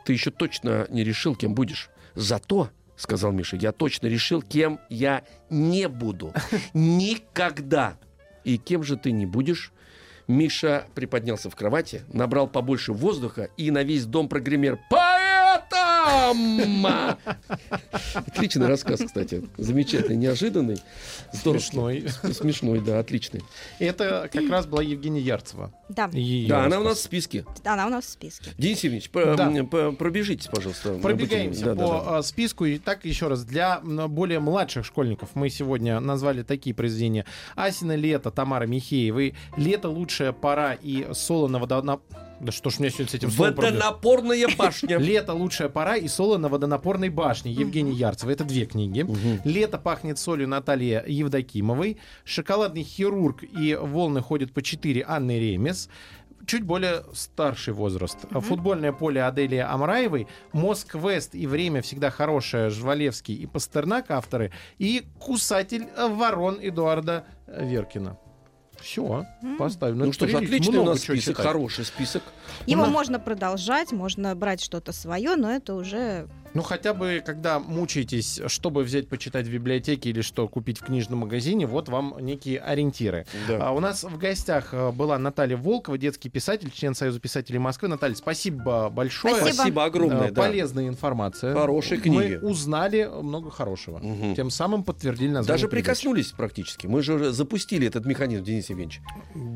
Ты 0.05 0.13
еще 0.13 0.31
точно 0.31 0.87
не 0.91 1.03
решил, 1.03 1.35
кем 1.35 1.55
будешь. 1.55 1.89
Зато, 2.15 2.69
сказал 2.95 3.33
Миша, 3.33 3.57
я 3.57 3.73
точно 3.73 4.07
решил, 4.07 4.43
кем 4.43 4.79
я 4.91 5.23
не 5.49 5.89
буду. 5.89 6.35
Никогда. 6.75 7.97
И 8.45 8.59
кем 8.59 8.83
же 8.83 8.99
ты 8.99 9.13
не 9.13 9.25
будешь? 9.25 9.73
Миша 10.29 10.87
приподнялся 10.95 11.49
в 11.49 11.57
кровати, 11.57 12.03
набрал 12.13 12.49
побольше 12.49 12.93
воздуха 12.93 13.49
и 13.57 13.71
на 13.71 13.83
весь 13.83 14.05
дом 14.05 14.29
прогремел 14.29 14.79
«Поэтом!» 16.05 16.87
Отличный 18.15 18.67
рассказ, 18.67 19.01
кстати. 19.05 19.45
Замечательный, 19.57 20.17
неожиданный. 20.17 20.79
Смешной. 21.33 22.07
Смешной, 22.33 22.81
да, 22.81 22.99
отличный. 22.99 23.43
Это 23.79 24.29
как 24.33 24.49
раз 24.51 24.67
была 24.67 24.83
Евгения 24.83 25.21
Ярцева. 25.21 25.73
Да, 25.89 26.09
Её 26.13 26.49
Да, 26.49 26.65
она 26.65 26.81
у 26.81 26.83
нас 26.85 26.99
в 26.99 27.03
списке. 27.03 27.45
она 27.65 27.87
у 27.87 27.91
нас 27.91 28.05
в 28.07 28.09
списке. 28.09 28.51
Денис 28.59 28.83
Евгеньевич, 28.85 29.11
Да. 29.13 29.93
пробежитесь, 29.93 30.47
пожалуйста. 30.47 30.95
Пробегаемся 30.95 31.65
Да, 31.67 31.75
да, 31.75 31.87
по 31.87 31.93
да. 31.93 32.19
а, 32.19 32.23
списку. 32.23 32.65
И 32.65 32.79
так 32.79 33.05
еще 33.05 33.29
раз, 33.29 33.45
для 33.45 33.81
более 33.81 34.41
младших 34.41 34.85
школьников 34.85 35.31
мы 35.35 35.51
сегодня 35.51 36.01
назвали 36.01 36.43
такие 36.43 36.75
произведения. 36.75 37.25
«Асина 37.57 37.95
лето» 37.97 38.31
Тамара 38.31 38.67
Михеевой, 38.67 39.35
«Лето 39.57 39.89
лучшая 39.89 40.33
пора» 40.33 40.75
и 40.75 41.07
«Соло 41.13 41.49
на 41.49 41.59
водонап...» 41.59 42.03
Да 42.41 42.53
что 42.53 42.71
ж 42.71 42.79
у 42.79 42.83
меня 42.83 42.91
сегодня 42.91 43.11
с 43.11 43.15
этим? 43.15 43.29
Водонапорная 43.29 44.49
башня. 44.57 44.97
«Лето 44.99 45.35
лучшая 45.35 45.69
пора» 45.69 45.90
и 45.97 46.09
«Соло 46.09 46.39
на 46.39 46.49
водонапорной 46.49 47.09
башне» 47.09 47.53
Евгений 47.53 47.93
Ярцева. 47.93 48.31
Это 48.31 48.45
две 48.45 48.67
книги. 48.67 49.07
«Лето 49.45 49.79
пахнет 49.79 50.19
солью» 50.19 50.49
Наталья 50.49 51.05
Евдокимовой. 51.07 51.99
«Шоколадный 52.25 52.83
хирург» 52.83 53.43
и 53.43 53.75
«Волны 53.75 54.21
ходят 54.21 54.53
по 54.53 54.63
четыре» 54.63 55.05
Анны 55.07 55.39
Ремес. 55.39 55.89
чуть 56.47 56.65
более 56.65 57.05
старший 57.13 57.75
возраст. 57.75 58.19
Футбольное 58.31 58.93
поле 58.93 59.23
Аделия 59.23 59.73
Амраевой, 59.73 60.27
Москвест 60.53 61.35
и 61.35 61.47
время 61.47 61.83
всегда 61.83 62.11
хорошее, 62.11 62.71
Жвалевский 62.71 63.35
и 63.35 63.47
Пастернак 63.47 64.11
авторы, 64.11 64.53
и 64.79 65.05
кусатель 65.19 65.87
ворон 65.97 66.59
Эдуарда 66.61 67.25
Веркина. 67.47 68.19
Все, 68.83 69.27
поставим. 69.59 69.99
Ну 69.99 70.05
это 70.07 70.15
что 70.15 70.29
ж, 70.29 70.35
отличный 70.35 70.79
у 70.79 70.85
нас 70.85 71.01
список, 71.01 71.35
читать. 71.35 71.47
хороший 71.47 71.85
список. 71.85 72.23
Его 72.67 72.87
Ну, 72.87 72.91
можно 72.91 73.19
продолжать, 73.19 73.93
можно 73.93 74.35
брать 74.35 74.63
что-то 74.63 74.93
свое, 74.93 75.37
но 75.37 75.51
это 75.51 75.75
уже 75.75 76.27
Ну, 76.53 76.63
хотя 76.63 76.95
бы, 76.95 77.23
когда 77.25 77.61
мучаетесь, 77.61 78.41
чтобы 78.49 78.83
взять 78.83 79.09
почитать 79.09 79.47
в 79.47 79.53
библиотеке 79.53 80.11
или 80.11 80.21
что 80.21 80.49
купить 80.49 80.79
в 80.81 80.85
книжном 80.85 81.21
магазине, 81.21 81.67
вот 81.67 81.89
вам 81.89 82.17
некие 82.21 82.59
ориентиры. 82.59 83.25
Да. 83.47 83.69
А 83.69 83.71
у 83.73 83.79
нас 83.81 84.03
в 84.03 84.19
гостях 84.19 84.75
э, 84.75 84.91
была 84.91 85.17
Наталья 85.19 85.57
Волкова, 85.57 85.97
детский 85.97 86.29
писатель, 86.29 86.71
член 86.73 86.95
Союза 86.95 87.21
писателей 87.21 87.59
Москвы. 87.59 87.89
Наталья, 87.89 88.15
спасибо 88.17 88.91
большое. 88.91 89.35
Спасибо. 89.37 89.55
Спасибо 89.55 89.85
огромное, 89.85 90.31
да. 90.33 90.43
Полезная 90.43 90.89
информация. 90.89 91.55
Хорошие 91.55 92.01
книги. 92.01 92.39
Мы 92.43 92.49
узнали 92.49 93.09
много 93.23 93.51
хорошего. 93.51 93.99
Мгм. 93.99 94.35
Тем 94.35 94.51
самым 94.51 94.83
подтвердили 94.83 95.29
название 95.29 95.47
Даже 95.47 95.69
передачи. 95.69 95.85
прикоснулись 95.85 96.33
практически. 96.33 96.87
Мы 96.89 97.03
же 97.03 97.15
уже 97.15 97.33
запустили 97.33 97.87
этот 97.87 98.07
механизм, 98.07 98.43
Денис 98.43 98.69
Евгеньевич. 98.71 99.01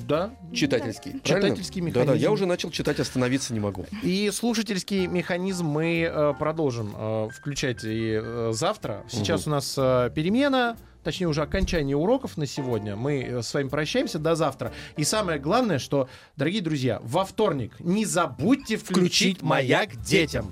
Да. 0.07 0.30
Читательский. 0.53 1.18
правильно? 1.18 1.49
Читательский 1.49 1.80
Да-да, 1.80 2.01
механизм. 2.03 2.22
я 2.22 2.30
уже 2.30 2.47
начал 2.47 2.70
читать, 2.70 3.01
остановиться 3.01 3.53
не 3.53 3.61
могу. 3.61 3.84
И 4.03 4.30
слушательский 4.32 5.07
механизм 5.09 5.66
мы 5.66 6.09
э, 6.09 6.34
продолжим 6.38 6.84
э, 6.95 7.28
включать 7.35 7.85
и 7.85 8.18
э, 8.22 8.51
завтра. 8.53 9.05
Сейчас 9.09 9.43
Мгм. 9.47 9.53
у 9.53 9.55
нас 9.57 9.74
э, 9.78 10.11
перемена. 10.14 10.76
Точнее, 11.05 11.26
уже 11.26 11.43
окончание 11.43 11.97
уроков 11.97 12.39
на 12.39 12.47
сегодня. 12.47 12.97
Мы 12.97 13.43
с 13.43 13.53
вами 13.53 13.68
прощаемся 13.68 14.18
до 14.18 14.35
завтра. 14.35 14.72
И 14.97 15.05
самое 15.05 15.39
главное, 15.39 15.78
что, 15.78 16.09
дорогие 16.37 16.62
друзья, 16.62 16.99
во 17.03 17.26
вторник 17.26 17.72
не 17.78 18.07
забудьте 18.07 18.78
включить 18.78 19.43
маяк 19.43 19.97
детям. 19.97 20.51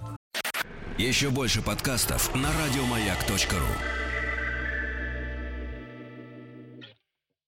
Еще 0.98 1.30
больше 1.30 1.62
подкастов 1.62 2.34
на 2.34 2.50
радиомаяк.ру. 2.66 4.01